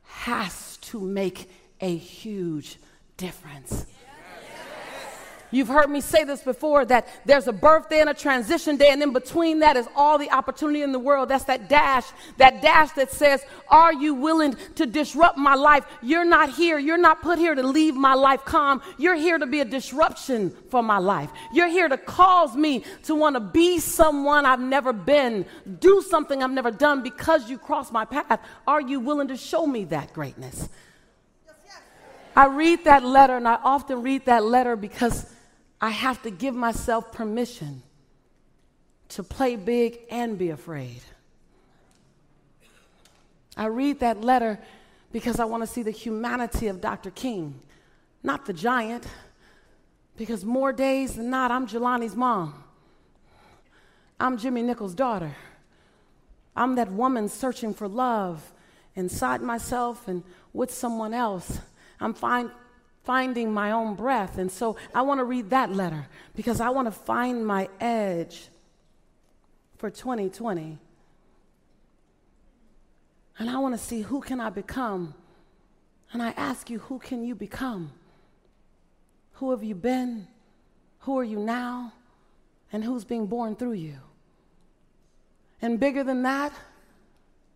has 0.03 0.77
to 0.77 0.99
make 1.01 1.49
a 1.81 1.97
huge 1.97 2.77
difference? 3.17 3.85
You've 5.53 5.67
heard 5.67 5.91
me 5.91 6.01
say 6.01 6.23
this 6.23 6.41
before 6.41 6.83
that 6.85 7.07
there's 7.25 7.47
a 7.47 7.53
birthday 7.53 8.01
and 8.01 8.09
a 8.09 8.13
transition 8.15 8.75
day, 8.75 8.89
and 8.89 9.03
in 9.03 9.13
between 9.13 9.59
that 9.59 9.77
is 9.77 9.87
all 9.95 10.17
the 10.17 10.31
opportunity 10.31 10.81
in 10.81 10.91
the 10.91 10.97
world. 10.97 11.29
That's 11.29 11.43
that 11.43 11.69
dash, 11.69 12.05
that 12.37 12.63
dash 12.63 12.91
that 12.93 13.11
says, 13.11 13.45
Are 13.69 13.93
you 13.93 14.15
willing 14.15 14.55
to 14.75 14.87
disrupt 14.87 15.37
my 15.37 15.53
life? 15.53 15.85
You're 16.01 16.25
not 16.25 16.49
here. 16.49 16.79
You're 16.79 16.97
not 16.97 17.21
put 17.21 17.37
here 17.37 17.53
to 17.53 17.61
leave 17.61 17.93
my 17.93 18.15
life 18.15 18.43
calm. 18.45 18.81
You're 18.97 19.15
here 19.15 19.37
to 19.37 19.45
be 19.45 19.59
a 19.59 19.65
disruption 19.65 20.49
for 20.71 20.81
my 20.81 20.97
life. 20.97 21.29
You're 21.53 21.69
here 21.69 21.87
to 21.87 21.97
cause 21.97 22.55
me 22.55 22.83
to 23.03 23.13
want 23.13 23.35
to 23.35 23.39
be 23.39 23.77
someone 23.77 24.47
I've 24.47 24.59
never 24.59 24.91
been, 24.91 25.45
do 25.79 26.01
something 26.01 26.41
I've 26.41 26.49
never 26.49 26.71
done 26.71 27.03
because 27.03 27.47
you 27.47 27.59
crossed 27.59 27.93
my 27.93 28.05
path. 28.05 28.39
Are 28.65 28.81
you 28.81 28.99
willing 28.99 29.27
to 29.27 29.37
show 29.37 29.67
me 29.67 29.83
that 29.85 30.13
greatness? 30.13 30.67
I 32.35 32.47
read 32.47 32.85
that 32.85 33.03
letter, 33.03 33.37
and 33.37 33.47
I 33.47 33.59
often 33.63 34.01
read 34.01 34.25
that 34.25 34.43
letter 34.43 34.75
because 34.75 35.31
I 35.83 35.89
have 35.89 36.21
to 36.21 36.31
give 36.31 36.55
myself 36.55 37.11
permission 37.11 37.83
to 39.09 39.21
play 39.21 39.57
big 39.57 39.99
and 40.09 40.37
be 40.37 40.49
afraid. 40.49 41.01
I 43.57 43.65
read 43.65 43.99
that 43.99 44.21
letter 44.21 44.59
because 45.11 45.41
I 45.41 45.43
want 45.43 45.61
to 45.61 45.67
see 45.67 45.83
the 45.83 45.91
humanity 45.91 46.67
of 46.67 46.79
Dr. 46.79 47.11
King, 47.11 47.59
not 48.23 48.45
the 48.45 48.53
giant, 48.53 49.05
because 50.15 50.45
more 50.45 50.71
days 50.71 51.15
than 51.15 51.29
not, 51.29 51.51
I'm 51.51 51.67
Jelani's 51.67 52.15
mom. 52.15 52.63
I'm 54.21 54.37
Jimmy 54.37 54.61
Nichols' 54.61 54.95
daughter. 54.95 55.35
I'm 56.55 56.75
that 56.75 56.93
woman 56.93 57.27
searching 57.27 57.73
for 57.73 57.89
love 57.89 58.53
inside 58.95 59.41
myself 59.41 60.07
and 60.07 60.23
with 60.53 60.73
someone 60.73 61.13
else. 61.13 61.59
I'm 61.99 62.13
find, 62.13 62.51
finding 63.03 63.53
my 63.53 63.71
own 63.71 63.95
breath. 63.95 64.37
And 64.37 64.51
so 64.51 64.77
I 64.93 65.01
want 65.01 65.19
to 65.19 65.25
read 65.25 65.49
that 65.49 65.71
letter 65.71 66.07
because 66.35 66.61
I 66.61 66.69
want 66.69 66.87
to 66.87 66.91
find 66.91 67.45
my 67.45 67.69
edge 67.79 68.49
for 69.77 69.89
2020. 69.89 70.77
And 73.39 73.49
I 73.49 73.57
want 73.57 73.73
to 73.73 73.77
see 73.77 74.01
who 74.01 74.21
can 74.21 74.39
I 74.39 74.49
become. 74.49 75.13
And 76.11 76.21
I 76.21 76.29
ask 76.31 76.69
you, 76.69 76.79
who 76.79 76.99
can 76.99 77.25
you 77.25 77.35
become? 77.35 77.91
Who 79.33 79.51
have 79.51 79.63
you 79.63 79.75
been? 79.75 80.27
Who 80.99 81.19
are 81.19 81.23
you 81.23 81.39
now? 81.39 81.91
And 82.71 82.83
who's 82.83 83.03
being 83.03 83.25
born 83.25 83.55
through 83.55 83.73
you? 83.73 83.97
And 85.61 85.79
bigger 85.79 86.03
than 86.03 86.23
that, 86.23 86.53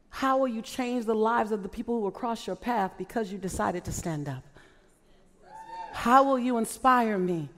how 0.10 0.38
will 0.38 0.48
you 0.48 0.62
change 0.62 1.06
the 1.06 1.16
lives 1.16 1.52
of 1.52 1.62
the 1.64 1.70
people 1.70 1.96
who 1.96 2.02
will 2.02 2.12
cross 2.12 2.48
your 2.48 2.56
path 2.56 2.94
because 2.98 3.32
you 3.32 3.38
decided 3.38 3.86
to 3.86 3.92
stand 3.92 4.28
up? 4.28 4.44
How 5.98 6.22
will 6.22 6.38
you 6.38 6.60
inspire 6.60 7.18
me? 7.18 7.50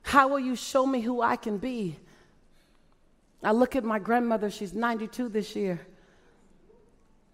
How 0.00 0.26
will 0.26 0.40
you 0.40 0.56
show 0.56 0.86
me 0.86 1.02
who 1.02 1.20
I 1.20 1.36
can 1.36 1.58
be? 1.58 1.98
I 3.42 3.52
look 3.52 3.76
at 3.76 3.84
my 3.84 3.98
grandmother, 3.98 4.50
she's 4.50 4.72
92 4.72 5.28
this 5.28 5.54
year. 5.54 5.78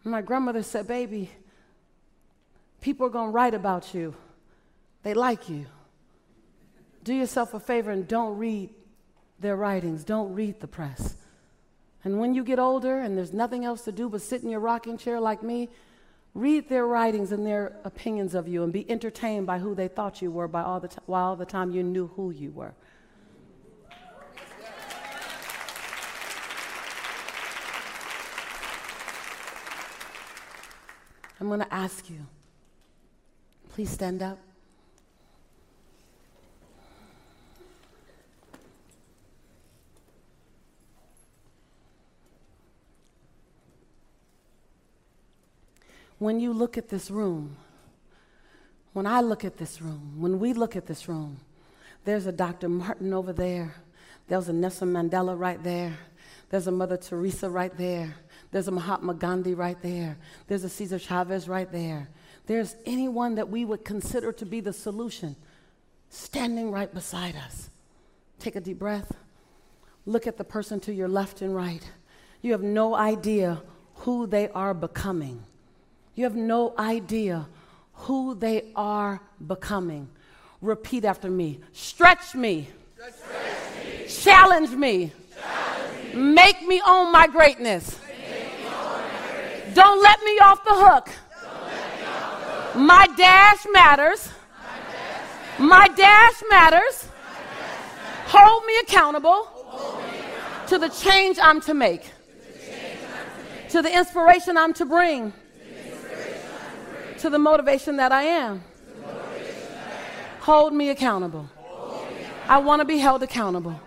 My 0.02 0.20
grandmother 0.20 0.64
said, 0.64 0.88
Baby, 0.88 1.30
people 2.80 3.06
are 3.06 3.10
going 3.10 3.28
to 3.28 3.32
write 3.32 3.54
about 3.54 3.94
you. 3.94 4.16
They 5.04 5.14
like 5.14 5.48
you. 5.48 5.66
Do 7.04 7.14
yourself 7.14 7.54
a 7.54 7.60
favor 7.60 7.92
and 7.92 8.08
don't 8.08 8.36
read 8.36 8.70
their 9.38 9.54
writings, 9.54 10.02
don't 10.02 10.34
read 10.34 10.58
the 10.58 10.66
press. 10.66 11.14
And 12.02 12.18
when 12.18 12.34
you 12.34 12.42
get 12.42 12.58
older 12.58 12.98
and 12.98 13.16
there's 13.16 13.32
nothing 13.32 13.64
else 13.64 13.82
to 13.82 13.92
do 13.92 14.08
but 14.08 14.22
sit 14.22 14.42
in 14.42 14.50
your 14.50 14.60
rocking 14.60 14.98
chair 14.98 15.20
like 15.20 15.40
me, 15.40 15.68
read 16.38 16.68
their 16.68 16.86
writings 16.86 17.32
and 17.32 17.44
their 17.44 17.76
opinions 17.84 18.34
of 18.34 18.46
you 18.46 18.62
and 18.62 18.72
be 18.72 18.88
entertained 18.88 19.44
by 19.46 19.58
who 19.58 19.74
they 19.74 19.88
thought 19.88 20.22
you 20.22 20.30
were 20.30 20.46
by 20.46 20.62
all 20.62 20.78
the 20.78 20.88
t- 20.88 20.98
while 21.06 21.30
all 21.30 21.36
the 21.36 21.44
time 21.44 21.72
you 21.72 21.82
knew 21.82 22.06
who 22.14 22.30
you 22.30 22.52
were. 22.52 22.74
I'm 31.40 31.48
going 31.48 31.60
to 31.60 31.74
ask 31.74 32.08
you, 32.08 32.26
please 33.68 33.90
stand 33.90 34.22
up. 34.22 34.38
When 46.18 46.40
you 46.40 46.52
look 46.52 46.76
at 46.76 46.88
this 46.88 47.10
room, 47.10 47.56
when 48.92 49.06
I 49.06 49.20
look 49.20 49.44
at 49.44 49.56
this 49.56 49.80
room, 49.80 50.14
when 50.18 50.38
we 50.38 50.52
look 50.52 50.74
at 50.74 50.86
this 50.86 51.08
room, 51.08 51.38
there's 52.04 52.26
a 52.26 52.32
Dr. 52.32 52.68
Martin 52.68 53.12
over 53.12 53.32
there. 53.32 53.74
There's 54.26 54.48
a 54.48 54.52
Nelson 54.52 54.92
Mandela 54.92 55.38
right 55.38 55.62
there. 55.62 55.96
There's 56.50 56.66
a 56.66 56.72
Mother 56.72 56.96
Teresa 56.96 57.48
right 57.48 57.76
there. 57.76 58.14
There's 58.50 58.68
a 58.68 58.70
Mahatma 58.70 59.14
Gandhi 59.14 59.54
right 59.54 59.80
there. 59.82 60.16
There's 60.46 60.64
a 60.64 60.68
Cesar 60.68 60.98
Chavez 60.98 61.48
right 61.48 61.70
there. 61.70 62.08
There's 62.46 62.76
anyone 62.86 63.34
that 63.34 63.48
we 63.48 63.64
would 63.64 63.84
consider 63.84 64.32
to 64.32 64.46
be 64.46 64.60
the 64.60 64.72
solution 64.72 65.36
standing 66.08 66.70
right 66.70 66.92
beside 66.92 67.36
us. 67.36 67.70
Take 68.38 68.56
a 68.56 68.60
deep 68.60 68.78
breath. 68.78 69.12
Look 70.06 70.26
at 70.26 70.38
the 70.38 70.44
person 70.44 70.80
to 70.80 70.94
your 70.94 71.08
left 71.08 71.42
and 71.42 71.54
right. 71.54 71.82
You 72.40 72.52
have 72.52 72.62
no 72.62 72.94
idea 72.94 73.62
who 73.96 74.26
they 74.26 74.48
are 74.48 74.72
becoming. 74.72 75.42
You 76.18 76.24
have 76.24 76.34
no 76.34 76.74
idea 76.76 77.46
who 77.92 78.34
they 78.34 78.72
are 78.74 79.20
becoming. 79.46 80.08
Repeat 80.60 81.04
after 81.04 81.30
me 81.30 81.60
stretch 81.72 82.34
me, 82.34 82.66
stretch 82.92 83.14
me. 83.84 84.08
Challenge, 84.08 84.70
me. 84.72 85.12
Challenge 85.40 86.14
me, 86.14 86.20
make 86.20 86.60
me 86.66 86.82
own 86.84 87.12
my 87.12 87.28
greatness. 87.28 88.00
Don't 89.74 90.02
let 90.02 90.20
me 90.24 90.38
off 90.40 90.64
the 90.64 90.74
hook. 90.74 91.08
My 92.74 93.06
dash 93.16 93.64
matters. 93.72 94.28
My 95.56 95.86
dash 95.86 96.42
matters. 96.50 97.06
Hold 98.26 98.66
me 98.66 98.76
accountable 98.82 99.46
to 100.66 100.78
the 100.78 100.88
change 100.88 101.38
I'm 101.40 101.60
to 101.60 101.74
make, 101.74 102.10
to 103.68 103.82
the 103.82 103.96
inspiration 103.96 104.56
I'm 104.56 104.72
to 104.74 104.84
bring, 104.84 105.32
to 107.18 107.30
the 107.30 107.38
motivation 107.38 107.96
that 107.96 108.12
I 108.12 108.22
am. 108.22 108.62
Hold 110.40 110.72
me 110.72 110.90
accountable. 110.90 111.48
I 112.48 112.58
want 112.58 112.80
to 112.80 112.84
be 112.84 112.98
held 112.98 113.22
accountable. 113.22 113.78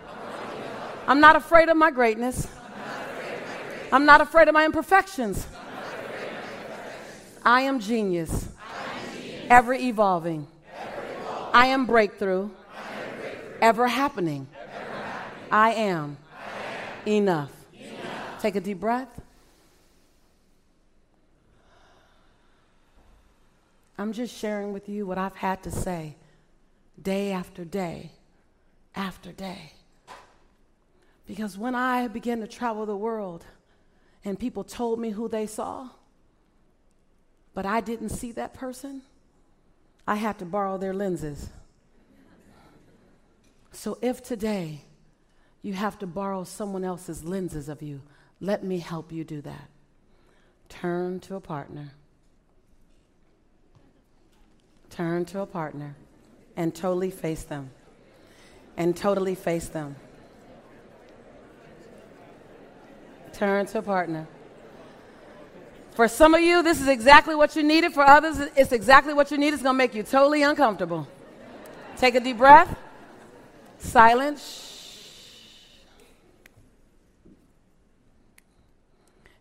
I'm 1.08 1.20
not 1.20 1.36
afraid 1.36 1.70
of 1.70 1.78
my 1.78 1.92
greatness. 1.92 2.48
I'm 3.92 4.06
not 4.06 4.22
afraid 4.22 4.48
of 4.48 4.54
my 4.54 4.66
imperfections. 4.66 5.48
I 7.44 7.62
am 7.62 7.80
genius, 7.80 8.48
ever 9.50 9.74
evolving. 9.74 10.48
I 11.54 11.68
am 11.68 11.86
breakthrough, 11.86 12.50
ever 13.62 13.88
happening. 13.88 14.48
I 15.52 15.74
am, 15.74 16.18
enough. 17.08 17.52
Take 18.40 18.56
a 18.56 18.62
deep 18.62 18.80
breath. 18.80 19.20
I'm 24.02 24.14
just 24.14 24.36
sharing 24.36 24.74
with 24.74 24.90
you 24.90 25.06
what 25.06 25.20
I've 25.20 25.36
had 25.36 25.62
to 25.62 25.70
say 25.70 26.16
day 27.00 27.32
after 27.32 27.64
day 27.64 28.14
after 28.96 29.32
day. 29.32 29.74
Because 31.28 31.56
when 31.56 31.76
I 31.76 32.08
began 32.08 32.40
to 32.40 32.48
travel 32.48 32.88
the 32.88 32.96
world 32.96 33.46
and 34.26 34.40
people 34.40 34.64
told 34.64 35.00
me 35.00 35.12
who 35.12 35.28
they 35.28 35.46
saw, 35.46 35.88
but 37.54 37.68
I 37.68 37.80
didn't 37.80 38.10
see 38.10 38.32
that 38.32 38.56
person, 38.56 39.04
I 40.08 40.16
had 40.16 40.40
to 40.40 40.46
borrow 40.46 40.80
their 40.80 40.96
lenses. 40.96 41.50
So 43.72 44.00
if 44.02 44.24
today 44.24 44.82
you 45.62 45.74
have 45.74 46.00
to 46.00 46.08
borrow 46.08 46.44
someone 46.44 46.84
else's 46.84 47.24
lenses 47.24 47.70
of 47.70 47.84
you, 47.84 48.02
let 48.40 48.64
me 48.64 48.80
help 48.80 49.12
you 49.12 49.24
do 49.24 49.42
that. 49.42 49.70
Turn 50.70 51.20
to 51.20 51.36
a 51.36 51.40
partner. 51.40 51.92
Turn 54.92 55.26
to 55.26 55.40
a 55.42 55.46
partner 55.46 55.96
and 56.56 56.76
totally 56.76 57.10
face 57.10 57.44
them. 57.44 57.72
And 58.78 58.96
totally 58.96 59.36
face 59.36 59.68
them. 59.68 59.96
Turn 63.34 63.66
to 63.68 63.80
a 63.80 63.82
partner. 63.82 64.28
For 65.96 66.08
some 66.08 66.34
of 66.34 66.42
you, 66.42 66.62
this 66.62 66.80
is 66.80 66.88
exactly 66.88 67.36
what 67.36 67.56
you 67.56 67.64
needed. 67.64 67.94
For 67.94 68.04
others, 68.04 68.40
it's 68.56 68.72
exactly 68.72 69.14
what 69.14 69.32
you 69.32 69.38
need. 69.38 69.54
It's 69.54 69.64
going 69.64 69.76
to 69.76 69.78
make 69.78 69.96
you 69.96 70.04
totally 70.04 70.44
uncomfortable. 70.44 71.08
Take 71.98 72.16
a 72.16 72.20
deep 72.20 72.38
breath. 72.38 72.78
Silence. 73.80 74.68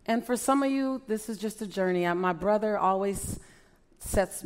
And 0.05 0.25
for 0.25 0.35
some 0.35 0.63
of 0.63 0.71
you, 0.71 1.01
this 1.07 1.29
is 1.29 1.37
just 1.37 1.61
a 1.61 1.67
journey. 1.67 2.11
My 2.13 2.33
brother 2.33 2.77
always 2.77 3.39
sets 3.99 4.43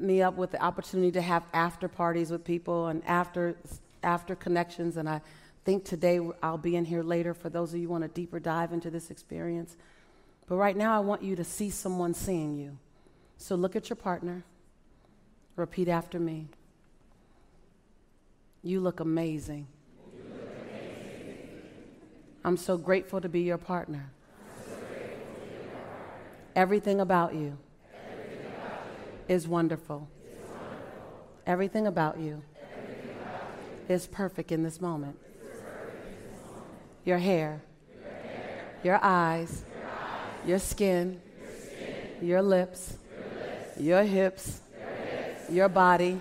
me 0.00 0.22
up 0.22 0.34
with 0.34 0.50
the 0.50 0.62
opportunity 0.62 1.12
to 1.12 1.22
have 1.22 1.42
after 1.52 1.88
parties 1.88 2.30
with 2.30 2.44
people 2.44 2.86
and 2.86 3.02
after 3.06 3.56
after 4.02 4.34
connections. 4.34 4.96
And 4.96 5.08
I 5.08 5.20
think 5.64 5.84
today 5.84 6.20
I'll 6.42 6.58
be 6.58 6.76
in 6.76 6.84
here 6.84 7.02
later 7.02 7.34
for 7.34 7.48
those 7.48 7.72
of 7.72 7.80
you 7.80 7.86
who 7.86 7.92
want 7.92 8.04
a 8.04 8.08
deeper 8.08 8.40
dive 8.40 8.72
into 8.72 8.90
this 8.90 9.10
experience. 9.10 9.76
But 10.46 10.56
right 10.56 10.76
now, 10.76 10.96
I 10.96 11.00
want 11.00 11.22
you 11.22 11.36
to 11.36 11.44
see 11.44 11.70
someone 11.70 12.14
seeing 12.14 12.56
you. 12.56 12.76
So 13.36 13.54
look 13.54 13.76
at 13.76 13.88
your 13.88 13.96
partner. 13.96 14.42
Repeat 15.56 15.88
after 15.88 16.18
me. 16.18 16.48
You 18.62 18.80
look 18.80 19.00
amazing. 19.00 19.66
I'm 22.44 22.56
so 22.56 22.78
grateful 22.78 23.20
to 23.20 23.28
be 23.28 23.42
your 23.42 23.58
partner. 23.58 24.10
So 24.64 24.70
your 24.70 24.78
partner. 24.78 25.84
Everything 26.56 27.00
about 27.00 27.34
you 27.34 27.58
is 29.30 29.46
wonderful. 29.46 30.08
Everything 31.46 31.86
about 31.86 32.18
you, 32.18 32.42
is 33.88 34.08
perfect 34.08 34.50
in 34.50 34.64
this 34.64 34.80
moment. 34.80 35.16
Your, 37.04 37.18
hair, 37.18 37.62
your 38.82 38.98
eyes, 39.00 39.64
your 40.44 40.58
skin, 40.58 41.20
your, 42.20 42.42
lips, 42.42 42.96
your 43.78 44.02
hips, 44.02 44.62
your, 45.48 45.68
body. 45.68 46.20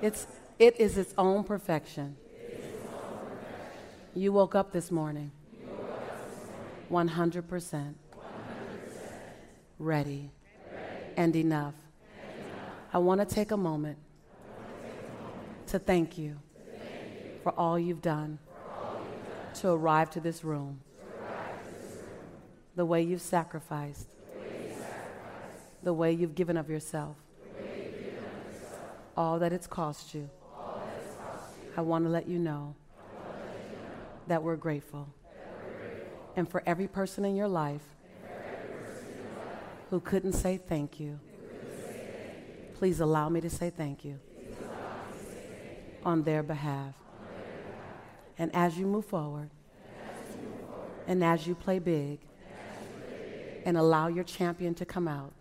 It's, 0.00 0.28
it 0.60 0.78
is. 0.78 0.96
Its 0.96 1.12
own 1.18 1.42
perfection. 1.42 2.16
You 4.14 4.32
woke 4.32 4.54
up 4.54 4.72
this 4.72 4.92
morning, 4.92 5.32
100%, 6.88 7.94
ready, 9.78 10.30
and 11.16 11.34
enough. 11.36 11.74
I 12.92 12.98
want 12.98 13.20
to 13.20 13.34
take 13.34 13.50
a 13.50 13.56
moment 13.56 13.98
to 15.68 15.78
thank 15.78 16.18
you 16.18 16.38
for 17.42 17.52
all 17.58 17.78
you've 17.78 18.02
done 18.02 18.38
to 19.54 19.68
arrive 19.68 20.10
to 20.10 20.20
this 20.20 20.44
room, 20.44 20.80
the 22.76 22.84
way 22.84 23.02
you've 23.02 23.20
sacrificed, 23.20 24.08
the 25.82 25.92
way 25.92 26.12
you've 26.12 26.34
given 26.34 26.56
of 26.56 26.68
yourself, 26.68 27.16
all 29.16 29.38
that 29.38 29.52
it's 29.52 29.66
cost 29.66 30.14
you. 30.14 30.28
I 31.76 31.82
want 31.82 32.04
to 32.04 32.10
let 32.10 32.28
you 32.28 32.38
know 32.38 32.74
that 34.26 34.42
we're 34.42 34.56
grateful. 34.56 35.08
And 36.36 36.48
for 36.48 36.62
every 36.66 36.88
person 36.88 37.24
in 37.24 37.36
your 37.36 37.48
life 37.48 37.82
who 39.90 40.00
couldn't 40.00 40.32
say 40.32 40.56
thank 40.56 41.00
you, 41.00 41.18
please 42.74 43.00
allow 43.00 43.28
me 43.28 43.40
to 43.40 43.50
say 43.50 43.70
thank 43.70 44.04
you 44.04 44.18
on 46.04 46.22
their 46.22 46.42
behalf. 46.42 46.94
And 48.38 48.54
as 48.54 48.78
you 48.78 48.86
move 48.86 49.04
forward, 49.04 49.50
and 51.06 51.22
as 51.24 51.46
you 51.46 51.54
play 51.54 51.80
big, 51.80 52.20
and 53.66 53.76
allow 53.76 54.06
your 54.06 54.24
champion 54.24 54.74
to 54.74 54.86
come 54.86 55.06
out, 55.08 55.32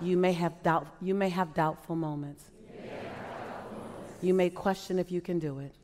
you 0.00 0.16
may 0.16 0.32
have 0.32 0.62
doubt, 0.62 0.86
you 1.02 1.14
may 1.14 1.28
have 1.28 1.52
doubtful 1.52 1.96
moments. 1.96 2.44
You 4.22 4.32
may 4.34 4.50
question 4.50 4.98
if 4.98 5.10
you 5.10 5.20
can 5.20 5.38
do 5.38 5.58
it. 5.58 5.74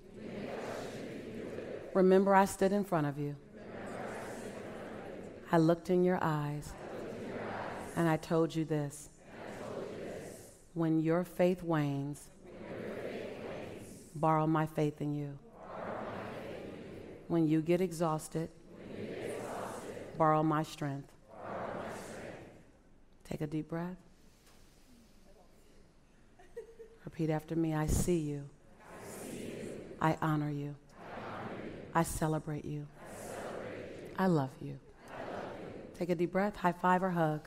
Remember, 1.92 2.34
I 2.34 2.46
stood 2.46 2.72
in 2.72 2.84
front 2.84 3.06
of 3.06 3.18
you. 3.18 3.36
I 5.52 5.58
looked 5.58 5.90
in 5.90 6.02
your 6.02 6.18
eyes. 6.22 6.72
And 7.94 8.08
I 8.08 8.16
told 8.16 8.54
you 8.54 8.64
this. 8.64 9.10
When 10.72 10.98
your 10.98 11.24
faith 11.24 11.62
wanes, 11.62 12.30
borrow 14.14 14.46
my 14.46 14.64
faith 14.64 15.02
in 15.02 15.14
you. 15.14 15.38
When 17.28 17.46
you 17.46 17.60
get 17.60 17.82
exhausted, 17.82 18.48
borrow 20.16 20.42
my 20.42 20.62
strength. 20.62 21.12
Take 23.24 23.42
a 23.42 23.46
deep 23.46 23.68
breath. 23.68 23.96
Repeat 27.04 27.28
after 27.28 27.56
me 27.56 27.74
I 27.74 27.86
see 27.86 28.18
you. 28.18 28.48
I 30.00 30.16
honor 30.22 30.50
you. 30.50 30.74
I 31.94 32.04
celebrate 32.04 32.64
you. 32.64 32.86
I 34.18 34.26
love 34.26 34.50
you. 34.62 34.78
Take 36.02 36.10
a 36.10 36.16
deep 36.16 36.32
breath, 36.32 36.56
high 36.56 36.72
five 36.72 37.04
or 37.04 37.10
hug. 37.10 37.42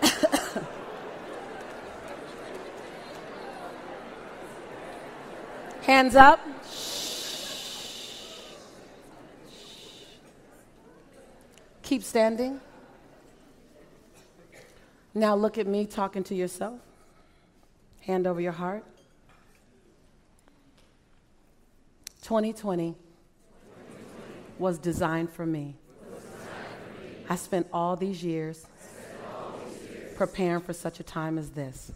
Hands 5.82 6.16
up. 6.16 6.40
Keep 11.82 12.02
standing. 12.02 12.62
Now 15.12 15.34
look 15.34 15.58
at 15.58 15.66
me 15.66 15.84
talking 15.84 16.24
to 16.24 16.34
yourself. 16.34 16.80
Hand 18.00 18.26
over 18.26 18.40
your 18.40 18.52
heart. 18.52 18.82
2020 22.26 22.96
was 24.58 24.80
designed 24.80 25.30
for 25.30 25.46
me. 25.46 25.76
I 27.28 27.36
spent 27.36 27.68
all 27.72 27.94
these 27.94 28.24
years 28.24 28.66
preparing 30.16 30.60
for 30.60 30.72
such 30.72 30.98
a 30.98 31.04
time 31.04 31.38
as 31.38 31.50
this. 31.50 31.92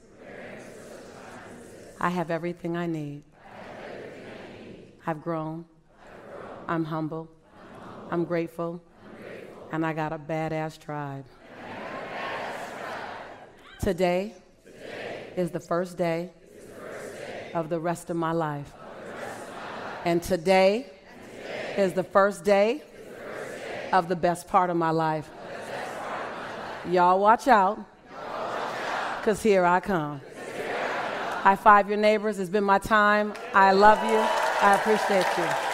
I 2.01 2.11
have 2.11 2.31
everything 2.31 2.77
I 2.77 2.87
need. 2.87 3.25
I've 5.05 5.21
grown. 5.21 5.65
I'm 6.69 6.85
humble. 6.85 7.29
I'm 8.13 8.25
grateful. 8.25 8.81
And 9.73 9.85
I 9.85 9.93
got 9.93 10.13
a 10.13 10.19
badass 10.19 10.79
tribe. 10.79 11.25
Today, 13.81 14.35
is 15.37 15.51
the 15.51 15.59
first 15.59 15.97
day 15.99 16.31
of 17.53 17.69
the 17.69 17.81
rest 17.81 18.11
of 18.11 18.17
my 18.17 18.31
life. 18.31 18.73
And 20.05 20.23
today, 20.23 20.87
is 21.77 21.93
the 21.93 22.05
first 22.05 22.45
day, 22.45 22.83
of 23.93 24.09
the 24.09 24.17
best 24.17 24.49
part 24.49 24.71
of 24.71 24.77
my 24.77 24.91
life. 24.91 25.29
Y'all 26.89 27.21
watch 27.21 27.49
out, 27.49 27.79
because 29.19 29.43
here 29.43 29.65
I 29.65 29.81
come. 29.81 30.21
High 31.43 31.57
five 31.57 31.89
your 31.89 31.99
neighbors. 31.99 32.39
It's 32.39 32.51
been 32.51 32.65
my 32.65 32.79
time. 32.79 33.35
I 33.55 33.73
love 33.73 33.99
you. 34.05 34.19
I 34.63 34.75
appreciate 34.75 35.27
you. 35.39 35.70